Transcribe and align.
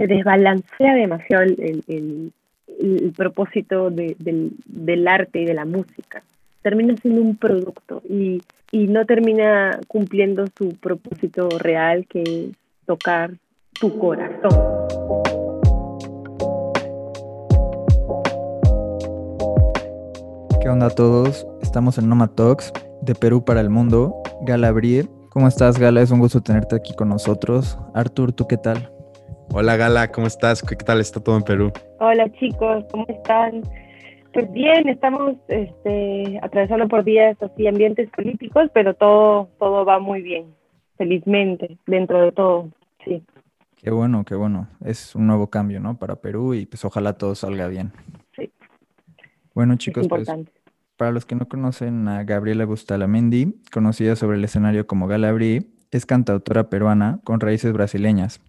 se 0.00 0.06
desbalancea 0.06 0.94
demasiado 0.94 1.42
el, 1.42 1.84
el, 1.86 2.32
el, 2.66 3.12
propósito 3.14 3.90
de, 3.90 4.16
del, 4.18 4.52
del, 4.64 5.06
arte 5.06 5.42
y 5.42 5.44
de 5.44 5.52
la 5.52 5.66
música. 5.66 6.22
Termina 6.62 6.96
siendo 6.96 7.20
un 7.20 7.36
producto 7.36 8.00
y, 8.08 8.40
y 8.72 8.86
no 8.86 9.04
termina 9.04 9.78
cumpliendo 9.88 10.46
su 10.56 10.70
propósito 10.76 11.50
real, 11.58 12.06
que 12.08 12.22
es 12.22 12.56
tocar 12.86 13.32
tu 13.78 13.98
corazón. 13.98 14.50
¿Qué 20.62 20.68
onda 20.70 20.86
a 20.86 20.90
todos? 20.90 21.46
Estamos 21.60 21.98
en 21.98 22.08
Noma 22.08 22.28
Talks 22.28 22.72
de 23.02 23.14
Perú 23.14 23.44
para 23.44 23.60
el 23.60 23.68
mundo. 23.68 24.14
Gala 24.46 24.72
Brie, 24.72 25.06
¿cómo 25.28 25.46
estás 25.46 25.78
Gala? 25.78 26.00
Es 26.00 26.10
un 26.10 26.20
gusto 26.20 26.40
tenerte 26.40 26.74
aquí 26.74 26.94
con 26.94 27.10
nosotros. 27.10 27.76
Artur, 27.92 28.32
¿tú 28.32 28.46
qué 28.46 28.56
tal? 28.56 28.90
Hola 29.52 29.76
Gala, 29.76 30.12
¿cómo 30.12 30.28
estás? 30.28 30.62
¿Qué 30.62 30.76
tal 30.76 31.00
está 31.00 31.18
todo 31.18 31.36
en 31.36 31.42
Perú? 31.42 31.72
Hola 31.98 32.30
chicos, 32.38 32.84
¿cómo 32.92 33.04
están? 33.08 33.62
Pues 34.32 34.50
bien, 34.52 34.88
estamos 34.88 35.34
este, 35.48 36.38
atravesando 36.40 36.86
por 36.86 37.02
días 37.02 37.36
así 37.42 37.66
ambientes 37.66 38.08
políticos, 38.10 38.70
pero 38.72 38.94
todo, 38.94 39.48
todo 39.58 39.84
va 39.84 39.98
muy 39.98 40.22
bien, 40.22 40.54
felizmente, 40.96 41.78
dentro 41.86 42.22
de 42.22 42.30
todo, 42.30 42.70
sí. 43.04 43.24
Qué 43.76 43.90
bueno, 43.90 44.24
qué 44.24 44.36
bueno. 44.36 44.68
Es 44.84 45.16
un 45.16 45.26
nuevo 45.26 45.48
cambio, 45.48 45.80
¿no? 45.80 45.98
Para 45.98 46.16
Perú 46.16 46.54
y 46.54 46.66
pues 46.66 46.84
ojalá 46.84 47.14
todo 47.14 47.34
salga 47.34 47.66
bien. 47.66 47.92
Sí. 48.36 48.52
Bueno 49.52 49.74
chicos, 49.76 50.06
pues 50.06 50.28
para 50.96 51.10
los 51.10 51.26
que 51.26 51.34
no 51.34 51.48
conocen 51.48 52.06
a 52.06 52.22
Gabriela 52.22 52.66
Bustalamendi, 52.66 53.56
conocida 53.72 54.14
sobre 54.14 54.36
el 54.36 54.44
escenario 54.44 54.86
como 54.86 55.08
Galabri, 55.08 55.72
es 55.90 56.06
cantautora 56.06 56.70
peruana 56.70 57.18
con 57.24 57.40
raíces 57.40 57.72
brasileñas. 57.72 58.40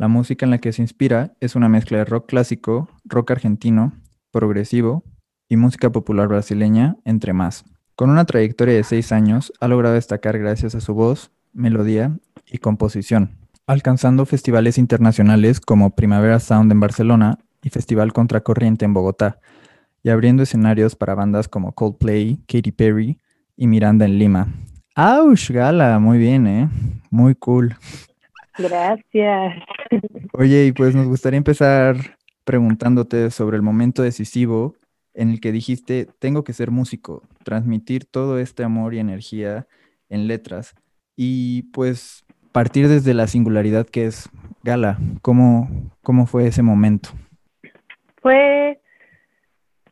La 0.00 0.08
música 0.08 0.46
en 0.46 0.50
la 0.50 0.56
que 0.56 0.72
se 0.72 0.80
inspira 0.80 1.34
es 1.40 1.56
una 1.56 1.68
mezcla 1.68 1.98
de 1.98 2.06
rock 2.06 2.24
clásico, 2.26 2.88
rock 3.04 3.32
argentino, 3.32 3.92
progresivo 4.30 5.04
y 5.46 5.58
música 5.58 5.92
popular 5.92 6.26
brasileña, 6.26 6.96
entre 7.04 7.34
más. 7.34 7.66
Con 7.96 8.08
una 8.08 8.24
trayectoria 8.24 8.74
de 8.76 8.82
seis 8.82 9.12
años, 9.12 9.52
ha 9.60 9.68
logrado 9.68 9.96
destacar 9.96 10.38
gracias 10.38 10.74
a 10.74 10.80
su 10.80 10.94
voz, 10.94 11.32
melodía 11.52 12.16
y 12.46 12.56
composición, 12.56 13.32
alcanzando 13.66 14.24
festivales 14.24 14.78
internacionales 14.78 15.60
como 15.60 15.90
Primavera 15.90 16.40
Sound 16.40 16.72
en 16.72 16.80
Barcelona 16.80 17.38
y 17.62 17.68
Festival 17.68 18.14
Contracorriente 18.14 18.86
en 18.86 18.94
Bogotá, 18.94 19.38
y 20.02 20.08
abriendo 20.08 20.44
escenarios 20.44 20.96
para 20.96 21.14
bandas 21.14 21.46
como 21.46 21.72
Coldplay, 21.72 22.38
Katy 22.48 22.72
Perry 22.72 23.18
y 23.54 23.66
Miranda 23.66 24.06
en 24.06 24.18
Lima. 24.18 24.48
¡Auch, 24.94 25.50
Gala! 25.50 25.98
Muy 25.98 26.16
bien, 26.16 26.46
¿eh? 26.46 26.70
Muy 27.10 27.34
cool. 27.34 27.76
Gracias. 28.58 29.62
Oye, 30.32 30.66
y 30.66 30.72
pues 30.72 30.94
nos 30.94 31.06
gustaría 31.06 31.38
empezar 31.38 31.96
preguntándote 32.44 33.30
sobre 33.30 33.56
el 33.56 33.62
momento 33.62 34.02
decisivo 34.02 34.74
en 35.14 35.30
el 35.30 35.40
que 35.40 35.52
dijiste, 35.52 36.06
tengo 36.18 36.44
que 36.44 36.52
ser 36.52 36.70
músico, 36.70 37.22
transmitir 37.44 38.04
todo 38.04 38.38
este 38.38 38.64
amor 38.64 38.94
y 38.94 38.98
energía 38.98 39.66
en 40.08 40.26
letras 40.28 40.74
y 41.16 41.62
pues 41.72 42.24
partir 42.52 42.88
desde 42.88 43.14
la 43.14 43.26
singularidad 43.26 43.86
que 43.86 44.06
es 44.06 44.28
Gala. 44.62 44.98
¿Cómo, 45.22 45.68
cómo 46.02 46.26
fue 46.26 46.46
ese 46.46 46.62
momento? 46.62 47.10
Fue 48.20 48.78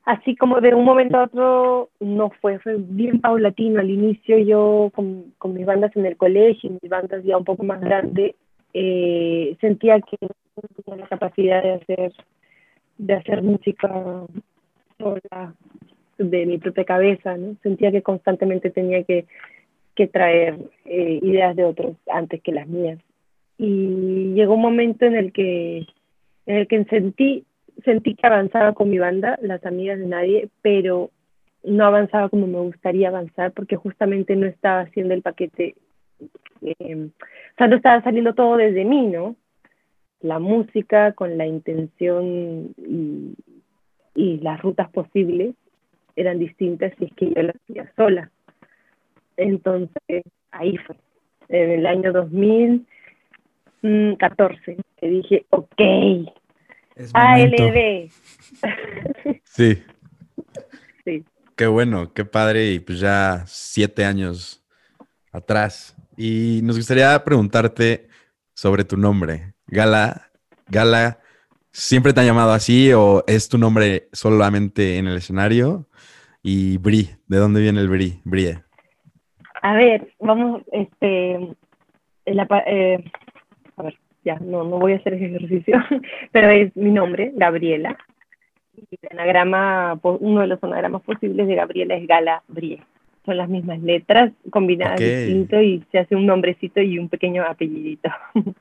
así 0.05 0.37
como 0.37 0.61
de 0.61 0.75
un 0.75 0.85
momento 0.85 1.19
a 1.19 1.25
otro, 1.25 1.91
no 2.01 2.31
fue, 2.41 2.59
fue 2.59 2.77
bien 2.79 3.21
paulatino. 3.21 3.81
Al 3.81 3.91
inicio 3.91 4.39
yo 4.39 4.91
con, 4.95 5.35
con 5.39 5.55
mis 5.55 5.67
bandas 5.67 5.95
en 5.97 6.07
el 6.07 6.17
colegio, 6.17 6.71
mis 6.71 6.91
bandas 6.91 7.25
ya 7.25 7.37
un 7.37 7.45
poco 7.45 7.65
más 7.65 7.81
grandes, 7.81 8.35
eh, 8.75 9.57
sentía 9.61 10.01
que 10.01 10.17
tenía 10.85 11.03
la 11.03 11.09
capacidad 11.09 11.63
de 11.63 11.73
hacer, 11.75 12.13
de 12.99 13.15
hacer 13.15 13.43
música 13.43 14.27
sola, 14.99 15.55
de 16.19 16.47
mi 16.47 16.59
propia 16.59 16.85
cabeza, 16.85 17.37
¿no? 17.37 17.57
Sentía 17.63 17.93
que 17.93 18.03
constantemente 18.03 18.71
tenía 18.71 19.05
que, 19.05 19.27
que 19.95 20.09
traer 20.09 20.59
eh, 20.85 21.21
ideas 21.23 21.55
de 21.55 21.65
otros 21.65 21.97
antes 22.11 22.43
que 22.43 22.53
las 22.53 22.67
mías. 22.67 22.99
Y 23.57 24.33
llegó 24.35 24.55
un 24.55 24.63
momento 24.63 25.05
en 25.05 25.15
el 25.15 25.33
que, 25.33 25.87
en 26.47 26.57
el 26.57 26.67
que 26.67 26.85
sentí, 26.85 27.45
sentí 27.85 28.15
que 28.15 28.27
avanzaba 28.27 28.73
con 28.73 28.91
mi 28.91 28.99
banda, 28.99 29.39
Las 29.43 29.65
Amigas 29.65 29.99
de 29.99 30.07
Nadie, 30.07 30.49
pero 30.63 31.11
no 31.65 31.85
avanzaba 31.85 32.29
como 32.29 32.47
me 32.47 32.61
gustaría 32.61 33.09
avanzar 33.09 33.53
porque 33.53 33.77
justamente 33.77 34.37
no 34.37 34.47
estaba 34.47 34.81
haciendo 34.81 35.15
el 35.15 35.23
paquete 35.23 35.75
eh, 36.63 37.09
sea, 37.59 37.67
no 37.67 37.77
estaba 37.77 38.03
saliendo 38.03 38.35
todo 38.35 38.57
desde 38.57 38.85
mí, 38.85 39.07
¿no? 39.07 39.37
La 40.21 40.39
música 40.39 41.13
con 41.13 41.39
la 41.39 41.47
intención 41.47 42.75
y, 42.77 43.35
y 44.15 44.39
las 44.39 44.61
rutas 44.63 44.89
posibles 44.91 45.55
eran 46.17 46.39
distintas 46.39 46.93
si 46.99 47.05
es 47.05 47.13
que 47.15 47.35
yo 47.35 47.43
las 47.43 47.57
hacía 47.57 47.93
sola. 47.97 48.31
Entonces, 49.37 50.25
ahí 50.51 50.77
fue, 50.79 50.97
en 51.49 51.71
el 51.71 51.87
año 51.87 52.13
2014, 52.13 54.77
que 54.97 55.09
dije, 55.09 55.47
ok, 55.51 55.81
ALD. 57.15 58.11
Sí. 59.45 59.83
sí. 61.05 61.25
Qué 61.57 61.67
bueno, 61.67 62.13
qué 62.13 62.25
padre, 62.25 62.73
y 62.73 62.81
pues 62.81 63.01
ya 63.01 63.45
siete 63.47 64.05
años 64.05 64.65
atrás 65.33 65.98
y 66.19 66.61
nos 66.65 66.77
gustaría 66.77 67.23
preguntarte 67.25 68.09
sobre 68.53 68.83
tu 68.83 68.97
nombre. 68.97 69.55
Gala, 69.69 70.29
Gala, 70.67 71.21
¿siempre 71.71 72.13
te 72.13 72.21
han 72.21 72.27
llamado 72.27 72.51
así 72.51 72.93
o 72.93 73.23
es 73.29 73.49
tu 73.49 73.57
nombre 73.57 74.09
solamente 74.13 74.99
en 74.99 75.07
el 75.07 75.19
escenario? 75.19 75.87
Y 76.43 76.77
Bri, 76.79 77.09
¿de 77.29 77.39
dónde 77.39 77.61
viene 77.61 77.81
el 77.81 77.89
Bri? 77.89 78.21
Brie. 78.25 78.59
A 79.63 79.75
ver, 79.75 80.13
vamos, 80.19 80.63
este, 80.73 81.35
eh, 82.27 83.05
a 83.77 83.83
ver, 83.83 83.99
ya, 84.25 84.41
no, 84.41 84.65
no 84.65 84.81
voy 84.81 84.95
a 84.95 84.97
hacer 84.97 85.15
ese 85.15 85.27
ejercicio, 85.27 85.77
pero 86.33 86.51
es 86.51 86.75
mi 86.77 86.91
nombre, 86.91 87.31
Gabriela. 87.37 87.97
Y 88.75 88.99
el 89.03 89.19
anagrama, 89.19 90.01
uno 90.03 90.41
de 90.41 90.49
los 90.49 90.63
anagramas 90.65 91.03
posibles 91.03 91.47
de 91.47 91.55
Gabriela 91.55 91.95
es 91.95 92.09
Gala 92.09 92.43
Brie 92.49 92.83
son 93.29 93.37
las 93.37 93.51
mismas 93.51 93.79
letras 93.83 94.33
combinadas 94.51 94.99
distinto 94.99 95.61
y 95.61 95.85
se 95.93 95.99
hace 95.99 96.17
un 96.17 96.25
nombrecito 96.25 96.81
y 96.81 96.99
un 96.99 97.11
pequeño 97.11 97.45
apellidito. 97.45 98.09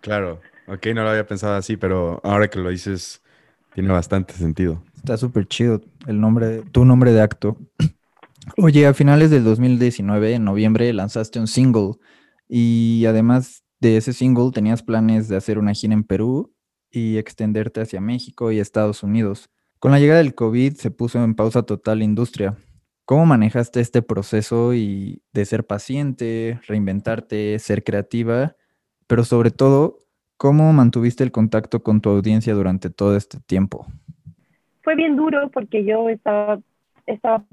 Claro, 0.00 0.40
ok, 0.66 0.84
no 0.96 1.04
lo 1.04 1.10
había 1.10 1.28
pensado 1.28 1.54
así, 1.54 1.76
pero 1.76 2.20
ahora 2.24 2.48
que 2.48 2.58
lo 2.58 2.70
dices, 2.70 3.22
tiene 3.72 3.92
bastante 3.92 4.34
sentido. 4.34 4.82
Está 4.96 5.16
súper 5.16 5.46
chido 5.46 5.80
el 6.08 6.20
nombre, 6.20 6.62
tu 6.72 6.84
nombre 6.84 7.12
de 7.12 7.20
acto. 7.20 7.56
Oye, 8.56 8.84
a 8.84 8.94
finales 8.94 9.30
del 9.30 9.44
2019, 9.44 10.34
en 10.34 10.44
noviembre, 10.44 10.92
lanzaste 10.92 11.38
un 11.38 11.46
single 11.46 11.92
y 12.48 13.04
además 13.06 13.62
de 13.78 13.96
ese 13.96 14.12
single 14.12 14.50
tenías 14.50 14.82
planes 14.82 15.28
de 15.28 15.36
hacer 15.36 15.56
una 15.56 15.72
gira 15.72 15.94
en 15.94 16.02
Perú 16.02 16.52
y 16.90 17.16
extenderte 17.18 17.80
hacia 17.80 18.00
México 18.00 18.50
y 18.50 18.58
Estados 18.58 19.04
Unidos. 19.04 19.50
Con 19.78 19.92
la 19.92 20.00
llegada 20.00 20.18
del 20.18 20.34
COVID 20.34 20.74
se 20.74 20.90
puso 20.90 21.22
en 21.22 21.36
pausa 21.36 21.62
total 21.62 21.98
la 21.98 22.04
industria. 22.04 22.56
¿Cómo 23.04 23.26
manejaste 23.26 23.80
este 23.80 24.00
proceso 24.00 24.74
y 24.74 25.22
de 25.32 25.44
ser 25.44 25.64
paciente, 25.64 26.60
reinventarte, 26.68 27.58
ser 27.58 27.82
creativa, 27.82 28.54
pero 29.08 29.24
sobre 29.24 29.50
todo, 29.50 29.98
cómo 30.36 30.72
mantuviste 30.72 31.24
el 31.24 31.32
contacto 31.32 31.82
con 31.82 32.00
tu 32.00 32.10
audiencia 32.10 32.54
durante 32.54 32.90
todo 32.90 33.16
este 33.16 33.38
tiempo? 33.40 33.86
Fue 34.82 34.94
bien 34.94 35.16
duro 35.16 35.50
porque 35.50 35.84
yo 35.84 36.08
estaba, 36.08 36.60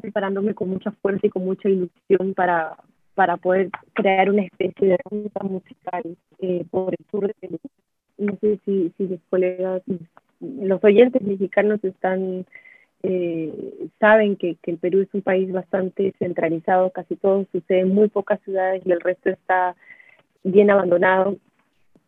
preparándome 0.02 0.54
con 0.54 0.70
mucha 0.70 0.92
fuerza 0.92 1.26
y 1.26 1.30
con 1.30 1.46
mucha 1.46 1.68
ilusión 1.68 2.34
para, 2.36 2.78
para 3.16 3.38
poder 3.38 3.72
crear 3.94 4.30
una 4.30 4.44
especie 4.44 4.88
de 4.88 4.98
ruta 5.10 5.44
musical 5.44 6.04
eh, 6.40 6.64
por 6.70 6.94
el 6.94 7.06
sur 7.10 7.26
de 7.26 7.34
Perú. 7.40 7.60
No 8.20 8.38
sé 8.40 8.60
si, 8.66 8.94
si 8.98 9.08
los 9.08 9.20
colegas, 9.32 9.82
los 10.40 10.84
oyentes 10.84 11.22
mexicanos 11.24 11.84
están 11.84 12.46
eh, 13.04 13.88
saben 14.00 14.36
que, 14.36 14.56
que, 14.62 14.72
el 14.72 14.78
Perú 14.78 15.02
es 15.02 15.14
un 15.14 15.22
país 15.22 15.52
bastante 15.52 16.14
centralizado, 16.20 16.92
casi 16.92 17.16
todo 17.16 17.46
sucede 17.52 17.82
en 17.82 17.94
muy 17.94 18.10
pocas 18.10 18.40
ciudades 18.42 18.82
y 18.86 18.92
el 18.92 19.00
resto 19.00 19.30
está 19.30 19.76
bien 20.44 20.70
abandonado. 20.70 21.38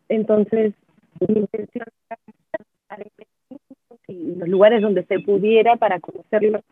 Entonces, 0.08 0.74
mi 1.20 1.40
intención 1.40 1.86
era 2.06 2.18
en 4.08 4.38
los 4.38 4.48
lugares 4.48 4.82
donde 4.82 5.04
se 5.04 5.20
pudiera 5.20 5.76
para 5.76 6.00
conocer 6.00 6.42
las, 6.42 6.62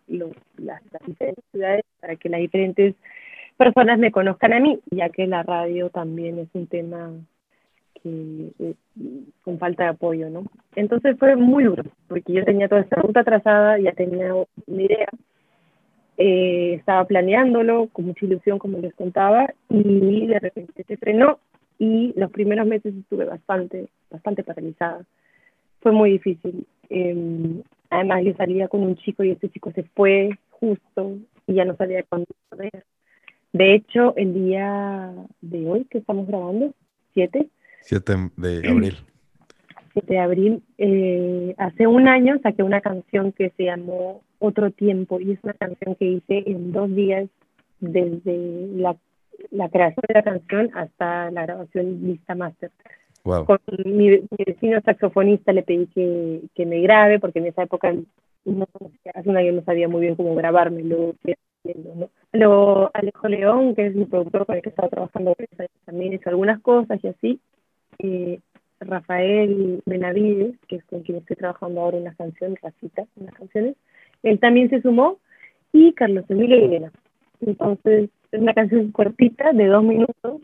las 0.58 0.82
diferentes 1.06 1.44
ciudades, 1.50 1.84
para 2.00 2.16
que 2.16 2.28
las 2.28 2.40
diferentes 2.40 2.94
personas 3.56 3.98
me 3.98 4.10
conozcan 4.10 4.52
a 4.52 4.60
mí, 4.60 4.80
ya 4.90 5.08
que 5.08 5.26
la 5.26 5.42
radio 5.42 5.90
también 5.90 6.38
es 6.38 6.48
un 6.52 6.66
tema 6.66 7.12
que 8.02 8.50
eh, 8.58 8.74
con 9.42 9.58
falta 9.58 9.84
de 9.84 9.90
apoyo, 9.90 10.30
¿no? 10.30 10.44
Entonces 10.74 11.16
fue 11.18 11.36
muy 11.36 11.64
duro, 11.64 11.84
porque 12.08 12.32
yo 12.32 12.44
tenía 12.44 12.68
toda 12.68 12.82
esta 12.82 12.96
ruta 12.96 13.24
trazada, 13.24 13.78
ya 13.78 13.92
tenía 13.92 14.34
una 14.34 14.82
idea, 14.82 15.08
eh, 16.16 16.74
estaba 16.74 17.04
planeándolo 17.04 17.88
con 17.92 18.06
mucha 18.06 18.26
ilusión, 18.26 18.58
como 18.58 18.78
les 18.78 18.94
contaba, 18.94 19.52
y 19.68 20.26
de 20.26 20.38
repente 20.38 20.84
se 20.84 20.96
frenó 20.96 21.38
y 21.78 22.12
los 22.14 22.30
primeros 22.30 22.66
meses 22.66 22.94
estuve 22.94 23.24
bastante, 23.24 23.88
bastante 24.10 24.44
paralizada. 24.44 25.04
fue 25.80 25.92
muy 25.92 26.10
difícil. 26.10 26.66
Em, 26.90 27.62
además, 27.88 28.22
yo 28.22 28.34
salía 28.34 28.68
con 28.68 28.82
un 28.82 28.96
chico 28.96 29.24
y 29.24 29.30
ese 29.30 29.48
chico 29.48 29.72
se 29.72 29.84
fue 29.84 30.30
justo 30.50 31.16
y 31.46 31.54
ya 31.54 31.64
no 31.64 31.74
salía 31.76 32.02
con 32.02 32.26
ver. 32.56 32.84
De 33.54 33.74
hecho, 33.74 34.14
el 34.16 34.34
día 34.34 35.12
de 35.40 35.66
hoy 35.66 35.86
que 35.86 35.98
estamos 35.98 36.26
grabando, 36.26 36.74
7. 37.14 37.48
7 37.82 38.12
de 38.36 38.68
abril. 38.68 38.94
7 39.94 40.12
de 40.12 40.18
abril, 40.18 40.62
eh, 40.78 41.54
hace 41.58 41.86
un 41.86 42.08
año 42.08 42.38
saqué 42.42 42.62
una 42.62 42.80
canción 42.80 43.32
que 43.32 43.50
se 43.56 43.64
llamó 43.64 44.22
Otro 44.38 44.70
Tiempo 44.70 45.20
y 45.20 45.32
es 45.32 45.38
una 45.42 45.54
canción 45.54 45.94
que 45.96 46.04
hice 46.04 46.44
en 46.46 46.72
dos 46.72 46.94
días 46.94 47.28
desde 47.80 48.68
la, 48.76 48.96
la 49.50 49.68
creación 49.68 50.04
de 50.06 50.14
la 50.14 50.22
canción 50.22 50.70
hasta 50.74 51.30
la 51.30 51.42
grabación 51.42 52.06
lista 52.06 52.34
master. 52.34 52.70
Con 53.22 53.58
mi, 53.84 54.22
vecino 54.46 54.80
saxofonista 54.80 55.52
le 55.52 55.62
pedí 55.62 55.86
que, 55.88 56.40
que, 56.54 56.64
me 56.64 56.80
grabe 56.80 57.18
porque 57.18 57.40
en 57.40 57.46
esa 57.46 57.64
época 57.64 57.92
no, 58.44 58.66
hace 59.14 59.28
un 59.28 59.36
año 59.36 59.52
no 59.52 59.62
sabía 59.62 59.88
muy 59.88 60.00
bien 60.00 60.16
cómo 60.16 60.34
grabármelo. 60.34 61.14
¿no? 61.96 62.08
Luego 62.32 62.90
Alejo 62.94 63.28
León, 63.28 63.74
que 63.74 63.86
es 63.86 63.94
mi 63.94 64.06
productor 64.06 64.46
con 64.46 64.56
el 64.56 64.62
que 64.62 64.70
estaba 64.70 64.88
trabajando, 64.88 65.36
también 65.84 66.14
hizo 66.14 66.30
algunas 66.30 66.60
cosas 66.60 66.98
y 67.02 67.08
así. 67.08 67.40
Eh, 68.02 68.40
Rafael 68.80 69.82
Benavides, 69.84 70.56
que 70.66 70.76
es 70.76 70.84
con 70.84 71.02
quien 71.02 71.18
estoy 71.18 71.36
trabajando 71.36 71.80
ahora 71.80 71.98
en 71.98 72.04
las 72.04 72.16
canciones, 72.16 72.58
Racita, 72.62 73.04
en 73.16 73.26
las 73.26 73.34
canciones, 73.34 73.76
él 74.22 74.38
también 74.38 74.70
se 74.70 74.80
sumó, 74.80 75.18
y 75.72 75.92
Carlos 75.92 76.24
Emilio 76.28 76.56
Elena. 76.56 76.90
Entonces, 77.40 78.10
es 78.32 78.40
una 78.40 78.54
canción 78.54 78.90
cortita, 78.90 79.52
de 79.52 79.66
dos 79.66 79.84
minutos. 79.84 80.40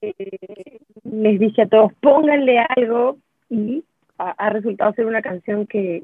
Eh, 0.00 0.78
les 1.04 1.38
dije 1.38 1.62
a 1.62 1.68
todos, 1.68 1.92
pónganle 2.00 2.58
algo, 2.76 3.18
y 3.50 3.84
ha, 4.18 4.50
resultado 4.50 4.92
ser 4.94 5.06
una 5.06 5.22
canción 5.22 5.66
que, 5.66 6.02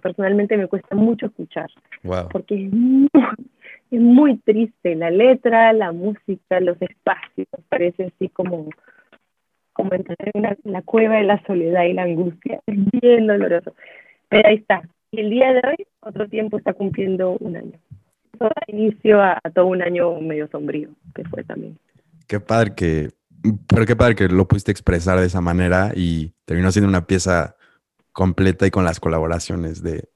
personalmente 0.00 0.56
me 0.56 0.66
cuesta 0.66 0.96
mucho 0.96 1.26
escuchar. 1.26 1.70
Porque 2.30 2.66
es 2.66 2.72
muy, 2.72 3.08
es 3.90 4.00
muy 4.00 4.36
triste 4.38 4.94
la 4.94 5.10
letra, 5.10 5.72
la 5.72 5.92
música, 5.92 6.60
los 6.60 6.80
espacios, 6.80 7.48
parece 7.68 8.04
así 8.06 8.28
como 8.28 8.68
como 9.72 9.94
entrar 9.94 10.16
en 10.34 10.42
la, 10.64 10.82
cueva 10.82 11.16
de 11.16 11.24
la 11.24 11.42
soledad 11.46 11.84
y 11.84 11.92
la 11.92 12.02
angustia. 12.02 12.60
Es 12.66 12.76
bien 13.00 13.26
doloroso. 13.26 13.74
Pero 14.28 14.48
ahí 14.48 14.56
está. 14.56 14.82
Y 15.10 15.20
el 15.20 15.30
día 15.30 15.52
de 15.52 15.60
hoy, 15.68 15.86
otro 16.00 16.28
tiempo 16.28 16.58
está 16.58 16.72
cumpliendo 16.72 17.36
un 17.40 17.56
año. 17.56 17.78
Eso 18.34 18.44
da 18.44 18.62
inicio 18.66 19.22
a, 19.22 19.40
todo 19.54 19.66
un 19.66 19.82
año 19.82 20.20
medio 20.20 20.48
sombrío, 20.48 20.88
que 21.14 21.24
fue 21.24 21.44
también. 21.44 21.78
Qué 22.26 22.40
padre 22.40 22.74
que, 22.74 23.10
pero 23.66 23.84
qué 23.84 23.96
padre 23.96 24.14
que 24.14 24.28
lo 24.28 24.48
pudiste 24.48 24.72
expresar 24.72 25.18
de 25.18 25.26
esa 25.26 25.40
manera 25.40 25.92
y 25.94 26.32
terminó 26.44 26.70
siendo 26.72 26.88
una 26.88 27.06
pieza 27.06 27.56
completa 28.12 28.66
y 28.66 28.70
con 28.70 28.84
las 28.84 29.00
colaboraciones 29.00 29.82
de 29.82 30.08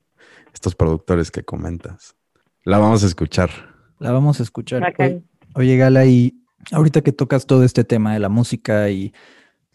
estos 0.52 0.74
productores 0.74 1.30
que 1.30 1.42
comentas. 1.42 2.16
La 2.64 2.78
vamos 2.78 3.04
a 3.04 3.06
escuchar. 3.06 3.50
La 3.98 4.12
vamos 4.12 4.40
a 4.40 4.42
escuchar. 4.42 4.94
Oye, 4.98 5.22
oye, 5.54 5.76
Gala, 5.76 6.04
y 6.06 6.34
ahorita 6.72 7.02
que 7.02 7.12
tocas 7.12 7.46
todo 7.46 7.64
este 7.64 7.84
tema 7.84 8.14
de 8.14 8.20
la 8.20 8.28
música 8.28 8.90
y 8.90 9.12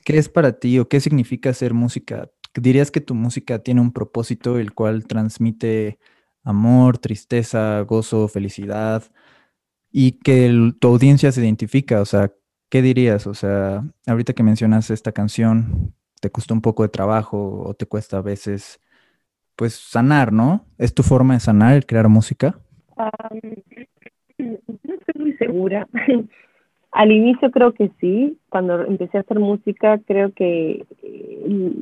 ¿Qué 0.04 0.18
es 0.18 0.30
para 0.30 0.54
ti 0.60 0.80
o 0.80 0.88
qué 0.88 1.00
significa 1.00 1.52
hacer 1.52 1.74
música? 1.74 2.30
¿Dirías 2.54 2.92
que 2.92 3.02
tu 3.02 3.16
música 3.16 3.60
tiene 3.60 3.82
un 3.82 3.94
propósito 3.94 4.60
el 4.60 4.74
cual 4.74 5.06
transmite 5.06 6.00
amor, 6.44 6.98
tristeza, 6.98 7.82
gozo, 7.82 8.28
felicidad 8.28 9.04
y 9.92 10.14
que 10.14 10.74
tu 10.80 10.88
audiencia 10.88 11.32
se 11.32 11.42
identifica? 11.42 12.02
O 12.02 12.06
sea, 12.06 12.34
¿qué 12.70 12.82
dirías? 12.82 13.28
O 13.28 13.34
sea, 13.34 13.84
ahorita 14.08 14.34
que 14.34 14.44
mencionas 14.44 14.90
esta 14.90 15.12
canción, 15.12 15.94
te 16.20 16.32
costó 16.32 16.54
un 16.54 16.62
poco 16.62 16.84
de 16.84 16.90
trabajo 16.90 17.64
o 17.66 17.74
te 17.74 17.86
cuesta 17.86 18.18
a 18.18 18.22
veces, 18.22 18.82
pues, 19.56 19.76
sanar, 19.76 20.34
¿no? 20.34 20.66
¿Es 20.78 20.94
tu 20.94 21.04
forma 21.04 21.36
de 21.36 21.40
sanar 21.42 21.76
el 21.76 21.86
crear 21.86 22.10
música? 22.10 22.60
no 24.38 24.94
estoy 24.94 25.22
muy 25.22 25.34
segura. 25.38 25.88
Al 26.92 27.12
inicio 27.12 27.52
creo 27.52 27.74
que 27.74 27.90
sí, 28.00 28.38
cuando 28.50 28.82
empecé 28.82 29.18
a 29.18 29.22
hacer 29.22 29.40
música 29.40 30.00
creo 30.06 30.34
que, 30.34 30.86
eh, 31.04 31.74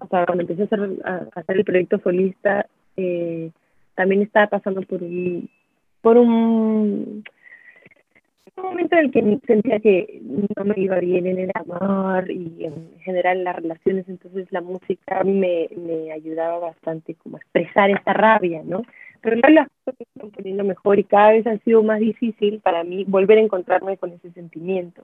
o 0.00 0.06
sea, 0.08 0.26
cuando 0.26 0.42
empecé 0.42 0.62
a 1.04 1.26
hacer, 1.34 1.56
el 1.56 1.64
proyecto 1.64 1.98
solista, 2.00 2.66
eh, 2.96 3.50
también 3.94 4.22
estaba 4.22 4.48
pasando 4.48 4.82
por 4.82 5.02
un, 5.02 5.48
por 6.02 6.18
un, 6.18 7.24
momento 8.56 8.96
en 8.96 9.04
el 9.06 9.10
que 9.10 9.40
sentía 9.46 9.80
que 9.80 10.20
no 10.56 10.64
me 10.64 10.74
iba 10.76 10.98
bien 10.98 11.26
en 11.26 11.38
el 11.38 11.50
amor 11.54 12.30
y 12.30 12.64
en 12.64 12.98
general 13.00 13.38
en 13.38 13.44
las 13.44 13.56
relaciones, 13.56 14.08
entonces 14.08 14.46
la 14.52 14.60
música 14.60 15.24
me, 15.24 15.68
me 15.76 16.12
ayudaba 16.12 16.58
bastante 16.58 17.14
como 17.14 17.36
a 17.36 17.40
expresar 17.40 17.90
esta 17.90 18.12
rabia, 18.12 18.62
¿no? 18.64 18.82
Pero 19.24 19.36
las 19.36 19.68
cosas 19.68 19.96
se 19.96 20.04
están 20.04 20.30
poniendo 20.30 20.64
mejor 20.64 20.98
y 20.98 21.04
cada 21.04 21.32
vez 21.32 21.46
ha 21.46 21.56
sido 21.60 21.82
más 21.82 21.98
difícil 21.98 22.60
para 22.60 22.84
mí 22.84 23.04
volver 23.08 23.38
a 23.38 23.40
encontrarme 23.40 23.96
con 23.96 24.12
ese 24.12 24.30
sentimiento. 24.32 25.02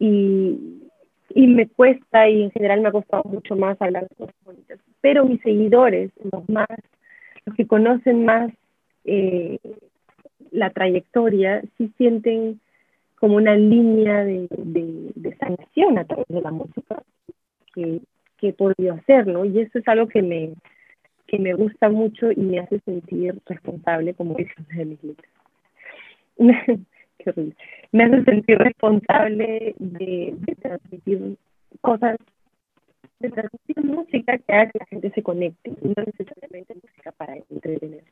Y, 0.00 0.82
y 1.30 1.46
me 1.46 1.68
cuesta 1.68 2.28
y 2.28 2.42
en 2.42 2.50
general 2.50 2.80
me 2.80 2.88
ha 2.88 2.92
costado 2.92 3.22
mucho 3.22 3.54
más 3.54 3.80
hablar 3.80 4.08
de 4.08 4.16
cosas 4.16 4.34
bonitas. 4.44 4.80
Pero 5.00 5.24
mis 5.24 5.40
seguidores, 5.42 6.10
los 6.32 6.48
más, 6.48 6.66
los 7.44 7.54
que 7.54 7.68
conocen 7.68 8.24
más 8.24 8.50
eh, 9.04 9.60
la 10.50 10.70
trayectoria, 10.70 11.62
sí 11.78 11.92
sienten 11.96 12.60
como 13.20 13.36
una 13.36 13.54
línea 13.54 14.24
de, 14.24 14.48
de, 14.50 15.12
de, 15.14 15.36
sanación 15.36 15.98
a 15.98 16.04
través 16.04 16.26
de 16.28 16.40
la 16.40 16.50
música 16.50 17.00
que, 17.72 18.00
que 18.38 18.48
he 18.48 18.52
podido 18.52 18.94
hacer, 18.94 19.28
¿no? 19.28 19.44
Y 19.44 19.60
eso 19.60 19.78
es 19.78 19.86
algo 19.86 20.08
que 20.08 20.22
me, 20.22 20.52
que 21.26 21.38
me 21.38 21.54
gusta 21.54 21.88
mucho 21.88 22.30
y 22.30 22.40
me 22.40 22.60
hace 22.60 22.80
sentir 22.80 23.38
responsable, 23.46 24.14
como 24.14 24.34
dice 24.34 24.52
una 24.68 24.78
de 24.78 24.84
mis 24.84 25.04
letras. 25.04 25.30
Qué 27.18 27.52
Me 27.92 28.04
hace 28.04 28.24
sentir 28.24 28.58
responsable 28.58 29.74
de, 29.78 30.36
transmitir 30.60 31.36
cosas, 31.80 32.16
de 33.20 33.30
transmitir 33.30 33.84
música 33.84 34.38
que 34.38 34.52
haga 34.52 34.70
que 34.70 34.78
la 34.78 34.86
gente 34.86 35.10
se 35.10 35.22
conecte, 35.22 35.72
no 35.82 35.94
necesariamente 36.04 36.74
música 36.74 37.12
para 37.12 37.36
entretener. 37.36 38.04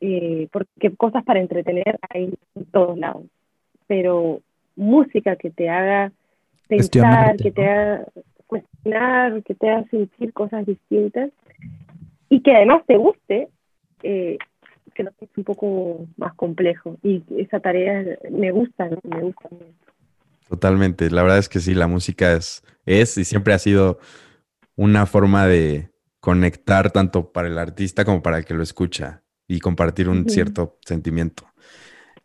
Eh, 0.00 0.48
porque 0.50 0.90
cosas 0.96 1.24
para 1.24 1.40
entretener 1.40 1.98
hay 2.10 2.34
en 2.56 2.64
todos 2.66 2.98
lados, 2.98 3.24
pero 3.86 4.40
música 4.74 5.36
que 5.36 5.50
te 5.50 5.68
haga 5.68 6.10
pensar, 6.66 7.36
que 7.36 7.52
te 7.52 7.64
haga 7.64 8.04
cuestionar, 8.46 9.42
que 9.44 9.54
te 9.54 9.70
haga 9.70 9.84
sentir 9.84 10.32
cosas 10.32 10.66
distintas, 10.66 11.30
y 12.32 12.40
que 12.40 12.56
además 12.56 12.82
te 12.86 12.96
guste, 12.96 13.48
eh, 14.02 14.38
que 14.94 15.02
es 15.02 15.28
un 15.36 15.44
poco 15.44 16.06
más 16.16 16.32
complejo. 16.32 16.96
Y 17.02 17.22
esa 17.36 17.60
tarea 17.60 18.02
me 18.30 18.50
gusta, 18.50 18.88
me 19.02 19.20
gusta. 19.20 19.50
Totalmente. 20.48 21.10
La 21.10 21.20
verdad 21.20 21.36
es 21.36 21.50
que 21.50 21.60
sí, 21.60 21.74
la 21.74 21.88
música 21.88 22.32
es, 22.32 22.64
es 22.86 23.18
y 23.18 23.26
siempre 23.26 23.52
ha 23.52 23.58
sido 23.58 23.98
una 24.76 25.04
forma 25.04 25.46
de 25.46 25.90
conectar 26.20 26.90
tanto 26.90 27.32
para 27.32 27.48
el 27.48 27.58
artista 27.58 28.06
como 28.06 28.22
para 28.22 28.38
el 28.38 28.46
que 28.46 28.54
lo 28.54 28.62
escucha 28.62 29.22
y 29.46 29.60
compartir 29.60 30.08
un 30.08 30.26
cierto 30.30 30.78
sentimiento. 30.86 31.44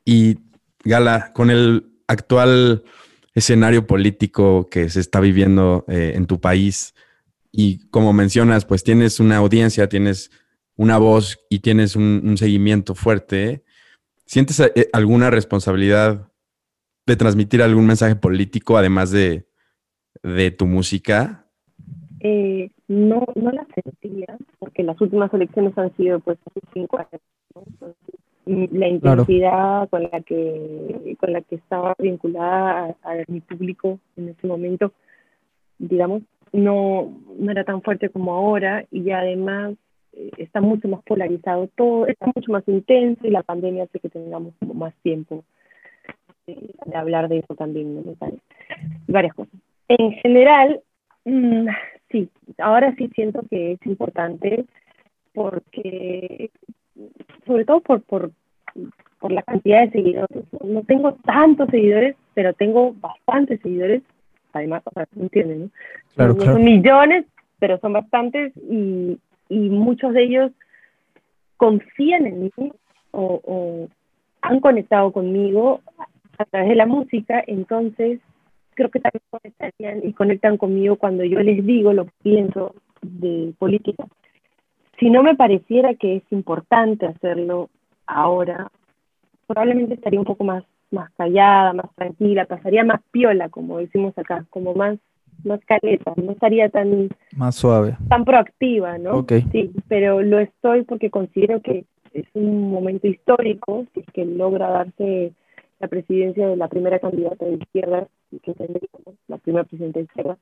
Y 0.06 0.40
Gala, 0.86 1.34
con 1.34 1.52
el 1.52 1.86
actual 2.08 2.86
escenario 3.34 3.86
político 3.86 4.70
que 4.70 4.90
se 4.90 5.02
está 5.02 5.20
viviendo 5.20 5.84
eh, 5.90 6.14
en 6.16 6.28
tu 6.28 6.40
país, 6.40 6.96
y 7.52 7.88
como 7.90 8.14
mencionas, 8.14 8.66
pues 8.66 8.84
tienes 8.84 9.20
una 9.20 9.38
audiencia, 9.38 9.90
tienes 9.90 10.32
una 10.76 10.98
voz 10.98 11.40
y 11.50 11.60
tienes 11.60 11.96
un, 11.96 12.38
seguimiento 12.38 12.96
fuerte. 12.96 13.64
¿Sientes 14.26 14.60
eh, 14.60 14.90
alguna 14.94 15.30
responsabilidad 15.30 16.32
de 17.06 17.16
transmitir 17.16 17.62
algún 17.62 17.88
mensaje 17.88 18.16
político 18.16 18.78
además 18.78 19.12
de, 19.12 19.48
de 20.24 20.52
tu 20.52 20.68
música? 20.68 21.48
Eh, 22.20 22.72
no, 22.88 23.26
no 23.36 23.52
la 23.52 23.66
sentía, 23.74 24.38
porque 24.60 24.84
las 24.84 25.00
últimas 25.02 25.34
elecciones 25.34 25.78
han 25.78 25.96
sido 25.98 26.20
pues 26.20 26.38
hace 26.46 26.60
cinco 26.74 27.00
años. 27.00 27.22
la 28.46 28.88
intensidad 28.88 29.90
con 29.90 30.04
la 30.04 30.22
que 30.22 31.16
con 31.20 31.34
la 31.34 31.42
que 31.42 31.56
estaba 31.56 31.96
vinculada 32.00 32.96
a 33.04 33.16
mi 33.28 33.42
público 33.42 34.00
en 34.16 34.30
ese 34.30 34.48
momento, 34.48 34.94
digamos, 35.80 36.24
no, 36.54 37.14
no 37.38 37.52
era 37.52 37.64
tan 37.64 37.82
fuerte 37.82 38.10
como 38.10 38.34
ahora 38.34 38.86
y 38.92 39.12
además 39.12 39.76
eh, 40.14 40.32
está 40.38 40.62
mucho 40.62 40.88
más 40.88 41.02
polarizado 41.04 41.68
todo, 41.76 42.08
está 42.08 42.28
mucho 42.34 42.52
más 42.52 42.68
intenso 42.68 43.28
y 43.28 43.32
la 43.32 43.44
pandemia 43.44 43.84
hace 43.84 44.00
que 44.00 44.10
tengamos 44.10 44.54
como 44.60 44.74
más 44.74 44.94
tiempo 45.04 45.44
de, 46.46 46.74
hablar 46.96 47.28
de 47.30 47.40
eso 47.40 47.56
también. 47.56 48.04
Varias 49.08 49.34
cosas. 49.34 49.54
En 49.90 50.12
general, 50.14 50.82
mm, 51.26 51.68
sí, 52.12 52.30
ahora 52.58 52.94
sí 52.96 53.10
siento 53.14 53.42
que 53.50 53.74
es 53.74 53.86
importante 53.86 54.66
porque, 55.34 56.50
sobre 57.46 57.66
todo 57.66 57.82
por, 57.82 58.02
por, 58.02 58.32
por 59.20 59.32
la 59.32 59.44
cantidad 59.44 59.82
de 59.86 59.92
seguidores. 59.92 60.46
No 60.64 60.84
tengo 60.84 61.14
tantos 61.26 61.70
seguidores, 61.70 62.16
pero 62.34 62.54
tengo 62.54 62.94
bastantes 62.94 63.60
seguidores 63.62 64.02
o 64.54 64.92
sea, 64.94 65.08
¿entienden? 65.16 65.62
¿no? 65.62 65.70
Claro, 66.16 66.36
son 66.40 66.64
millones, 66.64 67.26
pero 67.60 67.80
son 67.80 67.94
bastantes 67.94 68.54
y, 68.58 69.20
y 69.50 69.70
muchos 69.70 70.14
de 70.14 70.24
ellos 70.24 70.52
confían 71.58 72.26
en 72.28 72.44
mí 72.44 72.52
o, 73.12 73.42
o, 73.44 73.88
han 74.42 74.60
conectado 74.60 75.12
conmigo 75.12 75.82
a 76.38 76.46
través 76.46 76.70
de 76.70 76.76
la 76.76 76.86
música, 76.86 77.44
entonces 77.48 78.20
creo 78.76 78.92
que 78.92 79.00
también 79.00 79.24
conectarían 79.30 80.08
y 80.08 80.14
conectan 80.14 80.58
conmigo 80.58 80.98
cuando 80.98 81.24
yo 81.24 81.40
les 81.40 81.66
digo 81.66 81.94
lo 81.94 82.06
que 82.06 82.12
pienso 82.22 82.76
de 83.02 83.54
política. 83.58 84.06
Si 85.00 85.10
no 85.10 85.24
me 85.24 85.36
pareciera 85.36 85.96
que 85.96 86.18
es 86.18 86.24
importante 86.32 87.08
hacerlo 87.08 87.70
ahora, 88.06 88.72
probablemente 89.48 89.96
estaría 89.96 90.20
un 90.20 90.26
poco 90.26 90.44
más, 90.44 90.64
más 90.92 91.12
callada, 91.14 91.74
más 91.74 91.94
tranquila, 91.96 92.46
pasaría 92.46 92.84
más 92.84 93.02
piola, 93.12 93.50
como 93.50 93.80
decimos 93.80 94.18
acá, 94.18 94.46
como 94.50 94.74
más, 94.74 94.98
más 95.44 95.60
caleta, 95.66 96.14
no 96.16 96.32
estaría 96.32 96.70
tan... 96.70 97.10
Más 97.36 97.56
suave. 97.56 97.98
Tan 98.10 98.26
proactiva, 98.26 98.98
¿no? 98.98 99.26
Sí, 99.52 99.72
pero 99.88 100.22
lo 100.22 100.40
estoy 100.40 100.84
porque 100.84 101.10
considero 101.10 101.62
que 101.62 101.86
es 102.14 102.26
un 102.34 102.72
momento 102.72 103.08
histórico, 103.08 103.86
si 103.94 104.00
es 104.02 104.06
que 104.14 104.26
logra 104.26 104.70
darse 104.70 105.34
la 105.80 105.88
presidencia 105.88 106.48
de 106.48 106.56
la 106.56 106.68
primera 106.68 107.00
candidata 107.00 107.46
de 107.46 107.56
izquierda, 107.56 108.08
que 108.42 108.52
es 108.52 108.58
la 109.28 109.38
primera 109.38 109.64
presidenta 109.64 110.00
de 110.00 110.06
izquierda, 110.06 110.38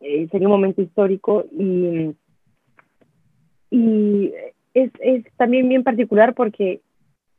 eh, 0.00 0.26
sería 0.30 0.48
un 0.48 0.52
momento 0.52 0.82
histórico 0.82 1.44
y, 1.52 2.14
y 3.70 4.32
es, 4.74 4.90
es 5.00 5.24
también 5.36 5.68
bien 5.68 5.84
particular 5.84 6.34
porque 6.34 6.80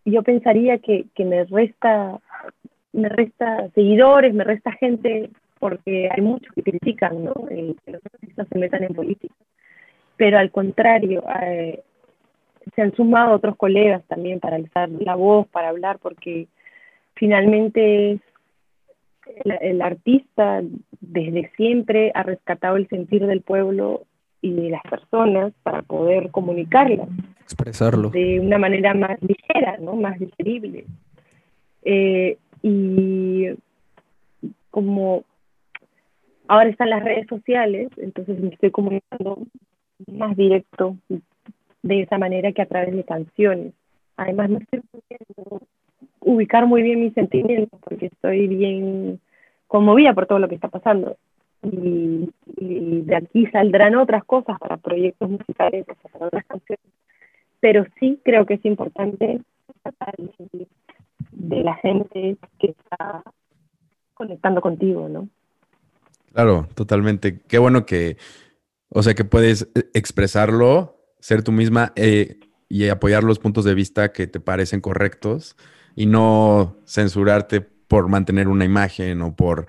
yo 0.05 0.24
pensaría 0.24 0.79
que, 0.79 1.05
que 1.15 1.25
me 1.25 1.43
resta 1.45 2.19
me 2.93 3.10
resta 3.10 3.69
seguidores, 3.74 4.33
me 4.33 4.43
resta 4.43 4.72
gente, 4.74 5.29
porque 5.60 6.10
hay 6.12 6.22
muchos 6.22 6.53
que 6.53 6.62
critican 6.62 7.24
¿no? 7.24 7.33
Eh, 7.50 7.75
que 7.83 7.91
los 7.91 8.01
artistas 8.05 8.48
se 8.48 8.60
metan 8.60 8.83
en 8.83 8.93
política. 8.93 9.33
Pero 10.15 10.38
al 10.38 10.51
contrario, 10.51 11.24
eh, 11.41 11.81
se 12.75 12.81
han 12.81 12.95
sumado 12.95 13.36
otros 13.36 13.57
colegas 13.57 14.03
también 14.07 14.39
para 14.39 14.57
alzar 14.57 14.89
la 14.89 15.15
voz, 15.15 15.48
para 15.48 15.69
hablar, 15.69 16.00
porque 16.00 16.48
finalmente 17.15 18.19
el, 19.43 19.81
artista 19.81 20.62
desde 21.01 21.51
siempre 21.55 22.12
ha 22.13 22.24
rescatado 22.24 22.77
el 22.77 22.88
sentir 22.89 23.25
del 23.25 23.41
pueblo 23.41 24.03
y 24.41 24.53
de 24.53 24.69
las 24.69 24.83
personas 24.83 25.53
para 25.63 25.81
poder 25.81 26.29
comunicarlas. 26.31 27.07
Expresarlo. 27.44 28.10
De 28.10 28.40
una 28.40 28.58
manera 28.58 28.94
más 28.94 29.22
ligera, 29.22 29.78
¿no? 29.78 29.96
Más 29.96 30.20
digerible. 30.20 30.86
Eh, 31.84 32.38
y 32.62 33.50
como 34.72 35.24
ahora 36.48 36.70
están 36.70 36.90
las 36.90 37.04
redes 37.04 37.28
sociales, 37.28 37.90
entonces 37.98 38.40
me 38.40 38.50
estoy 38.50 38.72
comunicando 38.72 39.40
más 40.08 40.36
directo 40.36 40.98
de 41.82 42.02
esa 42.02 42.18
manera 42.18 42.52
que 42.52 42.62
a 42.62 42.68
través 42.68 42.96
de 42.96 43.04
canciones. 43.04 43.74
Además, 44.18 44.50
me 44.50 44.60
estoy 44.60 44.82
pudiendo 44.82 45.66
ubicar 46.22 46.66
muy 46.66 46.82
bien 46.82 47.02
mis 47.02 47.14
sentimientos 47.14 47.80
porque 47.84 48.08
estoy 48.08 48.48
bien 48.48 49.20
conmovida 49.68 50.14
por 50.14 50.26
todo 50.26 50.40
lo 50.40 50.48
que 50.48 50.56
está 50.56 50.70
pasando. 50.70 51.18
Y, 51.64 52.30
de 52.58 53.16
aquí 53.16 53.46
saldrán 53.48 53.96
otras 53.96 54.24
cosas 54.24 54.58
para 54.60 54.78
proyectos 54.78 55.30
musicales, 55.30 55.86
para 55.86 56.28
otras 56.28 56.46
canciones. 56.46 56.86
Pero 57.63 57.86
sí 57.98 58.20
creo 58.25 58.46
que 58.46 58.55
es 58.55 58.65
importante 58.65 59.39
de 61.32 61.63
la 61.63 61.75
gente 61.75 62.36
que 62.60 62.72
está 62.72 63.24
conectando 64.13 64.60
contigo, 64.60 65.08
¿no? 65.08 65.29
Claro, 66.34 66.67
totalmente. 66.75 67.39
Qué 67.48 67.60
bueno 67.60 67.86
que, 67.86 68.17
o 68.89 69.01
sea, 69.01 69.13
que 69.13 69.24
puedes 69.24 69.70
eh, 69.75 69.89
expresarlo, 69.93 70.98
ser 71.22 71.41
tú 71.41 71.53
misma 71.53 71.93
eh, 71.96 72.38
y 72.67 72.89
apoyar 72.89 73.24
los 73.24 73.39
puntos 73.39 73.63
de 73.63 73.75
vista 73.75 74.12
que 74.12 74.27
te 74.27 74.41
parecen 74.41 74.82
correctos 74.82 75.55
y 75.96 76.05
no 76.05 76.75
censurarte 76.86 77.62
por 77.62 78.10
mantener 78.10 78.50
una 78.50 78.65
imagen 78.65 79.22
o 79.22 79.38
por, 79.38 79.67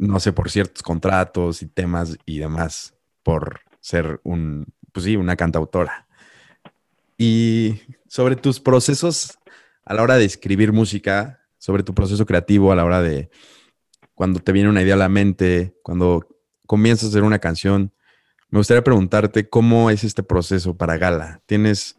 no 0.00 0.18
sé, 0.18 0.32
por 0.32 0.50
ciertos 0.50 0.82
contratos 0.82 1.62
y 1.62 1.68
temas 1.68 2.18
y 2.26 2.40
demás, 2.40 2.96
por 3.22 3.60
ser 3.78 4.20
un, 4.24 4.66
pues 4.90 5.04
sí, 5.04 5.14
una 5.16 5.36
cantautora. 5.36 6.07
Y 7.18 7.80
sobre 8.06 8.36
tus 8.36 8.60
procesos 8.60 9.38
a 9.84 9.94
la 9.94 10.02
hora 10.02 10.16
de 10.16 10.24
escribir 10.24 10.72
música, 10.72 11.40
sobre 11.58 11.82
tu 11.82 11.94
proceso 11.94 12.24
creativo 12.24 12.72
a 12.72 12.76
la 12.76 12.84
hora 12.84 13.02
de 13.02 13.28
cuando 14.14 14.40
te 14.40 14.52
viene 14.52 14.68
una 14.68 14.82
idea 14.82 14.94
a 14.94 14.98
la 14.98 15.08
mente, 15.08 15.74
cuando 15.82 16.26
comienzas 16.66 17.06
a 17.06 17.08
hacer 17.08 17.22
una 17.24 17.38
canción, 17.38 17.92
me 18.50 18.58
gustaría 18.58 18.82
preguntarte 18.82 19.48
cómo 19.48 19.90
es 19.90 20.04
este 20.04 20.22
proceso 20.22 20.76
para 20.76 20.96
Gala. 20.96 21.40
¿Tienes, 21.46 21.98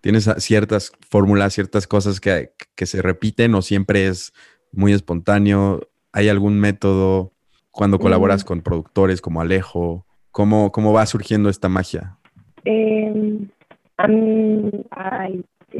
tienes 0.00 0.28
ciertas 0.38 0.92
fórmulas, 1.08 1.52
ciertas 1.52 1.86
cosas 1.86 2.20
que, 2.20 2.52
se 2.76 3.02
repiten 3.02 3.54
o 3.54 3.62
siempre 3.62 4.06
es 4.06 4.32
muy 4.72 4.92
espontáneo? 4.92 5.88
¿Hay 6.12 6.28
algún 6.28 6.58
método 6.58 7.32
cuando 7.70 7.98
colaboras 7.98 8.44
mm. 8.44 8.46
con 8.46 8.60
productores 8.62 9.20
como 9.20 9.40
Alejo? 9.40 10.06
¿Cómo, 10.30 10.72
cómo 10.72 10.92
va 10.92 11.06
surgiendo 11.06 11.48
esta 11.48 11.68
magia? 11.68 12.18
Em, 12.64 13.48
a 13.96 14.08
mí, 14.08 14.70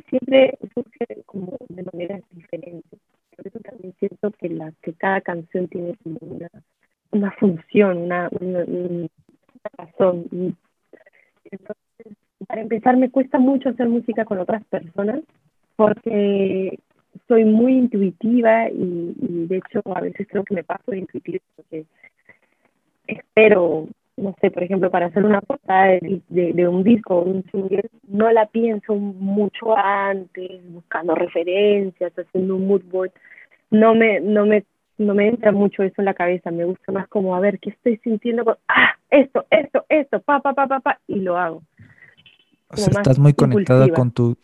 siempre 0.08 0.58
surge 0.74 1.22
como 1.26 1.56
de 1.68 1.82
maneras 1.92 2.22
diferentes 2.30 3.00
por 3.36 3.46
eso 3.46 3.58
también 3.60 3.94
siento 3.98 4.30
que, 4.32 4.48
la, 4.48 4.72
que 4.82 4.92
cada 4.94 5.20
canción 5.20 5.68
tiene 5.68 5.94
una, 6.04 6.48
una 7.10 7.30
función, 7.32 7.98
una, 7.98 8.28
una, 8.40 9.08
razón. 9.76 10.26
Entonces, 11.50 12.18
para 12.46 12.60
empezar, 12.60 12.96
me 12.96 13.10
cuesta 13.10 13.38
mucho 13.38 13.70
hacer 13.70 13.88
música 13.88 14.24
con 14.24 14.38
otras 14.38 14.64
personas 14.64 15.20
porque 15.76 16.78
soy 17.26 17.44
muy 17.44 17.72
intuitiva 17.74 18.68
y, 18.70 19.46
de 19.48 19.56
hecho 19.56 19.80
a 19.94 20.00
veces 20.00 20.26
creo 20.28 20.44
que 20.44 20.54
me 20.54 20.64
paso 20.64 20.90
de 20.90 20.98
intuitiva 20.98 21.38
porque 21.56 21.86
espero, 23.06 23.88
no 24.16 24.34
sé, 24.40 24.50
por 24.50 24.62
ejemplo, 24.62 24.90
para 24.90 25.06
hacer 25.06 25.24
una 25.24 25.40
portada 25.40 25.86
de, 25.86 26.22
de, 26.28 26.68
un 26.68 26.84
disco 26.84 27.16
o 27.16 27.22
un 27.22 27.44
single, 27.50 27.88
no 28.06 28.30
la 28.30 28.46
pienso 28.46 28.94
mucho 28.94 29.76
antes, 29.76 30.60
buscando 30.72 31.14
referencias, 31.14 32.12
haciendo 32.16 32.56
un 32.56 32.66
mood 32.66 32.82
board 32.90 33.10
no 33.74 33.94
me, 33.94 34.20
no 34.20 34.46
me, 34.46 34.64
no 34.98 35.14
me 35.14 35.28
entra 35.28 35.52
mucho 35.52 35.82
eso 35.82 35.94
en 35.98 36.04
la 36.06 36.14
cabeza, 36.14 36.50
me 36.50 36.64
gusta 36.64 36.92
más 36.92 37.08
como 37.08 37.34
a 37.34 37.40
ver 37.40 37.58
qué 37.58 37.70
estoy 37.70 37.98
sintiendo, 37.98 38.58
ah, 38.68 38.94
esto, 39.10 39.44
esto, 39.50 39.84
esto, 39.88 40.20
pa, 40.20 40.40
pa, 40.40 40.54
pa, 40.54 40.66
pa, 40.66 40.80
pa, 40.80 41.00
y 41.08 41.16
lo 41.20 41.36
hago. 41.36 41.62
O 42.68 42.76
sea, 42.76 42.92
estás 42.92 43.18
muy 43.18 43.34
conectada 43.34 43.88
con 43.88 44.10
tu 44.10 44.36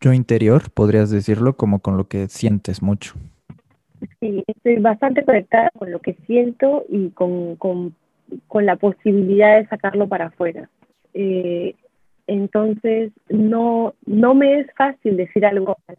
yo 0.00 0.12
interior, 0.12 0.70
podrías 0.72 1.10
decirlo, 1.10 1.56
como 1.56 1.80
con 1.80 1.96
lo 1.96 2.06
que 2.06 2.28
sientes 2.28 2.82
mucho. 2.82 3.14
Sí, 4.20 4.44
estoy 4.46 4.76
bastante 4.76 5.24
conectada 5.24 5.70
con 5.78 5.90
lo 5.90 6.00
que 6.00 6.14
siento 6.26 6.84
y 6.88 7.10
con, 7.10 7.56
con, 7.56 7.94
con 8.46 8.66
la 8.66 8.76
posibilidad 8.76 9.58
de 9.58 9.66
sacarlo 9.68 10.08
para 10.08 10.26
afuera. 10.26 10.68
Eh, 11.14 11.74
entonces, 12.26 13.12
no, 13.28 13.94
no 14.04 14.34
me 14.34 14.60
es 14.60 14.66
fácil 14.76 15.16
decir 15.16 15.46
algo 15.46 15.76
a 15.88 15.94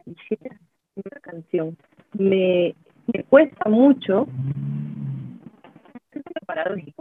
una 0.96 1.20
canción 1.22 1.78
me, 2.14 2.76
me 3.14 3.24
cuesta 3.24 3.70
mucho, 3.70 4.28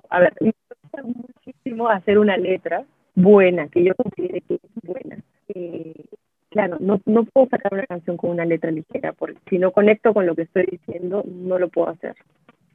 a 0.09 0.21
ver, 0.21 0.35
me 0.40 0.52
cuesta 0.52 1.02
muchísimo 1.02 1.88
hacer 1.88 2.18
una 2.18 2.37
letra 2.37 2.85
buena, 3.14 3.68
que 3.68 3.85
yo 3.85 3.95
considere 3.95 4.40
que 4.42 4.54
es 4.54 4.61
buena. 4.83 5.18
Eh, 5.49 6.04
claro, 6.50 6.76
no, 6.80 7.00
no 7.06 7.25
puedo 7.25 7.49
sacar 7.49 7.73
una 7.73 7.87
canción 7.87 8.16
con 8.16 8.30
una 8.30 8.45
letra 8.45 8.71
ligera, 8.71 9.12
porque 9.12 9.38
si 9.49 9.59
no 9.59 9.73
conecto 9.73 10.12
con 10.12 10.26
lo 10.26 10.35
que 10.35 10.42
estoy 10.42 10.66
diciendo, 10.71 11.25
no 11.26 11.59
lo 11.59 11.68
puedo 11.68 11.88
hacer. 11.88 12.14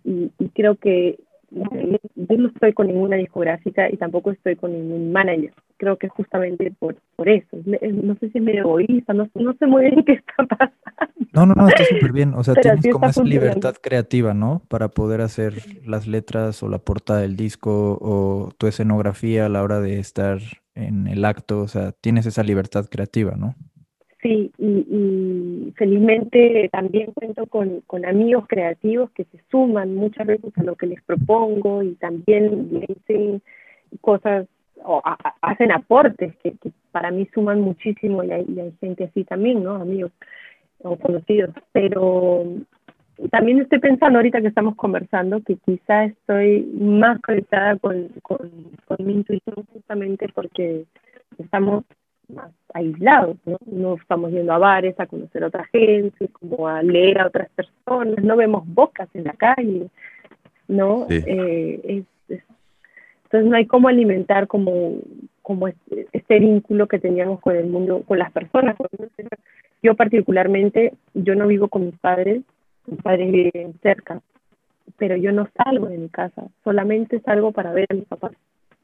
Y, 0.04 0.32
y 0.40 0.50
creo 0.50 0.76
que 0.76 1.20
yo 1.52 2.38
no 2.38 2.48
estoy 2.48 2.74
con 2.74 2.88
ninguna 2.88 3.18
discográfica 3.18 3.90
y 3.92 3.98
tampoco 3.98 4.32
estoy 4.32 4.56
con 4.56 4.72
ningún 4.72 5.12
manager. 5.12 5.54
Creo 5.78 5.98
que 5.98 6.08
justamente 6.08 6.74
por, 6.80 6.96
por 7.16 7.28
eso. 7.28 7.58
No 7.66 8.16
sé 8.16 8.30
si 8.30 8.38
es 8.38 8.44
medio 8.44 8.62
egoísta, 8.62 9.14
no, 9.14 9.30
no 9.36 9.54
sé 9.54 9.66
muy 9.66 9.84
bien 9.84 10.04
qué 10.06 10.14
está 10.14 10.46
pasando. 10.46 10.76
No, 11.34 11.46
no, 11.46 11.56
no, 11.56 11.68
está 11.68 11.84
súper 11.86 12.14
bien. 12.14 12.34
O 12.36 12.44
sea, 12.44 12.56
tienes 12.56 12.88
como 12.92 13.08
esa 13.08 13.24
libertad 13.24 13.76
creativa, 13.82 14.34
¿no? 14.34 14.62
Para 14.68 14.90
poder 14.90 15.22
hacer 15.22 15.54
las 15.86 16.08
letras 16.08 16.64
o 16.64 16.70
la 16.70 16.80
portada 16.80 17.22
del 17.22 17.36
disco 17.36 17.98
o 18.02 18.52
tu 18.58 18.68
escenografía 18.68 19.46
a 19.46 19.50
la 19.50 19.64
hora 19.64 19.80
de 19.80 20.00
estar 20.00 20.40
en 20.76 21.08
el 21.08 21.26
acto. 21.26 21.60
O 21.62 21.68
sea, 21.68 21.92
tienes 21.92 22.26
esa 22.26 22.44
libertad 22.44 22.88
creativa, 22.90 23.36
¿no? 23.38 23.56
Sí, 24.22 24.52
y, 24.60 25.74
felizmente 25.76 26.70
también 26.72 27.12
cuento 27.14 27.48
con, 27.48 27.82
con, 27.82 28.06
amigos 28.06 28.46
creativos 28.48 29.10
que 29.12 29.24
se 29.26 29.40
suman 29.50 29.96
muchas 29.96 30.28
veces 30.28 30.56
a 30.58 30.64
lo 30.64 30.76
que 30.76 30.86
les 30.86 31.02
propongo 31.02 31.82
y 31.82 31.96
también 31.96 32.70
dicen 32.82 33.42
cosas 34.02 34.48
o 34.84 35.02
hacen 35.42 35.72
aportes 35.72 36.36
que, 36.38 36.54
para 36.92 37.10
mí 37.10 37.28
suman 37.34 37.62
muchísimo 37.62 38.24
y 38.24 38.32
hay, 38.32 38.46
y 38.48 38.60
hay 38.60 38.72
gente 38.80 39.06
así 39.06 39.24
también, 39.24 39.64
¿no? 39.64 39.76
Amigos 39.76 40.12
o 40.84 40.96
conocidos. 40.98 41.52
Pero 41.72 42.46
también 43.30 43.60
estoy 43.60 43.80
pensando 43.80 44.20
ahorita 44.20 44.42
que 44.42 44.48
estamos 44.48 44.76
conversando 44.76 45.42
que 45.42 45.58
quizá 45.58 46.06
estoy 46.06 46.64
más 46.80 47.20
conectada 47.22 47.78
con, 47.78 48.10
con, 48.22 48.52
mi 49.00 49.14
intuición 49.14 49.66
justamente 49.72 50.28
porque 50.34 50.86
estamos 51.38 51.86
más 52.32 52.52
aislados, 52.74 53.38
¿no? 53.46 53.58
No 53.66 53.96
estamos 53.96 54.32
yendo 54.32 54.54
a 54.54 54.58
bares 54.58 55.00
a 55.00 55.06
conocer 55.06 55.44
a 55.44 55.48
otra 55.48 55.66
gente, 55.66 56.28
como 56.30 56.68
a 56.68 56.82
leer 56.82 57.20
a 57.20 57.28
otras 57.28 57.50
personas, 57.50 58.24
no 58.24 58.36
vemos 58.36 58.64
bocas 58.66 59.10
en 59.14 59.26
la 59.26 59.34
calle, 59.34 59.88
¿no? 60.68 61.08
Eh, 61.10 62.04
entonces 63.32 63.50
no 63.50 63.56
hay 63.56 63.66
cómo 63.66 63.88
alimentar 63.88 64.48
como, 64.48 64.98
como 65.42 65.70
este, 65.70 66.08
este, 66.12 66.40
vínculo 66.40 66.88
que 66.88 67.00
teníamos 67.00 67.40
con 67.40 67.56
el 67.56 67.68
mundo, 67.68 68.04
con 68.06 68.20
las 68.20 68.32
personas. 68.32 68.76
Yo 69.82 69.96
particularmente, 69.96 70.94
yo 71.14 71.36
no 71.36 71.48
vivo 71.48 71.70
con 71.70 71.86
mis 71.86 71.98
padres, 71.98 72.42
mis 72.88 73.02
padres 73.02 73.32
viven 73.32 73.74
cerca, 73.82 74.22
pero 74.98 75.16
yo 75.16 75.32
no 75.32 75.48
salgo 75.56 75.88
de 75.88 75.98
mi 75.98 76.10
casa, 76.10 76.44
solamente 76.66 77.22
salgo 77.22 77.54
para 77.54 77.72
ver 77.72 77.88
a 77.90 77.94
mis 77.94 78.06
papás. 78.06 78.34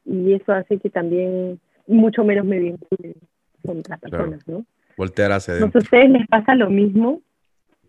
Y 0.06 0.32
eso 0.32 0.54
hace 0.54 0.78
que 0.78 0.90
también 0.90 1.60
mucho 1.86 2.24
menos 2.24 2.46
me 2.46 2.60
vincule 2.60 3.16
con 3.68 3.80
otras 3.80 4.00
personas, 4.00 4.48
¿no? 4.48 4.66
Voltear 4.98 5.32
hacia 5.32 5.54
adentro. 5.54 5.80
¿No 5.80 5.80
a 5.80 5.84
ustedes 5.84 6.10
les 6.10 6.28
pasa 6.28 6.56
lo 6.56 6.70
mismo? 6.70 7.22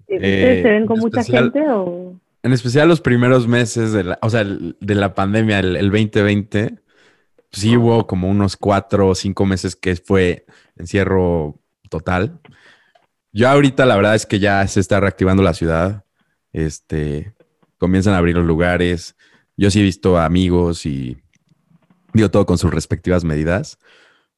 ¿Ustedes 0.00 0.62
se 0.62 0.68
ven 0.68 0.86
con 0.86 0.98
mucha 0.98 1.22
gente 1.24 1.62
o...? 1.70 2.14
En 2.42 2.52
especial 2.52 2.88
los 2.88 3.00
primeros 3.00 3.48
meses 3.48 3.92
de 3.92 4.04
la, 4.04 4.18
o 4.22 4.30
sea, 4.30 4.44
de 4.44 4.94
la 4.94 5.14
pandemia, 5.14 5.58
el, 5.58 5.90
2020, 5.90 6.78
sí 7.50 7.76
hubo 7.76 8.06
como 8.06 8.28
unos 8.28 8.56
cuatro 8.56 9.08
o 9.08 9.14
cinco 9.14 9.44
meses 9.44 9.74
que 9.74 9.96
fue 9.96 10.46
encierro 10.76 11.58
total. 11.90 12.38
Yo 13.32 13.48
ahorita 13.48 13.86
la 13.86 13.96
verdad 13.96 14.14
es 14.14 14.24
que 14.24 14.38
ya 14.38 14.66
se 14.68 14.80
está 14.80 15.00
reactivando 15.00 15.42
la 15.42 15.54
ciudad. 15.54 16.04
Este, 16.52 17.34
comienzan 17.76 18.14
a 18.14 18.18
abrir 18.18 18.36
los 18.36 18.46
lugares. 18.46 19.16
Yo 19.56 19.70
sí 19.70 19.80
he 19.80 19.82
visto 19.82 20.18
amigos 20.18 20.86
y 20.86 21.18
digo 22.12 22.30
todo 22.30 22.46
con 22.46 22.58
sus 22.58 22.72
respectivas 22.72 23.24
medidas, 23.24 23.78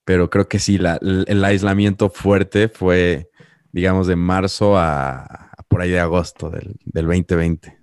pero 0.05 0.31
creo 0.31 0.49
que 0.49 0.59
sí, 0.59 0.79
el, 1.01 1.45
aislamiento 1.45 2.11
fuerte 2.11 2.69
fue, 2.69 3.31
digamos, 3.73 4.07
de 4.07 4.17
marzo 4.17 4.77
a, 4.77 5.53
por 5.69 5.81
ahí 5.83 5.91
de 5.91 6.01
agosto 6.01 6.51
del, 6.51 6.77
del 6.85 7.07
2020 7.07 7.81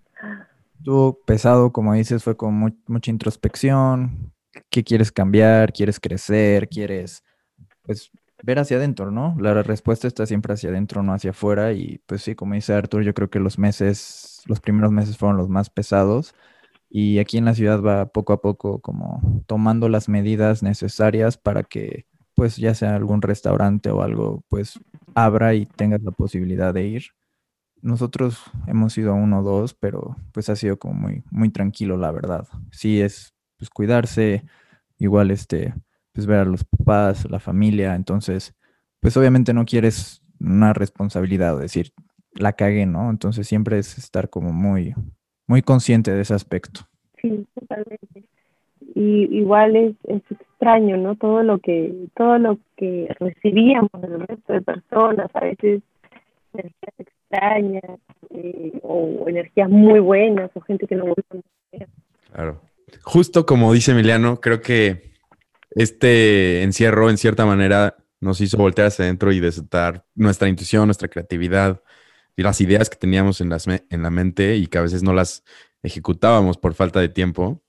estuvo 0.87 1.19
pesado, 1.25 1.73
como 1.73 1.93
dices, 1.93 2.23
fue 2.23 2.37
con 2.37 2.73
mucha 2.87 3.11
introspección. 3.11 4.31
¿Qué 4.69 4.85
quieres 4.85 5.11
cambiar? 5.11 5.73
¿Quieres 5.73 5.99
crecer? 5.99 6.69
¿Quieres, 6.69 7.25
pues, 7.81 8.09
ver 8.41 8.59
hacia 8.59 8.77
adentro, 8.77 9.11
¿no? 9.11 9.35
La 9.37 9.63
respuesta 9.63 10.07
está 10.07 10.25
siempre 10.25 10.53
hacia 10.53 10.69
adentro, 10.69 11.03
no 11.03 11.13
hacia 11.13 11.31
afuera. 11.31 11.73
Y 11.73 11.99
pues 12.05 12.21
sí, 12.21 12.35
como 12.35 12.53
dice 12.53 12.73
Arthur, 12.73 13.03
yo 13.03 13.13
creo 13.13 13.29
que 13.29 13.39
los 13.39 13.59
meses, 13.59 14.43
los 14.45 14.61
primeros 14.61 14.93
meses 14.93 15.17
fueron 15.17 15.35
los 15.35 15.49
más 15.49 15.69
pesados. 15.69 16.33
Y 16.89 17.19
aquí 17.19 17.37
en 17.37 17.45
la 17.45 17.55
ciudad 17.55 17.81
va 17.81 18.07
poco 18.07 18.33
a 18.33 18.41
poco 18.41 18.79
como 18.81 19.43
tomando 19.47 19.89
las 19.89 20.09
medidas 20.09 20.63
necesarias 20.63 21.37
para 21.37 21.63
que, 21.63 22.05
pues, 22.35 22.57
ya 22.57 22.73
sea 22.75 22.95
algún 22.95 23.21
restaurante 23.21 23.89
o 23.91 24.01
algo, 24.03 24.43
pues, 24.49 24.79
abra 25.15 25.53
y 25.55 25.65
tengas 25.65 26.01
la 26.03 26.11
posibilidad 26.11 26.73
de 26.73 26.85
ir 26.87 27.03
nosotros 27.81 28.39
hemos 28.67 28.97
ido 28.97 29.11
a 29.11 29.15
uno 29.15 29.39
o 29.39 29.43
dos, 29.43 29.73
pero 29.73 30.15
pues 30.33 30.49
ha 30.49 30.55
sido 30.55 30.77
como 30.77 30.93
muy, 30.93 31.23
muy 31.31 31.49
tranquilo, 31.49 31.97
la 31.97 32.11
verdad. 32.11 32.47
Sí 32.71 33.01
es 33.01 33.33
pues 33.57 33.69
cuidarse, 33.69 34.43
igual 34.99 35.31
este, 35.31 35.73
pues 36.13 36.27
ver 36.27 36.39
a 36.39 36.45
los 36.45 36.63
papás, 36.63 37.29
la 37.29 37.39
familia, 37.39 37.95
entonces, 37.95 38.53
pues 38.99 39.17
obviamente 39.17 39.53
no 39.53 39.65
quieres 39.65 40.21
una 40.39 40.73
responsabilidad 40.73 41.57
decir, 41.59 41.91
la 42.33 42.53
cagué, 42.53 42.85
¿no? 42.85 43.09
Entonces 43.09 43.47
siempre 43.47 43.79
es 43.79 43.97
estar 43.97 44.29
como 44.29 44.53
muy, 44.53 44.93
muy 45.47 45.61
consciente 45.61 46.11
de 46.11 46.21
ese 46.21 46.33
aspecto. 46.33 46.81
Sí, 47.21 47.45
totalmente. 47.59 48.23
Y 48.93 49.37
igual 49.37 49.75
es, 49.75 49.95
es 50.03 50.21
extraño, 50.29 50.97
¿no? 50.97 51.15
Todo 51.15 51.43
lo 51.43 51.59
que, 51.59 52.07
todo 52.15 52.37
lo 52.37 52.57
que 52.75 53.07
recibíamos 53.19 53.91
del 54.01 54.27
resto 54.27 54.53
de 54.53 54.61
personas, 54.61 55.29
a 55.33 55.39
veces 55.39 55.81
extrañas 56.97 57.99
eh, 58.29 58.79
o 58.83 59.25
energías 59.27 59.69
muy 59.69 59.99
buenas 59.99 60.49
o 60.53 60.61
gente 60.61 60.87
que 60.87 60.95
no 60.95 61.05
vuelve 61.05 61.23
a 61.81 62.33
Claro. 62.33 62.61
Justo 63.03 63.45
como 63.45 63.73
dice 63.73 63.91
Emiliano, 63.91 64.39
creo 64.39 64.61
que 64.61 65.11
este 65.71 66.63
encierro 66.63 67.09
en 67.09 67.17
cierta 67.17 67.45
manera 67.45 67.95
nos 68.19 68.41
hizo 68.41 68.57
voltear 68.57 68.87
hacia 68.87 69.05
adentro 69.05 69.31
y 69.31 69.39
desatar 69.39 70.05
nuestra 70.15 70.47
intuición, 70.47 70.87
nuestra 70.87 71.07
creatividad 71.07 71.81
y 72.37 72.43
las 72.43 72.61
ideas 72.61 72.89
que 72.89 72.95
teníamos 72.95 73.41
en, 73.41 73.49
las 73.49 73.67
en 73.67 74.03
la 74.03 74.09
mente 74.11 74.55
y 74.55 74.67
que 74.67 74.77
a 74.77 74.83
veces 74.83 75.03
no 75.03 75.11
las 75.11 75.43
ejecutábamos 75.81 76.57
por 76.57 76.75
falta 76.75 77.01
de 77.01 77.09
tiempo. 77.09 77.63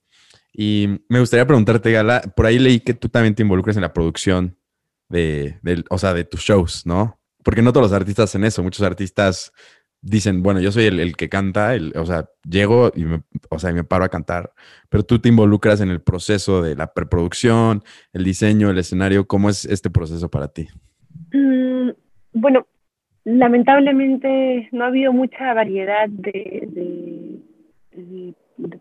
Y 0.52 1.00
me 1.08 1.20
gustaría 1.20 1.46
preguntarte, 1.46 1.90
Gala, 1.90 2.20
por 2.36 2.46
ahí 2.46 2.58
leí 2.58 2.80
que 2.80 2.94
tú 2.94 3.08
también 3.08 3.34
te 3.34 3.42
involucras 3.42 3.76
en 3.76 3.82
la 3.82 3.94
producción 3.94 4.58
de, 5.08 5.58
de, 5.62 5.84
o 5.88 5.96
sea, 5.98 6.12
de 6.12 6.24
tus 6.24 6.40
shows, 6.40 6.84
¿no? 6.84 7.18
Porque 7.42 7.62
no 7.62 7.72
todos 7.72 7.90
los 7.90 7.98
artistas 7.98 8.24
hacen 8.24 8.44
eso. 8.44 8.62
Muchos 8.62 8.84
artistas 8.84 9.52
dicen, 10.02 10.42
bueno, 10.42 10.60
yo 10.60 10.70
soy 10.70 10.84
el, 10.84 11.16
que 11.16 11.30
canta, 11.30 11.74
el, 11.74 11.94
o 11.96 12.04
sea, 12.04 12.28
llego 12.48 12.92
y 12.94 13.04
me, 13.04 13.22
o 13.48 13.58
sea, 13.58 13.72
me 13.72 13.84
paro 13.84 14.04
a 14.04 14.10
cantar, 14.10 14.52
pero 14.90 15.02
tú 15.02 15.18
te 15.18 15.30
involucras 15.30 15.80
en 15.80 15.88
el 15.88 16.02
proceso 16.02 16.60
de 16.60 16.76
la 16.76 16.92
preproducción, 16.92 17.82
el 18.12 18.24
diseño, 18.24 18.68
el 18.68 18.78
escenario. 18.78 19.26
¿Cómo 19.26 19.48
es 19.48 19.64
este 19.64 19.88
proceso 19.88 20.28
para 20.30 20.48
ti? 20.48 20.68
Mm, 21.32 21.90
bueno, 22.34 22.66
lamentablemente 23.28 24.68
no 24.72 24.84
ha 24.84 24.88
habido 24.88 25.12
mucha 25.12 25.52
variedad 25.52 26.08
de, 26.08 27.38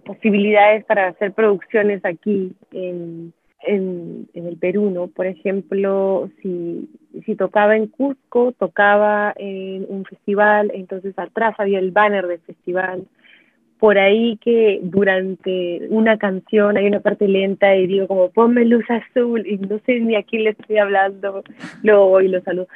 posibilidades 0.06 0.86
para 0.86 1.08
hacer 1.08 1.34
producciones 1.34 2.04
aquí 2.06 2.56
en, 2.72 3.34
el 3.66 4.58
Perú, 4.58 4.90
¿no? 4.92 5.08
Por 5.08 5.26
ejemplo, 5.26 6.30
si, 6.42 6.90
si 7.26 7.36
tocaba 7.36 7.76
en 7.76 7.88
Cusco, 7.88 8.54
tocaba 8.54 9.34
en 9.36 9.86
un 9.90 10.06
festival, 10.06 10.72
entonces 10.74 11.14
atrás 11.18 11.56
había 11.58 11.80
el 11.80 11.92
banner 11.92 12.28
del 12.28 12.40
festival. 12.40 13.04
Por 13.80 13.98
ahí 13.98 14.38
que 14.38 14.80
durante 14.82 15.82
una 15.90 16.18
canción 16.18 16.78
hay 16.78 16.88
una 16.88 17.02
parte 17.02 17.28
lenta 17.28 17.76
y 17.76 17.88
digo 17.88 18.08
como 18.08 18.30
ponme 18.30 18.64
luz 18.64 18.86
azul 18.90 19.46
y 19.46 19.58
no 19.58 19.80
sé 19.86 20.00
ni 20.00 20.16
a 20.16 20.24
quién 20.24 20.46
le 20.46 20.52
estoy 20.52 20.78
hablando, 20.78 21.44
luego 21.84 22.10
voy 22.10 22.26
y 22.26 22.30
lo 22.30 22.42
saludo. 22.42 22.68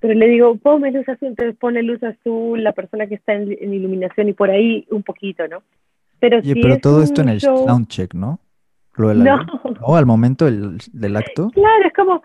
Pero 0.00 0.14
le 0.14 0.28
digo, 0.28 0.56
ponme 0.56 0.90
luz 0.90 1.08
azul, 1.08 1.28
entonces 1.28 1.56
pone 1.56 1.82
luz 1.82 2.02
azul 2.02 2.62
la 2.64 2.72
persona 2.72 3.06
que 3.06 3.16
está 3.16 3.34
en, 3.34 3.50
iluminación 3.72 4.28
y 4.28 4.32
por 4.32 4.50
ahí 4.50 4.86
un 4.90 5.02
poquito, 5.02 5.46
¿no? 5.46 5.62
Pero, 6.18 6.42
sí 6.42 6.54
pero 6.54 6.78
todo 6.78 7.02
esto 7.02 7.22
en 7.22 7.28
el 7.28 7.40
soundcheck, 7.40 8.14
¿no? 8.14 8.40
no. 8.96 9.46
¿O 9.82 9.96
al 9.96 10.06
momento 10.06 10.46
del, 10.46 11.16
acto? 11.16 11.50
Claro, 11.50 11.86
es 11.86 11.92
como, 11.94 12.22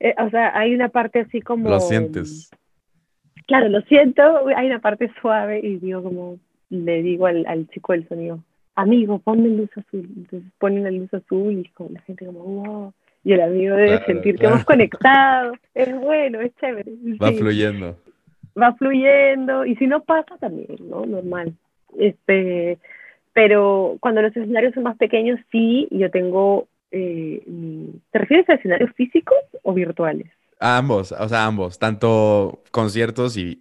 eh, 0.00 0.14
o 0.18 0.30
sea, 0.30 0.56
hay 0.56 0.74
una 0.74 0.88
parte 0.88 1.20
así 1.20 1.40
como... 1.40 1.68
Lo 1.68 1.80
sientes. 1.80 2.50
Claro, 3.46 3.68
lo 3.68 3.80
siento, 3.82 4.22
hay 4.56 4.66
una 4.66 4.80
parte 4.80 5.10
suave 5.20 5.60
y 5.62 5.76
digo 5.76 6.02
como, 6.02 6.38
le 6.70 7.02
digo 7.02 7.26
al, 7.26 7.46
al 7.46 7.68
chico 7.68 7.92
del 7.92 8.08
sonido, 8.08 8.40
amigo, 8.76 9.18
ponme 9.18 9.48
luz 9.48 9.70
azul. 9.76 10.08
Entonces 10.16 10.50
ponen 10.58 10.84
la 10.84 10.90
luz 10.90 11.12
azul 11.12 11.52
y 11.52 11.68
como 11.70 11.90
la 11.90 12.00
gente 12.02 12.26
como, 12.26 12.40
wow. 12.40 12.92
Y 13.26 13.32
el 13.32 13.40
amigo 13.40 13.74
debe 13.74 14.04
sentir 14.04 14.36
que 14.36 14.46
hemos 14.46 14.64
conectado. 14.64 15.54
Es 15.74 15.92
bueno, 15.98 16.40
es 16.40 16.54
chévere. 16.60 16.92
Va 17.20 17.32
fluyendo. 17.32 17.98
Va 18.56 18.72
fluyendo. 18.74 19.66
Y 19.66 19.74
si 19.74 19.88
no 19.88 20.04
pasa 20.04 20.38
también, 20.38 20.76
¿no? 20.88 21.04
Normal. 21.04 21.52
Este, 21.98 22.78
pero 23.32 23.96
cuando 23.98 24.22
los 24.22 24.30
escenarios 24.30 24.74
son 24.74 24.84
más 24.84 24.96
pequeños, 24.96 25.40
sí, 25.50 25.88
yo 25.90 26.08
tengo... 26.08 26.68
Eh, 26.92 27.42
¿Te 28.12 28.18
refieres 28.20 28.48
a 28.48 28.54
escenarios 28.54 28.92
físicos 28.94 29.38
o 29.64 29.74
virtuales? 29.74 30.30
A 30.60 30.78
ambos, 30.78 31.10
o 31.10 31.28
sea, 31.28 31.46
ambos, 31.46 31.80
tanto 31.80 32.62
conciertos 32.70 33.36
y, 33.36 33.58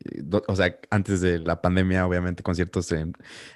o 0.48 0.56
sea, 0.56 0.78
antes 0.92 1.22
de 1.22 1.40
la 1.40 1.60
pandemia, 1.60 2.06
obviamente, 2.06 2.44
conciertos 2.44 2.92
en, 2.92 3.14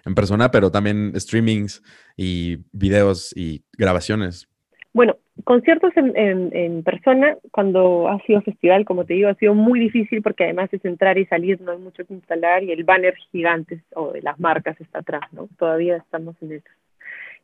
en 0.07 0.15
persona, 0.15 0.49
pero 0.49 0.71
también 0.71 1.13
streamings 1.15 1.83
y 2.17 2.65
videos 2.71 3.31
y 3.37 3.63
grabaciones. 3.77 4.49
Bueno, 4.99 5.15
conciertos 5.45 5.93
en, 5.95 6.49
en, 6.53 6.83
persona, 6.83 7.37
cuando 7.51 8.09
ha 8.09 8.19
sido 8.23 8.41
festival, 8.41 8.83
como 8.83 9.05
te 9.05 9.13
digo, 9.13 9.29
ha 9.29 9.35
sido 9.35 9.53
muy 9.53 9.79
difícil 9.79 10.21
porque 10.21 10.43
además 10.43 10.67
es 10.73 10.83
entrar 10.83 11.17
y 11.17 11.25
salir, 11.25 11.61
no 11.61 11.71
hay 11.71 11.77
mucho 11.77 12.05
que 12.05 12.13
instalar 12.13 12.65
y 12.65 12.73
el 12.73 12.83
banner 12.83 13.15
gigante 13.31 13.81
o 13.95 14.11
de 14.11 14.21
las 14.21 14.37
marcas 14.41 14.75
está 14.81 14.99
atrás, 14.99 15.21
¿no? 15.31 15.47
Todavía 15.57 15.95
estamos 15.95 16.35
en 16.41 16.51
eso. 16.51 16.67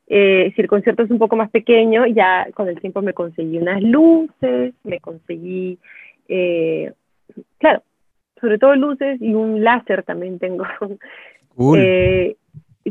Eh, 0.08 0.52
si 0.54 0.64
el 0.64 0.68
concierto 0.68 1.04
es 1.04 1.12
un 1.12 1.18
poco 1.18 1.38
más 1.38 1.50
pequeño, 1.50 2.06
ya 2.08 2.46
con 2.54 2.68
el 2.68 2.82
tiempo 2.82 3.02
me 3.02 3.14
conseguí 3.14 3.58
unas 3.58 3.82
luces, 3.82 4.74
me 4.84 5.00
conseguí, 5.00 5.80
eh, 6.28 6.92
claro, 7.58 7.84
sobre 8.42 8.58
todo 8.58 8.76
luces 8.76 9.22
y 9.22 9.34
un 9.34 9.64
láser 9.64 10.04
también 10.04 10.40
tengo. 10.40 10.66
Eh, 11.78 12.36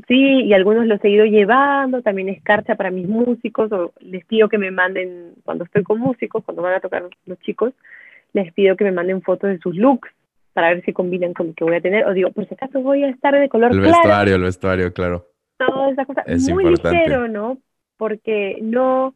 Sí, 0.08 0.42
y 0.42 0.52
algunos 0.52 0.86
los 0.86 1.02
he 1.04 1.08
ido 1.08 1.24
llevando, 1.24 2.02
también 2.02 2.28
escarcha 2.28 2.74
para 2.74 2.90
mis 2.90 3.08
músicos, 3.08 3.70
o 3.70 3.92
les 4.00 4.24
pido 4.24 4.48
que 4.48 4.58
me 4.58 4.72
manden, 4.72 5.34
cuando 5.44 5.64
estoy 5.64 5.84
con 5.84 6.00
músicos, 6.00 6.42
cuando 6.44 6.62
van 6.62 6.74
a 6.74 6.80
tocar 6.80 7.08
los 7.26 7.38
chicos, 7.40 7.72
les 8.32 8.52
pido 8.52 8.76
que 8.76 8.84
me 8.84 8.90
manden 8.90 9.22
fotos 9.22 9.50
de 9.50 9.58
sus 9.58 9.76
looks 9.76 10.10
para 10.52 10.70
ver 10.70 10.84
si 10.84 10.92
combinan 10.92 11.32
con 11.32 11.48
lo 11.48 11.54
que 11.54 11.64
voy 11.64 11.76
a 11.76 11.80
tener, 11.80 12.06
o 12.06 12.12
digo, 12.12 12.30
por 12.32 12.46
si 12.48 12.54
acaso 12.54 12.80
voy 12.80 13.04
a 13.04 13.08
estar 13.08 13.38
de 13.38 13.48
color 13.48 13.70
el 13.70 13.78
claro. 13.78 13.86
El 13.86 13.92
vestuario, 13.92 14.34
el 14.34 14.42
vestuario, 14.42 14.92
claro. 14.92 15.26
Toda 15.58 15.90
esa 15.90 16.04
cosa, 16.04 16.24
muy 16.50 16.64
ligero, 16.64 17.28
¿no? 17.28 17.58
Porque 17.96 18.58
no, 18.62 19.14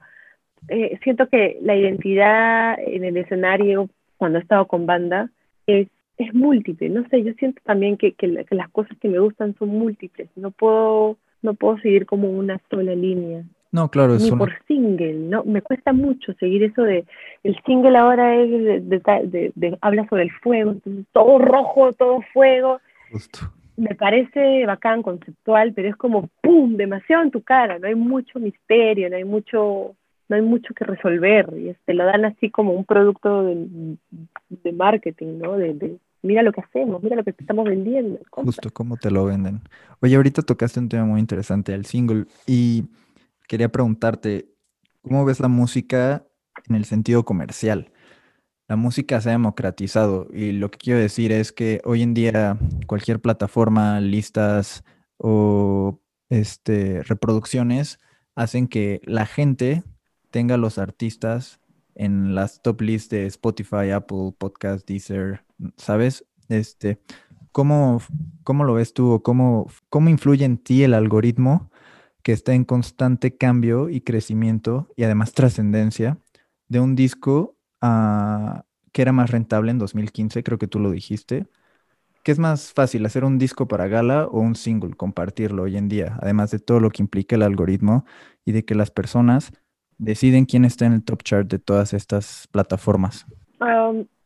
eh, 0.68 0.98
siento 1.02 1.28
que 1.28 1.58
la 1.62 1.76
identidad 1.76 2.76
en 2.78 3.04
el 3.04 3.16
escenario, 3.16 3.88
cuando 4.16 4.38
he 4.38 4.42
estado 4.42 4.66
con 4.66 4.86
banda, 4.86 5.30
es, 5.66 5.88
es 6.18 6.35
múltiple. 6.35 6.88
No 6.88 7.09
sé, 7.09 7.22
yo 7.22 7.33
siento 7.35 7.62
también 7.64 7.96
que, 7.96 8.12
que, 8.12 8.26
las 8.26 8.68
cosas 8.70 8.96
que 8.98 9.09
me 9.09 9.20
gustan 9.20 9.54
son 9.59 9.70
múltiples. 9.70 10.28
No 10.37 10.50
puedo, 10.50 11.16
no 11.42 11.54
puedo 11.54 11.78
seguir 11.78 12.07
como 12.07 12.28
una 12.31 12.61
sola 12.70 12.94
línea. 12.94 13.44
No, 13.70 13.90
claro, 13.90 14.16
Ni 14.16 14.31
por 14.31 14.50
single, 14.66 15.14
¿no? 15.14 15.44
Me 15.44 15.61
cuesta 15.61 15.92
mucho 15.92 16.33
seguir 16.35 16.62
eso 16.64 16.83
de, 16.83 17.04
el 17.44 17.61
single 17.66 17.98
ahora 17.98 18.35
es 18.37 18.50
de, 18.50 19.52
de, 19.54 19.78
habla 19.83 20.09
sobre 20.09 20.22
el 20.22 20.31
fuego, 20.31 20.70
entonces 20.72 21.04
todo 21.12 21.38
rojo, 21.38 21.92
todo 21.92 22.22
fuego. 22.33 22.81
Justo. 23.12 23.40
Me 23.76 23.94
parece 23.94 24.64
bacán, 24.64 25.02
conceptual, 25.02 25.74
pero 25.74 25.88
es 25.88 25.96
como 25.96 26.31
¡pum! 26.40 26.76
demasiado 26.76 27.22
en 27.22 27.31
tu 27.31 27.42
cara, 27.42 27.78
no 27.78 27.87
hay 27.87 27.94
mucho 27.94 28.40
misterio, 28.40 29.11
no 29.11 29.16
hay 29.16 29.24
mucho, 29.24 29.94
no 30.28 30.37
hay 30.37 30.42
mucho 30.42 30.72
que 30.74 30.85
resolver, 30.85 31.48
y 31.57 31.76
te 31.85 31.92
lo 31.92 32.07
dan 32.07 32.24
así 32.24 32.50
como 32.50 32.72
un 32.72 32.87
producto 32.87 33.44
de, 33.44 34.72
marketing, 34.72 35.38
¿no? 35.38 35.59
De, 35.59 35.98
mira 36.28 36.42
lo 36.42 36.52
que 36.52 36.60
hacemos, 36.60 37.02
mira 37.02 37.16
lo 37.16 37.24
que 37.24 37.30
estamos 37.30 37.64
vendiendo. 37.64 38.20
Justo, 38.30 38.70
cómo 38.70 38.98
te 38.98 39.10
lo 39.10 39.24
venden. 39.24 39.62
Oye, 40.00 40.14
ahorita 40.14 40.42
tocaste 40.42 40.78
un 40.78 40.90
tema 40.90 41.06
muy 41.06 41.20
interesante, 41.20 41.72
el 41.72 41.86
single, 41.86 42.26
y 42.46 42.84
quería 43.48 43.70
preguntarte, 43.70 44.50
¿cómo 45.00 45.24
ves 45.24 45.40
la 45.40 45.48
música 45.48 46.26
en 46.68 46.76
el 46.76 46.84
sentido 46.84 47.24
comercial? 47.24 47.90
La 48.68 48.76
música 48.76 49.18
se 49.22 49.30
ha 49.30 49.32
democratizado 49.32 50.28
y 50.30 50.52
lo 50.52 50.70
que 50.70 50.76
quiero 50.76 51.00
decir 51.00 51.32
es 51.32 51.50
que 51.50 51.80
hoy 51.84 52.02
en 52.02 52.12
día 52.12 52.58
cualquier 52.86 53.20
plataforma, 53.20 53.98
listas 54.00 54.84
o 55.16 55.98
este, 56.28 57.02
reproducciones 57.04 57.98
hacen 58.34 58.68
que 58.68 59.00
la 59.04 59.24
gente 59.24 59.82
tenga 60.30 60.58
los 60.58 60.76
artistas 60.76 61.60
en 61.94 62.34
las 62.34 62.60
top 62.60 62.82
lists 62.82 63.08
de 63.08 63.24
Spotify, 63.24 63.90
Apple, 63.94 64.34
Podcast, 64.36 64.86
Deezer, 64.86 65.47
¿sabes? 65.77 66.25
Este, 66.49 67.01
¿cómo, 67.53 68.01
cómo 68.44 68.64
lo 68.64 68.75
ves 68.75 68.94
tú 68.94 69.11
o 69.12 69.23
cómo, 69.23 69.71
cómo 69.88 70.09
influye 70.09 70.44
en 70.44 70.59
ti 70.59 70.83
el 70.83 70.94
algoritmo 70.94 71.71
que 72.23 72.33
está 72.33 72.55
en 72.55 72.64
constante 72.64 73.37
cambio 73.37 73.88
y 73.88 74.01
crecimiento 74.01 74.88
y 74.97 75.05
además 75.05 75.33
trascendencia 75.33 76.18
de 76.68 76.81
un 76.81 76.94
disco 76.94 77.57
ah, 77.81 78.64
que 78.92 79.03
era 79.03 79.12
más 79.12 79.31
rentable 79.31 79.71
en 79.71 79.79
2015, 79.79 80.42
creo 80.42 80.59
que 80.59 80.66
tú 80.66 80.79
lo 80.81 80.90
dijiste. 80.90 81.47
¿Qué 82.23 82.33
es 82.33 82.38
más 82.38 82.73
fácil, 82.73 83.07
hacer 83.07 83.25
un 83.25 83.38
disco 83.38 83.68
para 83.68 83.88
gala 83.88 84.27
o 84.27 84.40
un 84.40 84.55
single, 84.55 84.94
compartirlo 84.94 85.62
hoy 85.62 85.77
en 85.77 85.88
día? 85.88 86.18
Además 86.21 86.51
de 86.51 86.59
todo 86.59 86.81
lo 86.81 86.90
que 86.90 87.03
implica 87.03 87.37
el 87.37 87.42
algoritmo 87.42 88.05
y 88.44 88.53
de 88.53 88.64
que 88.64 88.75
las 88.75 88.90
personas 88.90 89.53
deciden 89.97 90.44
quién 90.44 90.64
está 90.64 90.87
en 90.87 90.94
el 90.94 91.05
top 91.05 91.23
chart 91.23 91.49
de 91.49 91.59
todas 91.59 91.94
estas 91.94 92.47
plataformas. 92.51 93.27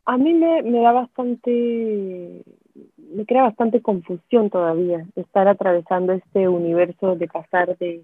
A 0.05 0.17
mí 0.19 0.35
me, 0.35 0.63
me 0.63 0.81
da 0.81 0.93
bastante 0.93 2.43
me 3.15 3.27
crea 3.27 3.43
bastante 3.43 3.83
confusión 3.83 4.51
todavía 4.51 5.07
estar 5.17 5.47
atravesando 5.47 6.15
este 6.15 6.49
universo 6.49 7.15
de 7.17 7.29
pasar 7.29 7.77
de, 7.79 8.03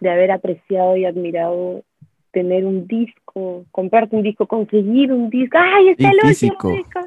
de 0.00 0.10
haber 0.10 0.30
apreciado 0.30 0.96
y 0.96 1.06
admirado 1.06 1.82
tener 2.32 2.64
un 2.64 2.86
disco, 2.86 3.64
comprarte 3.72 4.16
un 4.16 4.22
disco, 4.22 4.46
conseguir 4.46 5.12
un 5.12 5.30
disco, 5.30 5.58
¡ay, 5.60 5.90
está 5.90 6.10
el 6.10 6.18
último 6.24 6.76
disco! 6.76 7.00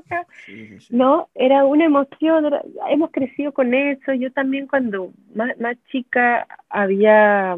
No, 0.89 1.29
era 1.36 1.65
una 1.65 1.86
emoción, 1.86 2.53
hemos 2.89 3.12
crecido 3.12 3.53
con 3.53 3.73
eso. 3.73 4.13
Yo 4.13 4.32
también 4.32 4.67
cuando 4.67 5.12
más, 5.34 5.58
más 5.60 5.77
chica 5.91 6.45
había, 6.69 7.58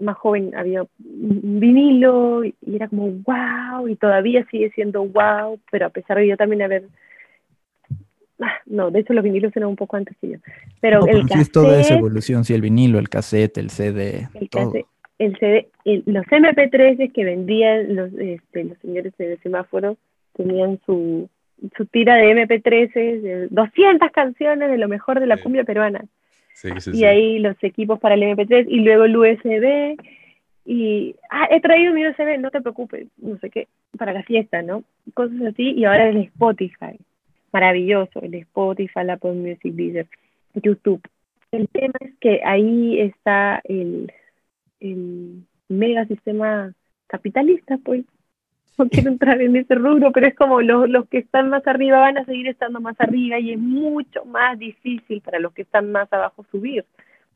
más 0.00 0.16
joven, 0.16 0.54
había 0.56 0.82
un 0.82 1.60
vinilo 1.60 2.44
y 2.44 2.54
era 2.66 2.88
como 2.88 3.10
wow, 3.10 3.88
y 3.88 3.96
todavía 3.96 4.46
sigue 4.50 4.70
siendo 4.70 5.04
wow, 5.04 5.58
pero 5.70 5.86
a 5.86 5.90
pesar 5.90 6.18
de 6.18 6.28
yo 6.28 6.36
también 6.36 6.62
haber 6.62 6.84
Ah, 8.40 8.54
no, 8.66 8.90
de 8.90 9.00
hecho 9.00 9.12
los 9.12 9.22
vinilos 9.22 9.56
eran 9.56 9.68
un 9.68 9.76
poco 9.76 9.96
antes 9.96 10.16
que 10.20 10.30
yo. 10.30 10.38
Pero 10.80 11.06
el 11.06 11.22
cassette, 11.22 11.40
es 11.40 11.52
toda 11.52 11.80
esa 11.80 11.94
evolución, 11.94 12.44
sí, 12.44 12.52
el 12.54 12.62
vinilo, 12.62 12.98
el 12.98 13.08
cassette, 13.08 13.58
el 13.58 13.70
CD, 13.70 14.28
el 14.34 14.48
todo. 14.48 14.72
el 15.18 15.38
CD, 15.38 15.68
los 15.84 16.26
MP3 16.26 17.12
que 17.12 17.24
vendían 17.24 17.94
los, 17.94 18.12
este, 18.14 18.64
los 18.64 18.78
señores 18.78 19.16
de 19.18 19.38
semáforo 19.38 19.96
tenían 20.36 20.80
su, 20.84 21.28
su 21.76 21.86
tira 21.86 22.16
de 22.16 22.32
MP3, 22.32 22.92
de 22.92 23.48
200 23.50 24.10
canciones 24.10 24.68
de 24.68 24.78
lo 24.78 24.88
mejor 24.88 25.20
de 25.20 25.26
la 25.26 25.36
cumbia 25.36 25.62
peruana. 25.62 26.04
Sí, 26.54 26.70
sí, 26.78 26.90
y 26.94 27.04
ahí 27.04 27.38
los 27.40 27.56
equipos 27.62 28.00
para 28.00 28.14
el 28.14 28.22
MP3 28.22 28.66
y 28.68 28.80
luego 28.80 29.04
el 29.04 29.16
USB 29.16 29.96
y 30.64 31.14
ah, 31.30 31.48
he 31.50 31.60
traído 31.60 31.92
mi 31.92 32.06
USB, 32.06 32.38
no 32.38 32.50
te 32.50 32.62
preocupes, 32.62 33.08
no 33.18 33.36
sé 33.38 33.50
qué, 33.50 33.68
para 33.98 34.12
la 34.14 34.22
fiesta, 34.22 34.62
¿no? 34.62 34.82
Cosas 35.12 35.40
así 35.42 35.72
y 35.72 35.84
ahora 35.84 36.08
el 36.08 36.16
Spotify 36.16 36.96
maravilloso, 37.54 38.20
el 38.20 38.34
Spotify, 38.34 39.04
la 39.04 39.14
Apple 39.14 39.32
Music, 39.32 39.72
Deezer, 39.74 40.08
YouTube. 40.54 41.00
El 41.52 41.68
tema 41.68 41.94
es 42.00 42.12
que 42.20 42.40
ahí 42.44 43.00
está 43.00 43.60
el, 43.62 44.12
el 44.80 45.44
mega 45.68 46.04
sistema 46.06 46.74
capitalista, 47.06 47.78
pues. 47.78 48.04
No 48.78 48.88
quiero 48.88 49.10
entrar 49.10 49.40
en 49.40 49.54
ese 49.54 49.74
rubro, 49.76 50.10
pero 50.10 50.26
es 50.26 50.34
como 50.34 50.60
los, 50.60 50.88
los 50.88 51.06
que 51.08 51.18
están 51.18 51.48
más 51.48 51.66
arriba 51.66 52.00
van 52.00 52.18
a 52.18 52.24
seguir 52.24 52.48
estando 52.48 52.80
más 52.80 53.00
arriba 53.00 53.38
y 53.38 53.52
es 53.52 53.58
mucho 53.58 54.24
más 54.24 54.58
difícil 54.58 55.20
para 55.20 55.38
los 55.38 55.52
que 55.52 55.62
están 55.62 55.92
más 55.92 56.12
abajo 56.12 56.44
subir. 56.50 56.84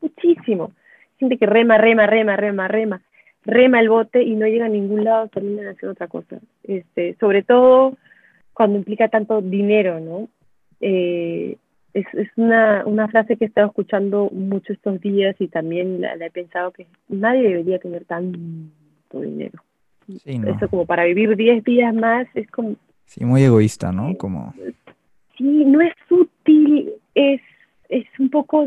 Muchísimo. 0.00 0.72
Gente 1.18 1.38
que 1.38 1.46
rema, 1.46 1.78
rema, 1.78 2.06
rema, 2.06 2.36
rema, 2.36 2.68
rema, 2.68 3.02
rema 3.44 3.80
el 3.80 3.88
bote 3.88 4.22
y 4.22 4.34
no 4.34 4.46
llega 4.46 4.66
a 4.66 4.68
ningún 4.68 5.04
lado, 5.04 5.28
terminan 5.28 5.68
haciendo 5.68 5.92
otra 5.92 6.08
cosa. 6.08 6.38
Este, 6.64 7.16
sobre 7.20 7.42
todo 7.42 7.96
cuando 8.52 8.78
implica 8.78 9.08
tanto 9.08 9.40
dinero, 9.40 10.00
¿no? 10.00 10.28
Eh, 10.80 11.56
es, 11.94 12.06
es 12.12 12.28
una, 12.36 12.84
una, 12.86 13.08
frase 13.08 13.36
que 13.36 13.44
he 13.44 13.48
estado 13.48 13.68
escuchando 13.68 14.28
mucho 14.30 14.72
estos 14.72 15.00
días 15.00 15.36
y 15.38 15.48
también 15.48 16.00
la, 16.00 16.14
he 16.14 16.30
pensado 16.30 16.72
que 16.72 16.86
nadie 17.08 17.48
debería 17.48 17.78
tener 17.78 18.04
tanto 18.04 19.20
dinero. 19.20 19.62
Eso 20.24 20.68
como 20.68 20.86
para 20.86 21.04
vivir 21.04 21.36
10 21.36 21.64
días 21.64 21.94
más 21.94 22.26
es 22.34 22.50
como... 22.50 22.76
Sí, 23.04 23.24
muy 23.24 23.42
egoísta, 23.42 23.92
¿no? 23.92 24.16
Como... 24.16 24.54
Sí, 25.36 25.64
no 25.64 25.80
es 25.80 25.94
útil, 26.10 26.90
es, 27.14 27.40
es 27.88 28.06
un 28.18 28.30
poco 28.30 28.66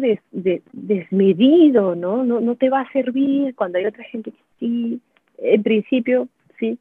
desmedido, 0.71 1.95
¿no? 1.95 2.23
¿no? 2.23 2.39
No 2.39 2.55
te 2.55 2.69
va 2.69 2.81
a 2.81 2.91
servir 2.91 3.53
cuando 3.55 3.77
hay 3.77 3.85
otra 3.85 4.03
gente 4.05 4.31
que 4.31 4.39
sí, 4.59 5.01
en 5.37 5.63
principio, 5.63 6.27
sí, 6.59 6.79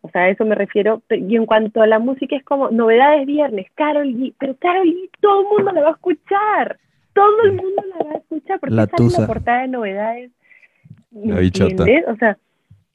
o 0.00 0.10
sea, 0.10 0.22
a 0.22 0.28
eso 0.30 0.44
me 0.44 0.54
refiero. 0.54 1.02
Y 1.10 1.36
en 1.36 1.46
cuanto 1.46 1.82
a 1.82 1.86
la 1.86 1.98
música, 1.98 2.36
es 2.36 2.44
como 2.44 2.70
novedades 2.70 3.26
viernes, 3.26 3.66
Carol 3.74 4.06
G. 4.06 4.34
Pero 4.38 4.56
Carol 4.56 4.86
G, 4.86 5.10
todo 5.20 5.40
el 5.40 5.46
mundo 5.48 5.72
la 5.72 5.82
va 5.82 5.88
a 5.88 5.92
escuchar. 5.92 6.78
Todo 7.12 7.42
el 7.44 7.52
mundo 7.54 7.82
la 7.98 8.04
va 8.04 8.12
a 8.12 8.18
escuchar 8.18 8.60
porque 8.60 8.74
la 8.74 8.86
sale 8.86 9.10
la 9.18 9.26
portada 9.26 9.62
de 9.62 9.68
novedades. 9.68 10.30
La 11.10 11.40
bichota. 11.40 11.84
O 12.06 12.16
sea, 12.16 12.38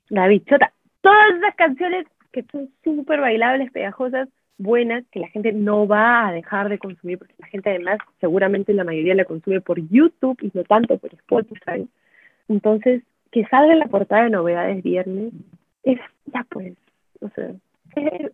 la 0.09 0.27
bichota. 0.27 0.71
Todas 1.03 1.35
esas 1.37 1.53
canciones 1.55 2.07
que 2.31 2.43
son 2.51 2.69
súper 2.81 3.19
bailables, 3.19 3.71
pegajosas, 3.71 4.29
buenas, 4.57 5.03
que 5.11 5.19
la 5.19 5.27
gente 5.27 5.51
no 5.51 5.85
va 5.85 6.27
a 6.27 6.31
dejar 6.31 6.69
de 6.69 6.77
consumir, 6.77 7.17
porque 7.19 7.33
la 7.39 7.47
gente 7.47 7.69
además, 7.69 7.97
seguramente 8.21 8.73
la 8.73 8.85
mayoría 8.85 9.13
la 9.13 9.25
consume 9.25 9.59
por 9.59 9.79
YouTube 9.89 10.37
y 10.41 10.49
no 10.53 10.63
tanto 10.63 10.97
por 10.97 11.13
Spotify. 11.13 11.85
Entonces, 12.47 13.03
que 13.31 13.45
salga 13.47 13.75
la 13.75 13.87
portada 13.87 14.23
de 14.23 14.29
novedades 14.29 14.81
viernes, 14.81 15.33
es 15.83 15.99
ya 16.27 16.45
pues, 16.49 16.73
o 17.19 17.27
sea, 17.35 17.51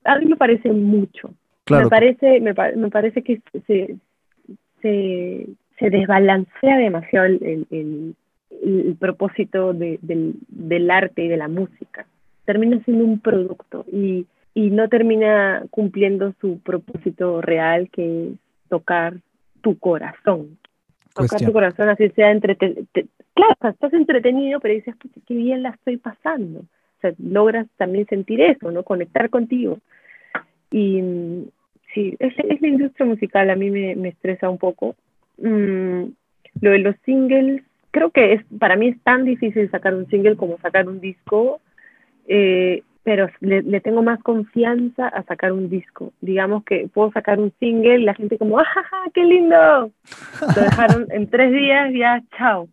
a 0.03 0.19
mí 0.19 0.25
me 0.27 0.35
parece 0.35 0.71
mucho. 0.71 1.33
Me 1.71 1.87
parece, 1.87 2.39
me, 2.39 2.53
me 2.53 2.89
parece 2.89 3.23
que 3.23 3.41
se, 3.65 3.95
se, 4.81 5.47
se, 5.79 5.89
desbalancea 5.89 6.77
demasiado 6.77 7.25
el, 7.25 7.65
el, 7.71 8.15
el, 8.63 8.95
propósito 8.99 9.73
de, 9.73 9.97
del, 10.01 10.35
del 10.47 10.91
arte 10.91 11.23
y 11.23 11.27
de 11.27 11.37
la 11.37 11.47
música. 11.47 12.05
Termina 12.49 12.79
siendo 12.83 13.05
un 13.05 13.19
producto 13.19 13.85
y, 13.91 14.25
y 14.53 14.71
no 14.71 14.89
termina 14.89 15.63
cumpliendo 15.69 16.33
su 16.41 16.59
propósito 16.59 17.41
real, 17.41 17.89
que 17.91 18.29
es 18.29 18.33
tocar 18.69 19.17
tu 19.61 19.77
corazón. 19.77 20.57
Tocar 21.13 21.41
tu 21.41 21.51
corazón, 21.51 21.89
así 21.89 22.09
sea 22.09 22.31
entretenido. 22.31 22.85
Claro, 23.33 23.73
estás 23.73 23.93
entretenido, 23.93 24.59
pero 24.59 24.73
dices, 24.73 24.95
qué 25.27 25.33
bien 25.33 25.63
la 25.63 25.69
estoy 25.69 25.97
pasando 25.97 26.63
sea, 27.01 27.13
logras 27.17 27.67
también 27.77 28.05
sentir 28.07 28.41
eso, 28.41 28.71
¿no? 28.71 28.83
Conectar 28.83 29.29
contigo. 29.29 29.79
Y 30.71 31.01
sí, 31.93 32.15
es, 32.19 32.33
es 32.37 32.61
la 32.61 32.67
industria 32.67 33.05
musical, 33.05 33.49
a 33.49 33.55
mí 33.55 33.69
me, 33.69 33.95
me 33.95 34.09
estresa 34.09 34.49
un 34.49 34.57
poco. 34.57 34.95
Mm, 35.37 36.03
lo 36.61 36.71
de 36.71 36.79
los 36.79 36.95
singles, 37.05 37.63
creo 37.91 38.11
que 38.11 38.33
es 38.33 38.43
para 38.59 38.75
mí 38.75 38.89
es 38.89 39.01
tan 39.01 39.25
difícil 39.25 39.69
sacar 39.71 39.95
un 39.95 40.07
single 40.09 40.35
como 40.35 40.59
sacar 40.59 40.87
un 40.87 40.99
disco, 40.99 41.61
eh, 42.29 42.83
pero 43.03 43.27
le, 43.39 43.63
le, 43.63 43.81
tengo 43.81 44.03
más 44.03 44.21
confianza 44.21 45.07
a 45.07 45.23
sacar 45.23 45.51
un 45.51 45.67
disco. 45.69 46.13
Digamos 46.21 46.63
que 46.63 46.87
puedo 46.93 47.11
sacar 47.11 47.39
un 47.39 47.51
single 47.59 47.99
y 47.99 48.03
la 48.03 48.13
gente 48.13 48.37
como, 48.37 48.59
¡ajaja, 48.59 48.97
qué 49.13 49.23
lindo! 49.23 49.91
Lo 50.55 50.61
dejaron 50.61 51.07
en 51.09 51.27
tres 51.27 51.51
días, 51.51 51.91
ya, 51.93 52.21
chao. 52.37 52.69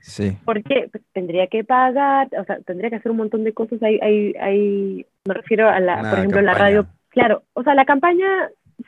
Sí. 0.00 0.36
Porque 0.44 0.88
pues, 0.90 1.02
tendría 1.12 1.48
que 1.48 1.64
pagar, 1.64 2.28
o 2.38 2.44
sea, 2.44 2.60
tendría 2.60 2.90
que 2.90 2.96
hacer 2.96 3.10
un 3.10 3.18
montón 3.18 3.42
de 3.42 3.52
cosas. 3.52 3.82
Hay, 3.82 3.98
hay, 4.00 4.34
hay 4.40 5.06
me 5.24 5.34
refiero 5.34 5.68
a 5.68 5.80
la, 5.80 5.98
por 6.10 6.18
ejemplo, 6.18 6.40
la 6.42 6.54
radio. 6.54 6.86
Claro, 7.08 7.42
o 7.54 7.62
sea, 7.64 7.74
la 7.74 7.84
campaña 7.84 8.26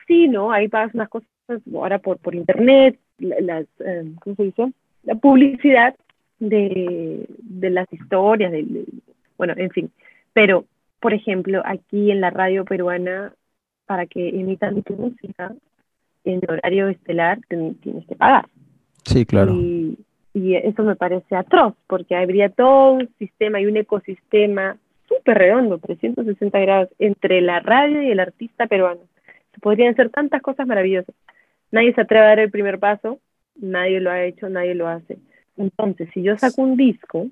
sí, 0.07 0.29
¿no? 0.29 0.53
Ahí 0.53 0.69
pagas 0.69 0.95
unas 0.95 1.09
cosas 1.09 1.29
ahora 1.75 1.99
por, 1.99 2.19
por 2.19 2.35
internet, 2.35 2.99
las, 3.19 3.67
em, 3.81 4.15
¿cómo 4.17 4.37
se 4.37 4.45
dice? 4.45 4.73
La 5.03 5.17
publicidad 5.17 5.95
de, 6.39 7.27
de 7.39 7.71
las 7.71 7.93
historias, 7.93 8.53
de, 8.53 8.85
bueno, 9.37 9.55
en 9.57 9.71
fin. 9.71 9.91
Pero, 10.33 10.65
por 11.01 11.15
ejemplo, 11.15 11.63
aquí 11.65 12.11
en 12.11 12.21
la 12.21 12.31
radio 12.31 12.65
peruana, 12.65 13.33
para 13.87 14.07
que 14.07 14.29
emitan 14.29 14.83
tu 14.83 14.95
música 14.95 15.55
en 16.25 16.41
horario 16.49 16.89
estelar, 16.89 17.39
tienes 17.49 18.07
que 18.07 18.17
pagar. 18.17 18.47
Sí, 19.05 19.27
claro. 19.27 19.53
Y, 19.55 19.99
y 20.33 20.57
eso 20.57 20.83
me 20.83 20.97
parece 20.97 21.37
atroz, 21.37 21.75
porque 21.87 22.17
habría 22.17 22.49
todo 22.49 22.93
un 22.93 23.09
sistema 23.19 23.61
y 23.61 23.67
un 23.67 23.77
ecosistema 23.77 24.77
súper 25.09 25.39
redondo, 25.39 25.79
360 25.79 26.59
grados, 26.59 26.89
entre 26.99 27.41
la 27.41 27.61
radio 27.61 28.03
y 28.03 28.11
el 28.11 28.21
artista 28.21 28.67
peruano. 28.67 29.01
Se 29.53 29.61
podrían 29.61 29.93
hacer 29.93 30.11
tantas 30.11 30.43
cosas 30.43 30.67
maravillosas. 30.67 31.15
Nadie 31.71 31.95
se 31.95 32.01
atreve 32.01 32.25
a 32.25 32.29
dar 32.29 32.39
el 32.41 32.51
primer 32.51 32.79
paso, 32.79 33.19
nadie 33.57 34.01
lo 34.01 34.11
ha 34.11 34.25
hecho, 34.25 34.49
nadie 34.49 34.75
lo 34.75 34.89
hace. 34.89 35.19
Entonces, 35.57 36.09
si 36.13 36.23
yo 36.23 36.37
saco 36.37 36.63
un 36.63 36.77
disco, 36.77 37.29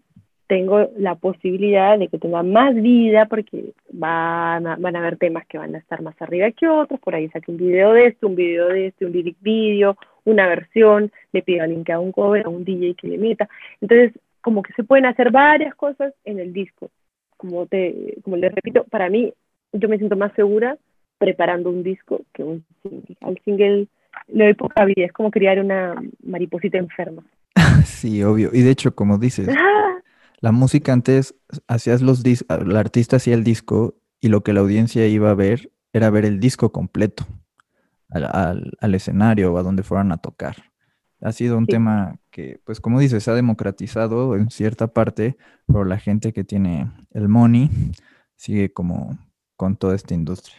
tengo 0.47 0.91
la 0.97 1.15
posibilidad 1.15 1.99
de 1.99 2.09
que 2.09 2.19
tenga 2.19 2.43
más 2.43 2.75
vida 2.75 3.27
porque 3.27 3.73
van 3.91 4.67
a, 4.67 4.77
van 4.77 4.97
a 4.97 4.99
haber 4.99 5.17
temas 5.17 5.47
que 5.47 5.59
van 5.59 5.75
a 5.75 5.79
estar 5.79 6.03
más 6.03 6.21
arriba 6.21 6.51
que 6.51 6.69
otros, 6.69 7.01
por 7.01 7.15
ahí 7.15 7.29
saque 7.31 7.51
un 7.51 7.57
video 7.57 7.93
de 7.93 8.09
este, 8.09 8.27
un 8.27 8.35
video 8.35 8.69
de 8.69 8.89
este, 8.89 9.07
un 9.07 9.13
lyric 9.13 9.37
video, 9.41 9.97
una 10.25 10.47
versión, 10.47 11.11
le 11.33 11.43
pido 11.43 11.61
a 11.61 11.65
alguien 11.65 11.85
que 11.85 11.93
haga 11.93 12.01
un 12.01 12.13
cover, 12.13 12.45
a 12.45 12.49
un 12.49 12.65
DJ 12.65 12.95
que 12.95 13.09
le 13.09 13.19
meta. 13.19 13.49
Entonces, 13.81 14.13
como 14.41 14.63
que 14.63 14.73
se 14.75 14.85
pueden 14.85 15.07
hacer 15.07 15.31
varias 15.31 15.75
cosas 15.75 16.13
en 16.25 16.39
el 16.39 16.53
disco. 16.53 16.91
Como, 17.37 17.67
te, 17.67 18.17
como 18.23 18.37
les 18.37 18.55
repito, 18.55 18.85
para 18.85 19.09
mí, 19.09 19.33
yo 19.73 19.89
me 19.89 19.99
siento 19.99 20.17
más 20.17 20.33
segura 20.35 20.77
preparando 21.19 21.71
un 21.71 21.83
disco 21.83 22.23
que 22.33 22.43
un 22.43 22.65
single. 22.83 23.17
Al 23.21 23.39
single 23.45 23.87
le 24.29 24.45
doy 24.45 24.55
poca 24.55 24.85
vida, 24.85 25.07
es 25.07 25.13
como 25.13 25.31
criar 25.31 25.59
una 25.61 25.95
mariposita 26.23 26.79
enferma. 26.79 27.23
Sí, 27.85 28.23
obvio. 28.23 28.51
Y 28.53 28.63
de 28.63 28.71
hecho, 28.71 28.95
como 28.95 29.19
dices, 29.19 29.49
ah. 29.49 30.02
La 30.43 30.51
música 30.51 30.93
antes 30.93 31.37
hacías 31.69 32.03
los 32.03 32.25
discos, 32.25 32.59
el 32.59 32.77
artista 32.77 33.17
hacía 33.17 33.35
el 33.35 33.45
disco 33.45 33.95
y 34.21 34.29
lo 34.29 34.43
que 34.43 34.53
la 34.53 34.61
audiencia 34.61 35.07
iba 35.07 35.31
a 35.31 35.35
ver 35.35 35.73
era 35.93 36.11
ver 36.11 36.25
el 36.25 36.41
disco 36.41 36.73
completo 36.73 37.25
al, 38.11 38.95
escenario 38.95 39.53
o 39.53 39.59
a 39.59 39.63
donde 39.63 39.85
fueran 39.85 40.11
a 40.11 40.17
tocar. 40.17 40.57
Ha 41.21 41.31
sido 41.31 41.57
un 41.57 41.67
tema 41.67 42.19
que, 42.33 42.61
pues 42.65 42.81
como 42.81 42.99
dices, 42.99 43.23
se 43.23 43.31
ha 43.31 43.35
democratizado 43.35 44.35
en 44.35 44.51
cierta 44.51 44.89
parte, 44.89 45.37
pero 45.67 45.85
la 45.85 45.99
gente 45.99 46.33
que 46.33 46.43
tiene 46.43 46.91
el 47.13 47.29
money 47.29 47.71
sigue 48.35 48.73
como 48.73 49.17
con 49.57 49.77
toda 49.77 49.95
esta 49.95 50.13
industria. 50.13 50.57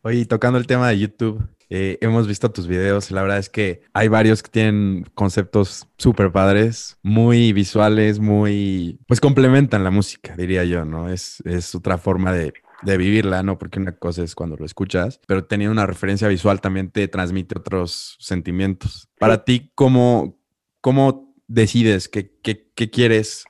Oye, 0.00 0.24
tocando 0.24 0.58
el 0.58 0.66
tema 0.66 0.88
de 0.88 1.00
YouTube, 1.00 1.46
eh, 1.76 1.98
hemos 2.02 2.28
visto 2.28 2.52
tus 2.52 2.68
videos, 2.68 3.10
la 3.10 3.20
verdad 3.20 3.38
es 3.38 3.50
que 3.50 3.82
hay 3.94 4.06
varios 4.06 4.44
que 4.44 4.48
tienen 4.48 5.04
conceptos 5.14 5.88
súper 5.98 6.30
padres, 6.30 6.98
muy 7.02 7.52
visuales, 7.52 8.20
muy, 8.20 9.00
pues 9.08 9.20
complementan 9.20 9.82
la 9.82 9.90
música, 9.90 10.36
diría 10.36 10.62
yo, 10.62 10.84
¿no? 10.84 11.08
Es, 11.08 11.40
es 11.44 11.74
otra 11.74 11.98
forma 11.98 12.32
de, 12.32 12.54
de 12.82 12.96
vivirla, 12.96 13.42
¿no? 13.42 13.58
Porque 13.58 13.80
una 13.80 13.90
cosa 13.90 14.22
es 14.22 14.36
cuando 14.36 14.56
lo 14.56 14.64
escuchas, 14.64 15.18
pero 15.26 15.46
teniendo 15.46 15.72
una 15.72 15.84
referencia 15.84 16.28
visual 16.28 16.60
también 16.60 16.92
te 16.92 17.08
transmite 17.08 17.58
otros 17.58 18.18
sentimientos. 18.20 19.08
Para 19.18 19.44
ti, 19.44 19.72
¿cómo, 19.74 20.38
cómo 20.80 21.34
decides 21.48 22.08
qué, 22.08 22.38
qué, 22.40 22.70
qué 22.76 22.88
quieres 22.88 23.46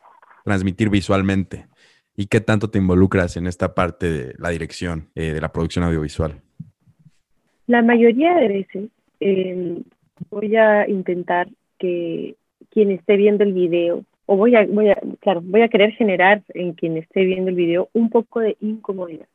transmitir 0.47 0.89
visualmente? 0.89 1.69
¿Y 2.17 2.29
qué 2.29 2.41
tanto 2.41 2.71
te 2.71 2.79
involucras 2.79 3.37
en 3.37 3.47
esta 3.47 3.75
parte 3.75 4.11
de 4.11 4.35
la 4.39 4.49
dirección, 4.49 5.11
eh, 5.15 5.35
de 5.35 5.43
la 5.43 5.53
producción 5.53 5.85
audiovisual? 5.85 6.44
La 7.67 7.83
mayoría 7.83 8.35
de 8.35 8.49
veces 8.49 8.91
em, 9.21 9.83
voy 10.31 10.57
a 10.57 10.89
intentar 10.89 11.49
que 11.79 12.37
quien 12.71 12.91
esté 12.91 13.17
viendo 13.17 13.45
el 13.45 13.53
video 13.53 14.05
o 14.27 14.37
voy 14.37 14.55
a, 14.57 14.67
voy 14.67 14.89
a, 14.89 14.99
claro, 15.21 15.41
voy 15.43 15.63
a 15.63 15.69
querer 15.69 15.93
generar 15.93 16.43
en 16.49 16.73
quien 16.73 16.97
esté 16.97 17.25
viendo 17.25 17.51
el 17.51 17.57
video 17.57 17.89
un 17.93 18.11
poco 18.11 18.41
de 18.41 18.57
incomodidad, 18.61 19.29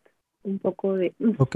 un 0.44 0.60
poco 0.60 0.96
de, 0.96 1.14
mm, 1.20 1.32
ok, 1.38 1.56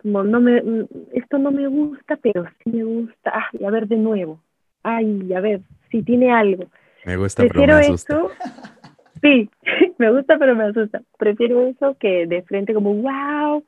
como 0.00 0.22
no 0.22 0.40
me, 0.40 0.62
mm, 0.62 0.86
esto 1.12 1.38
no 1.38 1.50
me 1.50 1.66
gusta, 1.68 2.16
pero 2.16 2.44
sí 2.64 2.70
me 2.70 2.84
gusta, 2.84 3.32
ay, 3.34 3.64
a 3.64 3.70
ver 3.70 3.86
de 3.86 3.96
nuevo, 3.96 4.40
ay, 4.82 5.32
a 5.34 5.40
ver, 5.40 5.60
si 5.90 6.02
tiene 6.02 6.30
algo. 6.30 6.64
Me 7.04 7.16
gusta, 7.16 7.44
pero 7.46 7.66
me 7.66 7.72
asusta. 7.72 8.14
eso. 8.14 8.30
Sí, 9.22 9.50
me 9.98 10.10
gusta, 10.10 10.38
pero 10.38 10.56
me 10.56 10.64
asusta. 10.64 11.02
Prefiero 11.18 11.66
eso 11.66 11.94
que 12.00 12.26
de 12.26 12.40
frente 12.40 12.72
como, 12.72 12.94
wow, 12.94 13.62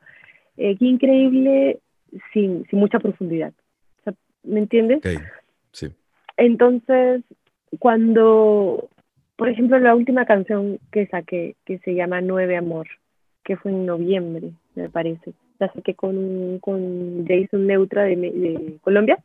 eh, 0.57 0.75
qué 0.79 0.85
increíble, 0.85 1.79
sin, 2.33 2.65
sin 2.69 2.79
mucha 2.79 2.99
profundidad. 2.99 3.53
¿Me 4.43 4.59
entiendes? 4.59 4.97
Okay. 4.97 5.17
Sí. 5.71 5.87
Entonces, 6.35 7.23
cuando 7.79 8.89
por 9.35 9.49
ejemplo, 9.49 9.79
la 9.79 9.95
última 9.95 10.25
canción 10.25 10.79
que 10.91 11.07
saqué, 11.07 11.55
que 11.65 11.79
se 11.79 11.95
llama 11.95 12.21
Nueve 12.21 12.55
Amor, 12.55 12.87
que 13.43 13.57
fue 13.57 13.71
en 13.71 13.85
noviembre, 13.85 14.53
me 14.75 14.89
parece. 14.89 15.33
La 15.59 15.71
saqué 15.73 15.95
con, 15.95 16.59
con 16.59 17.25
Jason 17.27 17.67
Neutra 17.67 18.03
de, 18.03 18.77
Colombia. 18.81 19.17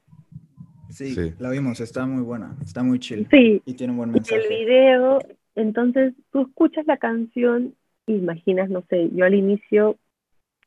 Sí, 0.88 1.14
la 1.38 1.50
vimos, 1.50 1.80
está 1.80 2.06
muy 2.06 2.22
buena, 2.22 2.56
está 2.62 2.82
muy 2.82 2.98
chill. 2.98 3.28
Sí. 3.30 3.60
Y 3.66 3.74
tiene 3.74 3.92
un 3.92 3.98
buen 3.98 4.10
mensaje. 4.10 4.42
el 4.42 4.48
video, 4.48 5.18
entonces 5.54 6.14
tú 6.32 6.42
escuchas 6.42 6.86
la 6.86 6.96
canción, 6.96 7.74
imaginas, 8.06 8.70
no 8.70 8.82
sé, 8.88 9.10
yo 9.12 9.26
al 9.26 9.34
inicio, 9.34 9.98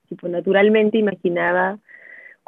tipo, 0.07 0.27
naturalmente 0.27 0.99
imaginaba 0.99 1.79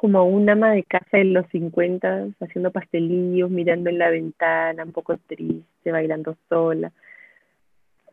como 0.04 0.26
una 0.26 0.52
ama 0.52 0.72
de 0.72 0.84
casa 0.84 1.18
en 1.18 1.34
los 1.34 1.48
50 1.48 2.28
haciendo 2.42 2.72
pastelillos, 2.72 3.50
mirando 3.50 3.90
en 3.90 4.00
la 4.00 4.10
ventana, 4.10 4.84
un 4.84 4.92
poco 4.92 5.16
triste, 5.16 5.94
bailando 5.94 6.36
sola. 6.50 6.92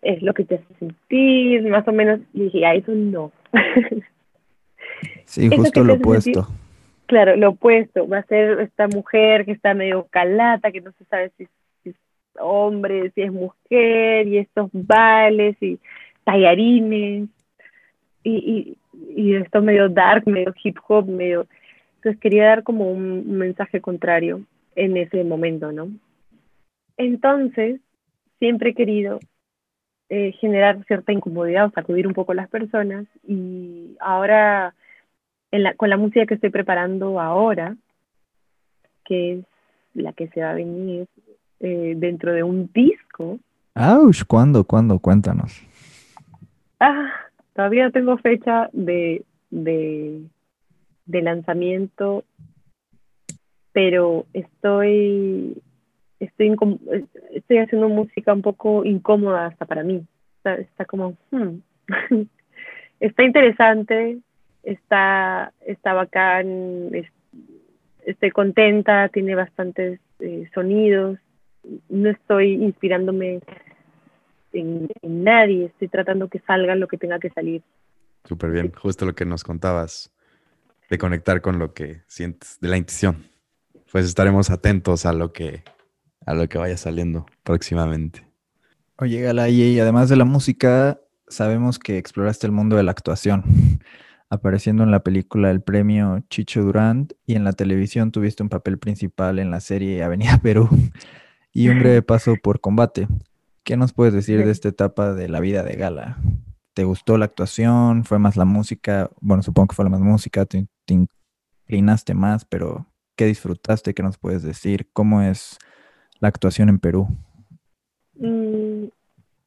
Es 0.00 0.22
lo 0.22 0.32
que 0.32 0.44
te 0.44 0.54
hace 0.54 0.74
sentir, 0.78 1.64
más 1.64 1.88
o 1.88 1.90
menos. 1.90 2.20
Y 2.32 2.44
dije, 2.44 2.64
a 2.64 2.74
eso 2.74 2.92
no. 2.92 3.32
Sí, 5.24 5.50
justo 5.50 5.82
lo 5.82 5.94
opuesto. 5.94 6.46
claro, 7.06 7.34
lo 7.34 7.50
opuesto. 7.50 8.06
Va 8.06 8.18
a 8.18 8.26
ser 8.26 8.60
esta 8.60 8.86
mujer 8.86 9.44
que 9.44 9.50
está 9.50 9.74
medio 9.74 10.06
calata, 10.10 10.70
que 10.70 10.80
no 10.80 10.92
se 10.92 11.04
sabe 11.06 11.32
si, 11.36 11.48
es 11.86 11.96
hombre, 12.38 13.10
si 13.16 13.22
es 13.22 13.32
mujer, 13.32 14.28
y 14.28 14.38
estos 14.38 14.70
vales 14.72 15.56
y 15.60 15.80
tallarines. 16.22 17.28
Y, 18.22 18.76
y, 19.12 19.20
y 19.20 19.34
esto 19.34 19.60
medio 19.60 19.88
dark, 19.88 20.28
medio 20.28 20.54
hip 20.62 20.78
hop, 20.86 21.08
medio 21.08 21.48
entonces 22.00 22.18
quería 22.18 22.46
dar 22.46 22.62
como 22.62 22.90
un, 22.90 23.36
mensaje 23.36 23.82
contrario 23.82 24.42
en 24.74 24.96
ese 24.96 25.22
momento, 25.22 25.70
¿no? 25.70 25.90
Entonces, 26.96 27.78
siempre 28.38 28.70
he 28.70 28.74
querido 28.74 29.20
eh, 30.08 30.32
generar 30.40 30.82
cierta 30.86 31.12
incomodidad 31.12 31.66
o 31.66 31.70
sacudir 31.70 32.06
un 32.06 32.14
poco 32.14 32.32
a 32.32 32.36
las 32.36 32.48
personas 32.48 33.06
y 33.26 33.96
ahora 34.00 34.74
con 35.76 35.90
la 35.90 35.96
música 35.96 36.24
que 36.26 36.34
estoy 36.34 36.50
preparando 36.50 37.20
ahora, 37.20 37.76
que 39.04 39.32
es 39.32 39.44
la 39.92 40.12
que 40.12 40.28
se 40.28 40.40
va 40.40 40.52
a 40.52 40.54
venir 40.54 41.06
eh, 41.58 41.94
dentro 41.96 42.32
de 42.32 42.44
un 42.44 42.70
disco. 42.72 43.38
¡Auch! 43.74 44.24
¿Cuándo? 44.26 44.64
¿Cuándo? 44.64 45.00
Cuéntanos. 45.00 45.60
Ah, 46.78 47.10
todavía 47.52 47.90
tengo 47.90 48.16
fecha 48.18 48.70
de, 48.72 49.24
de 49.50 50.22
de 51.10 51.22
lanzamiento, 51.22 52.24
pero 53.72 54.26
estoy, 54.32 55.60
estoy, 56.20 56.56
estoy 57.32 57.58
haciendo 57.58 57.88
música 57.88 58.32
un 58.32 58.42
poco 58.42 58.84
incómoda 58.84 59.46
hasta 59.46 59.66
para 59.66 59.82
mí. 59.82 60.06
Está, 60.44 60.84
como, 60.84 61.16
hmm. 61.30 61.58
está 63.00 63.22
interesante, 63.24 64.18
está, 64.62 65.52
está 65.66 65.92
bacán, 65.92 66.90
estoy 68.06 68.30
contenta, 68.30 69.08
tiene 69.08 69.34
bastantes 69.34 70.00
eh, 70.20 70.48
sonidos, 70.54 71.18
no 71.88 72.10
estoy 72.10 72.52
inspirándome 72.54 73.40
en, 74.52 74.88
en, 75.02 75.24
nadie, 75.24 75.66
estoy 75.66 75.88
tratando 75.88 76.28
que 76.28 76.38
salga 76.40 76.74
lo 76.74 76.88
que 76.88 76.98
tenga 76.98 77.18
que 77.18 77.30
salir. 77.30 77.62
Súper 78.24 78.50
bien, 78.50 78.72
justo 78.72 79.04
lo 79.06 79.14
que 79.14 79.24
nos 79.24 79.44
contabas 79.44 80.12
de 80.90 80.98
conectar 80.98 81.40
con 81.40 81.58
lo 81.58 81.72
que 81.72 82.02
sientes, 82.08 82.58
de 82.60 82.68
la 82.68 82.76
intuición. 82.76 83.24
Pues 83.90 84.04
estaremos 84.04 84.50
atentos 84.50 85.06
a 85.06 85.12
lo 85.12 85.32
que, 85.32 85.62
a 86.26 86.34
lo 86.34 86.48
que 86.48 86.58
vaya 86.58 86.76
saliendo 86.76 87.26
próximamente. 87.44 88.26
Oye, 88.98 89.22
Gala, 89.22 89.48
y 89.48 89.80
además 89.80 90.08
de 90.08 90.16
la 90.16 90.24
música, 90.24 91.00
sabemos 91.28 91.78
que 91.78 91.96
exploraste 91.96 92.46
el 92.46 92.52
mundo 92.52 92.76
de 92.76 92.82
la 92.82 92.90
actuación, 92.90 93.44
apareciendo 94.30 94.82
en 94.82 94.90
la 94.90 95.02
película 95.02 95.50
El 95.50 95.62
Premio 95.62 96.22
Chicho 96.28 96.62
Durand 96.62 97.14
y 97.24 97.34
en 97.34 97.44
la 97.44 97.52
televisión 97.52 98.12
tuviste 98.12 98.42
un 98.42 98.48
papel 98.48 98.78
principal 98.78 99.38
en 99.38 99.50
la 99.50 99.60
serie 99.60 100.02
Avenida 100.02 100.38
Perú. 100.42 100.68
y 101.52 101.68
un 101.68 101.78
breve 101.78 102.02
paso 102.02 102.34
por 102.42 102.60
combate. 102.60 103.08
¿Qué 103.62 103.76
nos 103.76 103.92
puedes 103.92 104.12
decir 104.12 104.44
de 104.44 104.50
esta 104.50 104.68
etapa 104.68 105.14
de 105.14 105.28
la 105.28 105.40
vida 105.40 105.62
de 105.62 105.76
Gala? 105.76 106.18
¿Te 106.74 106.84
gustó 106.84 107.18
la 107.18 107.26
actuación? 107.26 108.04
¿Fue 108.04 108.18
más 108.18 108.36
la 108.36 108.44
música? 108.44 109.10
Bueno, 109.20 109.42
supongo 109.42 109.68
que 109.68 109.76
fue 109.76 109.84
la 109.84 109.90
más 109.90 110.00
música, 110.00 110.46
inclinaste 110.94 112.14
más, 112.14 112.44
pero 112.44 112.86
¿qué 113.16 113.26
disfrutaste? 113.26 113.94
¿Qué 113.94 114.02
nos 114.02 114.18
puedes 114.18 114.42
decir? 114.42 114.88
¿Cómo 114.92 115.22
es 115.22 115.58
la 116.20 116.28
actuación 116.28 116.68
en 116.68 116.78
Perú? 116.78 117.08
Mm, 118.14 118.86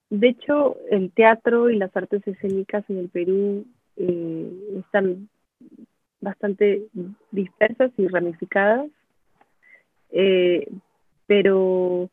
de 0.10 0.28
hecho, 0.28 0.78
el 0.90 1.12
teatro 1.12 1.70
y 1.70 1.78
las 1.78 1.96
artes 1.96 2.26
escénicas 2.28 2.84
en 2.90 3.00
el 3.00 3.10
Perú 3.10 3.66
eh, 3.98 4.80
están 4.80 5.30
bastante 6.22 6.88
dispersas 7.32 7.92
y 7.98 8.08
ramificadas, 8.08 8.88
eh, 10.12 10.68
pero 11.28 12.10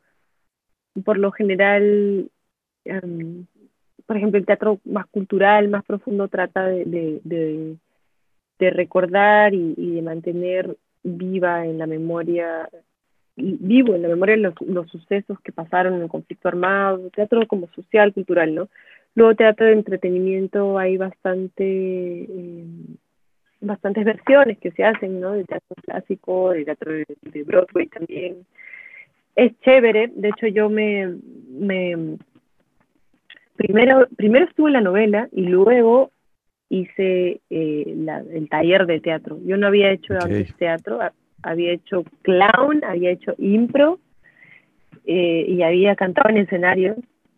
por 1.05 1.19
lo 1.19 1.31
general, 1.31 2.31
em, 2.85 3.47
por 4.07 4.16
ejemplo, 4.16 4.38
el 4.38 4.47
teatro 4.47 4.81
más 4.85 5.07
cultural, 5.07 5.69
más 5.69 5.85
profundo, 5.85 6.29
trata 6.29 6.66
de, 6.66 7.21
de, 7.23 7.77
recordar 8.68 9.55
y, 9.55 9.94
de 9.94 10.03
mantener 10.03 10.77
viva 11.03 11.64
en 11.64 11.79
la 11.79 11.87
memoria, 11.87 12.68
vivo 13.37 13.94
en 13.94 14.03
la 14.03 14.09
memoria 14.09 14.37
los, 14.37 14.55
los 14.61 14.90
sucesos 14.90 15.40
que 15.40 15.53
pasaron 15.53 15.94
en 15.94 16.03
el 16.03 16.09
conflicto 16.11 16.49
armado, 16.49 17.09
teatro 17.09 17.46
como 17.46 17.68
social, 17.68 18.12
cultural, 18.12 18.55
¿no? 18.55 18.68
Luego 19.14 19.35
teatro 19.35 19.64
de 19.66 19.73
entretenimiento 19.73 20.79
hay 20.79 20.99
bastante, 20.99 22.25
em, 22.25 22.96
bastantes 23.62 24.05
versiones 24.05 24.59
que 24.59 24.73
se 24.73 24.85
hacen, 24.85 25.20
¿no? 25.20 25.33
De 25.33 25.44
teatro 25.44 25.77
clásico, 25.83 26.51
de 26.51 26.64
teatro 26.66 26.92
de, 26.92 27.07
de 27.23 27.42
Broadway 27.44 27.87
también 27.87 28.44
es 29.37 29.59
chévere, 29.61 30.11
de 30.14 30.29
hecho 30.29 30.46
yo 30.49 30.68
me, 30.68 31.14
me 31.49 32.18
primero, 33.57 34.07
primero 34.16 34.46
estuve 34.46 34.68
en 34.68 34.75
la 34.75 34.81
novela 34.81 35.29
y 35.33 35.42
luego 35.42 36.11
hice 36.71 37.41
eh, 37.51 37.97
el 38.33 38.49
taller 38.49 38.87
de 38.87 39.01
teatro. 39.01 39.39
Yo 39.45 39.59
no 39.59 39.67
había 39.67 39.91
hecho 39.91 40.15
antes 40.15 40.55
teatro, 40.57 41.01
había 41.43 41.73
hecho 41.73 42.05
clown, 42.23 42.83
había 42.85 43.11
hecho 43.11 43.35
impro 43.37 43.99
eh, 45.05 45.45
y 45.47 45.63
había 45.63 45.95
cantado 45.97 46.31
en 46.31 46.39
escenarios 46.39 46.97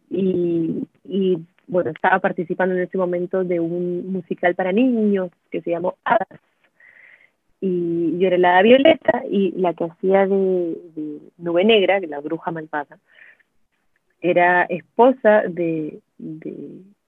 y, 0.08 0.86
y, 1.04 1.38
bueno, 1.66 1.90
estaba 1.90 2.20
participando 2.20 2.76
en 2.76 2.82
ese 2.82 2.98
momento 2.98 3.42
de 3.42 3.58
un 3.58 4.12
musical 4.12 4.54
para 4.54 4.70
niños 4.70 5.30
que 5.50 5.62
se 5.62 5.70
llamó 5.70 5.96
Hadas 6.04 6.40
y 7.62 8.18
yo 8.18 8.26
era 8.26 8.38
la 8.38 8.60
Violeta 8.60 9.22
y 9.30 9.52
la 9.52 9.72
que 9.72 9.84
hacía 9.84 10.26
de, 10.26 11.20
Nube 11.38 11.64
Negra, 11.64 12.00
la 12.00 12.18
bruja 12.18 12.50
malvada, 12.50 12.98
era 14.20 14.64
esposa 14.64 15.44
de, 15.48 16.00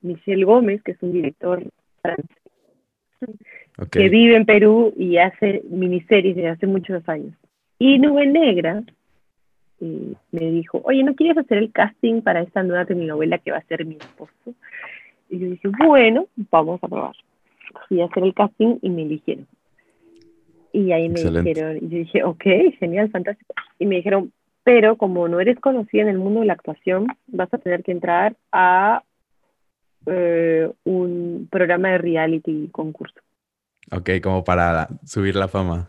Michel 0.00 0.44
Gómez, 0.44 0.80
que 0.82 0.92
es 0.92 1.02
un 1.02 1.12
director 1.12 1.64
francés, 2.04 2.36
que 3.90 4.08
vive 4.08 4.36
en 4.36 4.44
Perú 4.44 4.92
y 4.96 5.16
hace 5.16 5.62
miniseries 5.68 6.36
desde 6.36 6.50
hace 6.50 6.66
muchos 6.66 7.08
años. 7.08 7.34
Y 7.78 7.98
Nube 7.98 8.26
Negra 8.26 8.82
eh, 9.80 10.14
me 10.30 10.50
dijo, 10.50 10.80
oye, 10.84 11.02
¿no 11.02 11.14
quieres 11.14 11.38
hacer 11.38 11.58
el 11.58 11.72
casting 11.72 12.20
para 12.20 12.42
esta 12.42 12.62
nueva 12.62 12.84
telenovela 12.84 13.38
que 13.38 13.50
va 13.50 13.58
a 13.58 13.64
ser 13.64 13.84
mi 13.84 13.96
esposo? 13.96 14.54
Y 15.28 15.38
yo 15.38 15.50
dije, 15.50 15.68
bueno, 15.86 16.26
vamos 16.50 16.82
a 16.82 16.88
probar. 16.88 17.16
Fui 17.88 18.00
a 18.00 18.04
hacer 18.04 18.22
el 18.22 18.34
casting 18.34 18.78
y 18.82 18.90
me 18.90 19.02
eligieron. 19.02 19.46
Y 20.72 20.92
ahí 20.92 21.08
me 21.08 21.22
dijeron, 21.22 21.76
y 21.78 21.88
yo 21.88 21.98
dije, 21.98 22.24
ok, 22.24 22.44
genial, 22.78 23.10
fantástico. 23.10 23.54
Y 23.78 23.86
me 23.86 23.96
dijeron, 23.96 24.32
pero 24.64 24.96
como 24.96 25.28
no 25.28 25.40
eres 25.40 25.58
conocida 25.60 26.02
en 26.02 26.08
el 26.08 26.18
mundo 26.18 26.40
de 26.40 26.46
la 26.46 26.54
actuación, 26.54 27.06
vas 27.26 27.52
a 27.52 27.58
tener 27.58 27.82
que 27.82 27.92
entrar 27.92 28.34
a 28.50 29.02
eh, 30.06 30.70
un 30.84 31.48
programa 31.50 31.90
de 31.90 31.98
reality 31.98 32.68
concurso. 32.72 33.20
Ok, 33.90 34.10
como 34.22 34.44
para 34.44 34.88
subir 35.04 35.36
la 35.36 35.48
fama. 35.48 35.88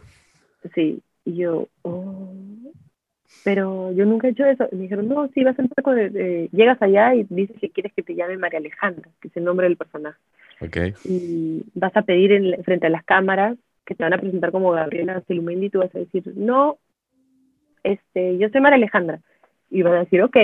Sí, 0.73 1.01
y 1.23 1.35
yo, 1.35 1.67
oh, 1.83 2.33
pero 3.43 3.91
yo 3.93 4.05
nunca 4.05 4.27
he 4.27 4.31
hecho 4.31 4.45
eso. 4.45 4.67
Y 4.71 4.75
me 4.75 4.81
dijeron, 4.83 5.07
no, 5.07 5.29
sí, 5.29 5.43
vas 5.43 5.57
a 5.57 5.61
entrar 5.61 5.83
con, 5.83 5.97
llegas 6.51 6.81
allá 6.81 7.15
y 7.15 7.25
dices 7.29 7.57
que 7.59 7.69
quieres 7.69 7.93
que 7.93 8.03
te 8.03 8.15
llame 8.15 8.37
María 8.37 8.59
Alejandra, 8.59 9.09
que 9.21 9.27
es 9.27 9.37
el 9.37 9.43
nombre 9.43 9.67
del 9.67 9.77
personaje. 9.77 10.19
Ok. 10.61 10.77
Y 11.05 11.63
vas 11.73 11.95
a 11.95 12.01
pedir 12.01 12.31
en, 12.31 12.63
frente 12.63 12.87
a 12.87 12.89
las 12.89 13.03
cámaras 13.03 13.57
que 13.85 13.95
te 13.95 14.03
van 14.03 14.13
a 14.13 14.17
presentar 14.17 14.51
como 14.51 14.71
Gabriela 14.71 15.21
Celumendi, 15.27 15.69
tú 15.69 15.79
vas 15.79 15.93
a 15.93 15.99
decir, 15.99 16.23
no, 16.35 16.79
este, 17.83 18.37
yo 18.39 18.49
soy 18.49 18.61
María 18.61 18.77
Alejandra. 18.77 19.19
Y 19.69 19.83
van 19.83 19.93
a 19.93 19.99
decir, 19.99 20.21
ok, 20.23 20.37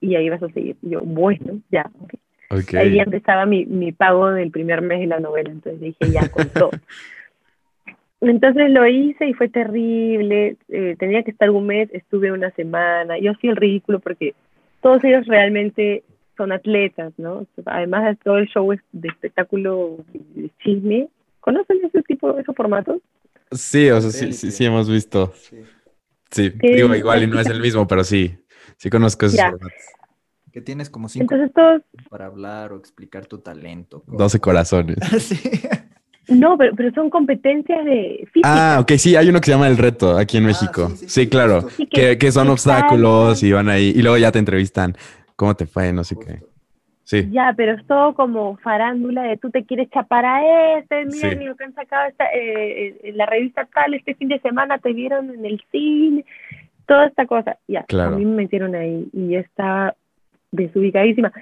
y 0.00 0.14
ahí 0.14 0.28
vas 0.30 0.42
a 0.42 0.48
seguir. 0.48 0.76
Y 0.82 0.90
yo, 0.90 1.02
bueno, 1.02 1.60
ya, 1.70 1.90
okay. 2.00 2.18
Ahí 2.50 2.98
empezaba 2.98 3.46
mi, 3.46 3.66
mi 3.66 3.92
pago 3.92 4.30
del 4.30 4.50
primer 4.50 4.80
mes 4.80 5.00
de 5.00 5.06
la 5.06 5.20
novela, 5.20 5.50
entonces 5.50 5.80
dije, 5.80 6.10
ya, 6.10 6.28
con 6.28 6.48
todo. 6.54 6.70
Entonces 8.20 8.70
lo 8.70 8.86
hice 8.86 9.26
y 9.26 9.34
fue 9.34 9.48
terrible. 9.48 10.56
Eh, 10.68 10.96
tenía 10.98 11.22
que 11.22 11.30
estar 11.30 11.50
un 11.50 11.66
mes, 11.66 11.88
estuve 11.92 12.32
una 12.32 12.50
semana. 12.52 13.18
Yo 13.18 13.32
hacía 13.32 13.50
el 13.50 13.56
ridículo 13.56 14.00
porque 14.00 14.34
todos 14.82 15.04
ellos 15.04 15.26
realmente 15.26 16.02
son 16.36 16.52
atletas, 16.52 17.12
¿no? 17.16 17.46
Además 17.66 18.04
de 18.04 18.16
todo 18.16 18.38
el 18.38 18.48
show 18.48 18.74
de 18.92 19.08
espectáculo 19.08 19.98
de 20.34 20.50
chisme, 20.62 21.08
¿Conocen 21.48 21.78
ese 21.82 22.02
tipo, 22.02 22.30
de 22.34 22.42
esos 22.42 22.54
formatos? 22.54 23.00
Sí, 23.52 23.88
o 23.88 24.00
sea, 24.02 24.10
sí, 24.10 24.34
sí, 24.34 24.50
sí 24.50 24.66
hemos 24.66 24.90
visto. 24.90 25.32
Sí, 26.30 26.50
digo, 26.60 26.94
igual 26.94 27.22
y 27.22 27.26
no 27.26 27.40
es 27.40 27.46
el 27.46 27.60
mismo, 27.60 27.86
pero 27.86 28.04
sí, 28.04 28.36
sí 28.76 28.90
conozco 28.90 29.24
esos 29.24 29.40
formatos. 29.40 29.72
Que 30.58 30.62
tienes 30.62 30.90
como 30.90 31.08
cinco 31.08 31.36
Entonces, 31.36 31.84
para 32.10 32.26
hablar 32.26 32.72
o 32.72 32.78
explicar 32.78 33.26
tu 33.26 33.38
talento. 33.38 34.02
Doce 34.08 34.40
corazones. 34.40 34.96
sí. 35.20 35.38
No, 36.26 36.58
pero, 36.58 36.74
pero 36.74 36.92
son 36.94 37.10
competencias 37.10 37.84
de 37.84 38.28
física. 38.32 38.74
Ah, 38.74 38.80
ok, 38.80 38.90
sí, 38.98 39.14
hay 39.14 39.28
uno 39.28 39.38
que 39.38 39.44
se 39.46 39.52
llama 39.52 39.68
El 39.68 39.76
Reto 39.76 40.18
aquí 40.18 40.36
en 40.36 40.42
ah, 40.42 40.46
México. 40.48 40.90
Sí, 40.96 41.28
claro. 41.28 41.68
que, 41.92 42.18
que, 42.18 42.32
son 42.32 42.48
obstáculos 42.48 43.40
y 43.44 43.52
van 43.52 43.68
ahí 43.68 43.92
y 43.94 44.02
luego 44.02 44.18
ya 44.18 44.32
te 44.32 44.40
entrevistan. 44.40 44.96
¿Cómo 45.36 45.54
te 45.54 45.66
fue? 45.66 45.92
No 45.92 46.02
sé 46.02 46.16
qué. 46.16 46.42
Ya, 47.30 47.54
pero 47.56 47.74
es 47.74 47.86
todo 47.86 48.14
como 48.14 48.56
farándula 48.56 49.22
de 49.22 49.36
tú 49.36 49.50
te 49.50 49.64
quieres 49.64 49.88
chapar 49.90 50.24
a 50.24 50.78
este, 50.78 51.04
mira, 51.04 51.30
sí. 51.30 51.38
que 51.56 51.64
han 51.64 51.74
sacado 51.74 52.08
esta, 52.08 52.24
eh, 52.34 52.88
eh, 52.88 53.00
en 53.04 53.16
la 53.16 53.26
revista 53.26 53.64
tal, 53.72 53.94
este 53.94 54.16
fin 54.16 54.26
de 54.26 54.40
semana 54.40 54.78
te 54.78 54.92
vieron 54.92 55.30
en 55.30 55.44
el 55.44 55.62
cine, 55.70 56.24
toda 56.84 57.06
esta 57.06 57.26
cosa. 57.26 57.58
Ya, 57.68 57.86
a 57.88 58.10
mí 58.10 58.24
me 58.24 58.42
metieron 58.42 58.74
ahí 58.74 59.08
y 59.12 59.28
ya 59.28 59.38
estaba 59.38 59.94
desubicadísima. 60.50 61.32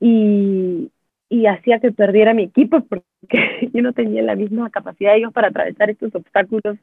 Y, 0.00 0.90
y 1.28 1.46
hacía 1.46 1.80
que 1.80 1.92
perdiera 1.92 2.34
mi 2.34 2.44
equipo 2.44 2.80
porque 2.88 3.70
yo 3.72 3.82
no 3.82 3.92
tenía 3.92 4.22
la 4.22 4.36
misma 4.36 4.70
capacidad 4.70 5.12
de 5.12 5.18
ellos 5.18 5.32
para 5.32 5.48
atravesar 5.48 5.90
estos 5.90 6.14
obstáculos 6.14 6.76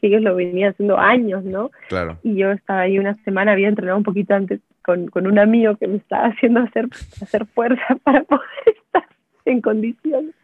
que 0.00 0.08
ellos 0.08 0.22
lo 0.22 0.36
venían 0.36 0.72
haciendo 0.72 0.98
años, 0.98 1.44
¿no? 1.44 1.70
Claro. 1.88 2.18
Y 2.22 2.36
yo 2.36 2.50
estaba 2.50 2.80
ahí 2.80 2.98
una 2.98 3.14
semana, 3.24 3.52
había 3.52 3.68
entrenado 3.68 3.96
un 3.96 4.04
poquito 4.04 4.34
antes 4.34 4.60
con, 4.82 5.06
con 5.08 5.26
un 5.26 5.38
amigo 5.38 5.76
que 5.76 5.88
me 5.88 5.96
estaba 5.96 6.26
haciendo 6.28 6.60
hacer, 6.60 6.86
hacer 7.22 7.46
fuerza 7.46 7.96
para 8.04 8.22
poder 8.24 8.44
estar 8.66 9.04
en 9.46 9.60
condiciones. 9.60 10.34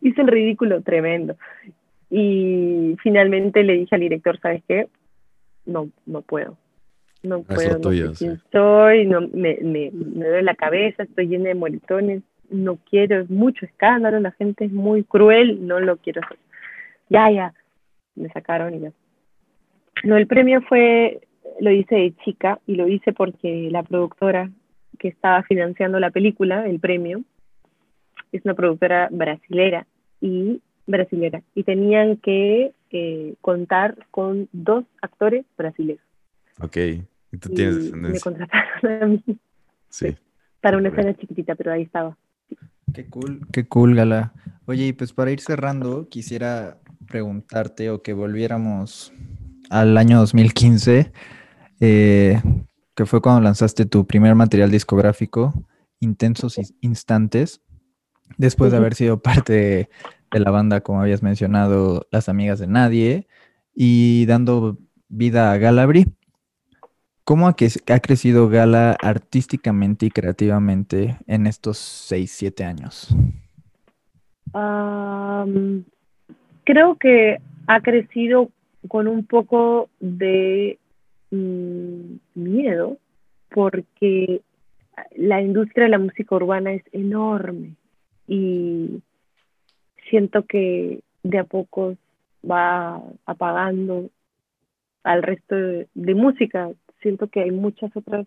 Hice 0.00 0.20
el 0.20 0.28
ridículo 0.28 0.82
tremendo. 0.82 1.36
Y 2.10 2.96
finalmente 3.02 3.62
le 3.62 3.74
dije 3.74 3.94
al 3.94 4.02
director, 4.02 4.38
¿sabes 4.38 4.62
qué? 4.68 4.88
No, 5.64 5.88
no 6.04 6.20
puedo. 6.20 6.58
No 7.22 7.42
puedo, 7.42 7.78
no 7.78 7.92
sé 7.92 8.12
quién 8.18 8.42
soy, 8.50 9.06
no, 9.06 9.20
me, 9.20 9.58
me, 9.62 9.90
me 9.92 10.26
duele 10.26 10.42
la 10.42 10.56
cabeza, 10.56 11.04
estoy 11.04 11.28
llena 11.28 11.48
de 11.48 11.54
moretones, 11.54 12.22
no 12.50 12.76
quiero, 12.90 13.20
es 13.20 13.30
mucho 13.30 13.64
escándalo, 13.64 14.18
la 14.18 14.32
gente 14.32 14.64
es 14.64 14.72
muy 14.72 15.04
cruel, 15.04 15.66
no 15.66 15.78
lo 15.78 15.96
quiero 15.98 16.20
hacer. 16.24 16.38
Ya, 17.08 17.30
ya, 17.30 17.54
me 18.16 18.28
sacaron 18.30 18.74
y 18.74 18.80
ya. 18.80 18.92
No, 20.04 20.16
el 20.16 20.26
premio 20.26 20.62
fue 20.62 21.20
lo 21.60 21.70
hice 21.70 21.94
de 21.94 22.14
chica 22.24 22.58
y 22.66 22.74
lo 22.74 22.88
hice 22.88 23.12
porque 23.12 23.68
la 23.70 23.82
productora 23.82 24.50
que 24.98 25.08
estaba 25.08 25.42
financiando 25.42 26.00
la 26.00 26.10
película, 26.10 26.66
el 26.66 26.80
premio, 26.80 27.22
es 28.32 28.44
una 28.44 28.54
productora 28.54 29.08
brasilera 29.10 29.86
y 30.20 30.60
brasilera 30.86 31.42
y 31.54 31.62
tenían 31.62 32.16
que 32.16 32.72
eh, 32.90 33.34
contar 33.40 33.96
con 34.10 34.48
dos 34.52 34.84
actores 35.00 35.44
brasileños. 35.56 36.02
Ok, 36.60 36.76
y 37.32 37.38
tú 37.38 37.48
tienes 37.50 37.76
descendencia. 37.76 38.12
Me 38.12 38.20
contrataron 38.20 39.02
a 39.02 39.06
mí. 39.06 39.24
Sí. 39.88 40.16
Para 40.60 40.76
una 40.76 40.90
escena 40.90 41.16
chiquitita, 41.16 41.54
pero 41.54 41.72
ahí 41.72 41.82
estaba. 41.82 42.16
Qué 42.94 43.06
cool, 43.06 43.46
qué 43.52 43.66
cool, 43.66 43.94
Gala. 43.94 44.32
Oye, 44.66 44.88
y 44.88 44.92
pues 44.92 45.12
para 45.12 45.30
ir 45.30 45.40
cerrando, 45.40 46.08
quisiera 46.08 46.78
preguntarte 47.08 47.90
o 47.90 48.02
que 48.02 48.12
volviéramos 48.12 49.12
al 49.70 49.96
año 49.96 50.18
2015 50.18 51.12
eh, 51.84 52.40
que 52.94 53.06
fue 53.06 53.20
cuando 53.20 53.40
lanzaste 53.40 53.86
tu 53.86 54.06
primer 54.06 54.36
material 54.36 54.70
discográfico, 54.70 55.52
Intensos 55.98 56.60
Instantes, 56.80 57.60
después 58.38 58.70
de 58.70 58.76
haber 58.76 58.94
sido 58.94 59.20
parte 59.20 59.88
de, 60.30 60.38
la 60.38 60.52
banda, 60.52 60.80
como 60.80 61.00
habías 61.00 61.24
mencionado, 61.24 62.06
Las 62.12 62.28
Amigas 62.28 62.60
de 62.60 62.68
Nadie, 62.68 63.26
y 63.74 64.26
dando 64.26 64.78
vida 65.08 65.50
a 65.50 65.58
Galabri. 65.58 66.06
¿Cómo 67.24 67.46
ha, 67.46 67.54
crecido 67.54 68.48
Gala 68.48 68.96
artísticamente 69.00 70.06
y 70.06 70.10
creativamente 70.10 71.16
en 71.26 71.46
estos 71.46 71.78
seis, 71.78 72.32
siete 72.32 72.64
años? 72.64 73.14
creo 76.64 76.96
que 76.96 77.38
ha 77.66 77.80
crecido 77.80 78.50
con 78.88 79.08
un 79.08 79.24
poco 79.24 79.88
de 79.98 80.78
mm, 81.30 82.16
miedo 82.34 82.98
porque 83.48 84.42
la 85.16 85.40
industria 85.40 85.84
de 85.84 85.90
la 85.90 85.98
música 85.98 86.34
urbana 86.34 86.72
es 86.72 86.82
enorme 86.92 87.76
y 88.28 89.02
siento 90.10 90.44
que 90.44 91.00
de 91.22 91.38
a 91.38 91.44
poco 91.44 91.96
va 92.48 93.00
apagando 93.26 94.10
al 95.04 95.22
resto 95.22 95.54
de, 95.54 96.14
música. 96.14 96.70
Siento 97.02 97.28
que 97.28 97.40
hay 97.40 97.50
muchas 97.50 97.94
otras, 97.96 98.26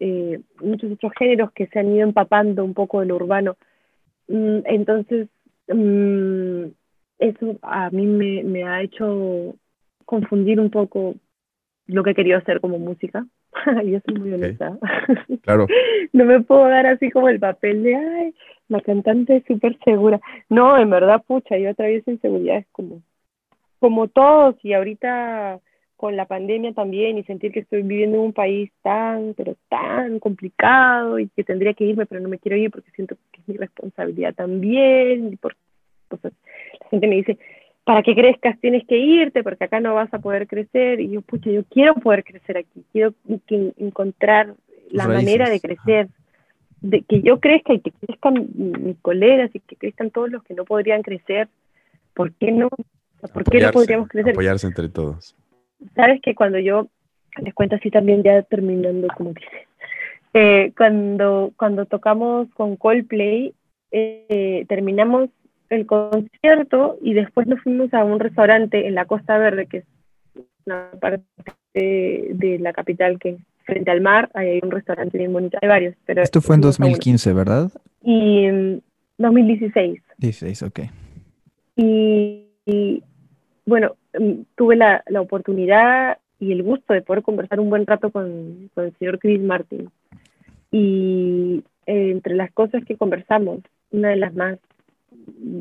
eh, 0.00 0.40
muchos 0.60 0.92
otros 0.92 1.12
géneros 1.18 1.52
que 1.52 1.66
se 1.68 1.78
han 1.78 1.94
ido 1.94 2.06
empapando 2.06 2.64
un 2.64 2.74
poco 2.74 3.00
del 3.00 3.12
urbano. 3.12 3.56
Mm, 4.28 4.58
entonces, 4.64 5.28
mm, 5.68 6.64
eso 7.18 7.56
a 7.62 7.90
mí 7.90 8.06
me, 8.06 8.42
me 8.44 8.64
ha 8.64 8.82
hecho 8.82 9.54
confundir 10.04 10.60
un 10.60 10.70
poco 10.70 11.14
lo 11.86 12.02
que 12.02 12.14
quería 12.14 12.38
hacer 12.38 12.60
como 12.60 12.78
música. 12.78 13.26
Yo 13.84 14.00
soy 14.04 14.14
muy 14.18 14.32
honesta. 14.32 14.76
Claro. 15.42 15.66
no 16.12 16.24
me 16.24 16.40
puedo 16.40 16.66
dar 16.66 16.86
así 16.86 17.10
como 17.10 17.28
el 17.28 17.38
papel 17.38 17.84
de, 17.84 17.94
ay, 17.94 18.34
la 18.68 18.80
cantante 18.80 19.36
es 19.36 19.44
súper 19.44 19.78
segura. 19.84 20.20
No, 20.48 20.76
en 20.76 20.90
verdad, 20.90 21.22
pucha, 21.26 21.56
yo 21.56 21.70
atravieso 21.70 22.10
inseguridades 22.10 22.66
como, 22.72 23.02
como 23.78 24.08
todos 24.08 24.56
y 24.64 24.72
ahorita 24.72 25.60
con 25.96 26.16
la 26.16 26.26
pandemia 26.26 26.72
también 26.72 27.18
y 27.18 27.24
sentir 27.24 27.52
que 27.52 27.60
estoy 27.60 27.82
viviendo 27.82 28.18
en 28.18 28.24
un 28.24 28.32
país 28.32 28.70
tan, 28.82 29.34
pero 29.34 29.56
tan 29.68 30.18
complicado 30.18 31.18
y 31.18 31.28
que 31.28 31.42
tendría 31.42 31.74
que 31.74 31.84
irme, 31.84 32.06
pero 32.06 32.20
no 32.20 32.28
me 32.28 32.38
quiero 32.38 32.56
ir 32.56 32.70
porque 32.70 32.90
siento 32.92 33.16
que 33.32 33.40
es 33.40 33.48
mi 33.48 33.56
responsabilidad 33.56 34.34
también. 34.34 35.32
Y 35.32 35.36
por, 35.36 35.56
la 36.10 36.30
gente 36.90 37.06
me 37.06 37.16
dice, 37.16 37.38
para 37.84 38.02
que 38.02 38.14
crezcas 38.14 38.58
tienes 38.60 38.86
que 38.86 38.98
irte 38.98 39.42
porque 39.42 39.64
acá 39.64 39.80
no 39.80 39.94
vas 39.94 40.12
a 40.12 40.18
poder 40.18 40.46
crecer. 40.46 41.00
Y 41.00 41.10
yo, 41.10 41.22
pucha, 41.22 41.50
yo 41.50 41.64
quiero 41.64 41.94
poder 41.94 42.24
crecer 42.24 42.58
aquí, 42.58 42.84
quiero 42.92 43.14
encontrar 43.78 44.54
la 44.90 45.08
manera 45.08 45.48
de 45.48 45.60
crecer, 45.60 46.08
de 46.80 47.02
que 47.02 47.22
yo 47.22 47.40
crezca 47.40 47.72
y 47.72 47.80
que 47.80 47.92
crezcan 47.92 48.48
mis 48.54 48.98
colegas 48.98 49.50
y 49.54 49.60
que 49.60 49.76
crezcan 49.76 50.10
todos 50.10 50.30
los 50.30 50.42
que 50.42 50.54
no 50.54 50.64
podrían 50.64 51.02
crecer. 51.02 51.48
¿Por 52.12 52.32
qué 52.32 52.52
no? 52.52 52.68
¿Por 53.32 53.44
qué 53.44 53.60
no 53.60 53.70
podríamos 53.72 54.08
crecer? 54.08 54.32
Apoyarse 54.32 54.66
entre 54.66 54.88
todos. 54.88 55.34
Sabes 55.94 56.20
que 56.22 56.34
cuando 56.34 56.58
yo, 56.58 56.88
les 57.42 57.54
cuento 57.54 57.76
así 57.76 57.90
también 57.90 58.22
ya 58.22 58.42
terminando 58.42 59.08
como 59.16 59.32
dice, 59.32 59.66
eh, 60.34 60.72
cuando, 60.76 61.52
cuando 61.56 61.86
tocamos 61.86 62.48
con 62.54 62.76
Coldplay, 62.76 63.54
eh, 63.90 64.64
terminamos 64.68 65.30
el 65.70 65.86
concierto 65.86 66.98
y 67.00 67.14
después 67.14 67.46
nos 67.46 67.60
fuimos 67.62 67.92
a 67.94 68.04
un 68.04 68.20
restaurante 68.20 68.86
en 68.86 68.94
la 68.94 69.06
Costa 69.06 69.38
Verde, 69.38 69.66
que 69.66 69.78
es 69.78 69.84
una 70.66 70.90
parte 71.00 71.24
de, 71.74 72.58
la 72.60 72.72
capital 72.72 73.18
que 73.18 73.38
frente 73.64 73.90
al 73.90 74.00
mar, 74.00 74.30
hay 74.34 74.60
un 74.62 74.70
restaurante 74.70 75.18
bien 75.18 75.32
bonito, 75.32 75.58
hay 75.60 75.68
varios. 75.68 75.94
Pero 76.04 76.22
Esto 76.22 76.40
fue 76.40 76.56
en 76.56 76.60
2015, 76.60 77.32
¿verdad? 77.32 77.70
Y 78.02 78.44
en 78.44 78.82
2016. 79.18 80.00
16, 80.18 80.62
ok. 80.62 80.80
Y, 81.76 83.02
bueno, 83.66 83.96
mm, 84.05 84.05
tuve 84.54 84.76
la, 84.76 85.02
oportunidad 85.20 86.18
y 86.38 86.52
el 86.52 86.62
gusto 86.62 86.92
de 86.92 87.02
poder 87.02 87.22
conversar 87.22 87.60
un 87.60 87.70
buen 87.70 87.86
rato 87.86 88.10
con, 88.10 88.70
con 88.74 88.84
el 88.84 88.96
señor 88.98 89.18
Chris 89.18 89.40
Martin. 89.40 89.90
Y 90.70 91.64
eh, 91.86 92.10
entre 92.10 92.34
las 92.34 92.52
cosas 92.52 92.84
que 92.84 92.96
conversamos, 92.96 93.60
una 93.90 94.10
de 94.10 94.16
las 94.16 94.34
más 94.34 94.58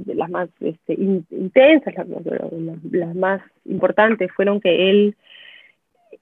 las 0.05 0.29
más 0.29 0.49
este, 0.59 0.93
intensas, 0.93 1.93
las, 1.95 3.15
más 3.15 3.41
importantes, 3.65 4.31
fueron 4.31 4.59
que 4.59 4.89
él, 4.89 5.15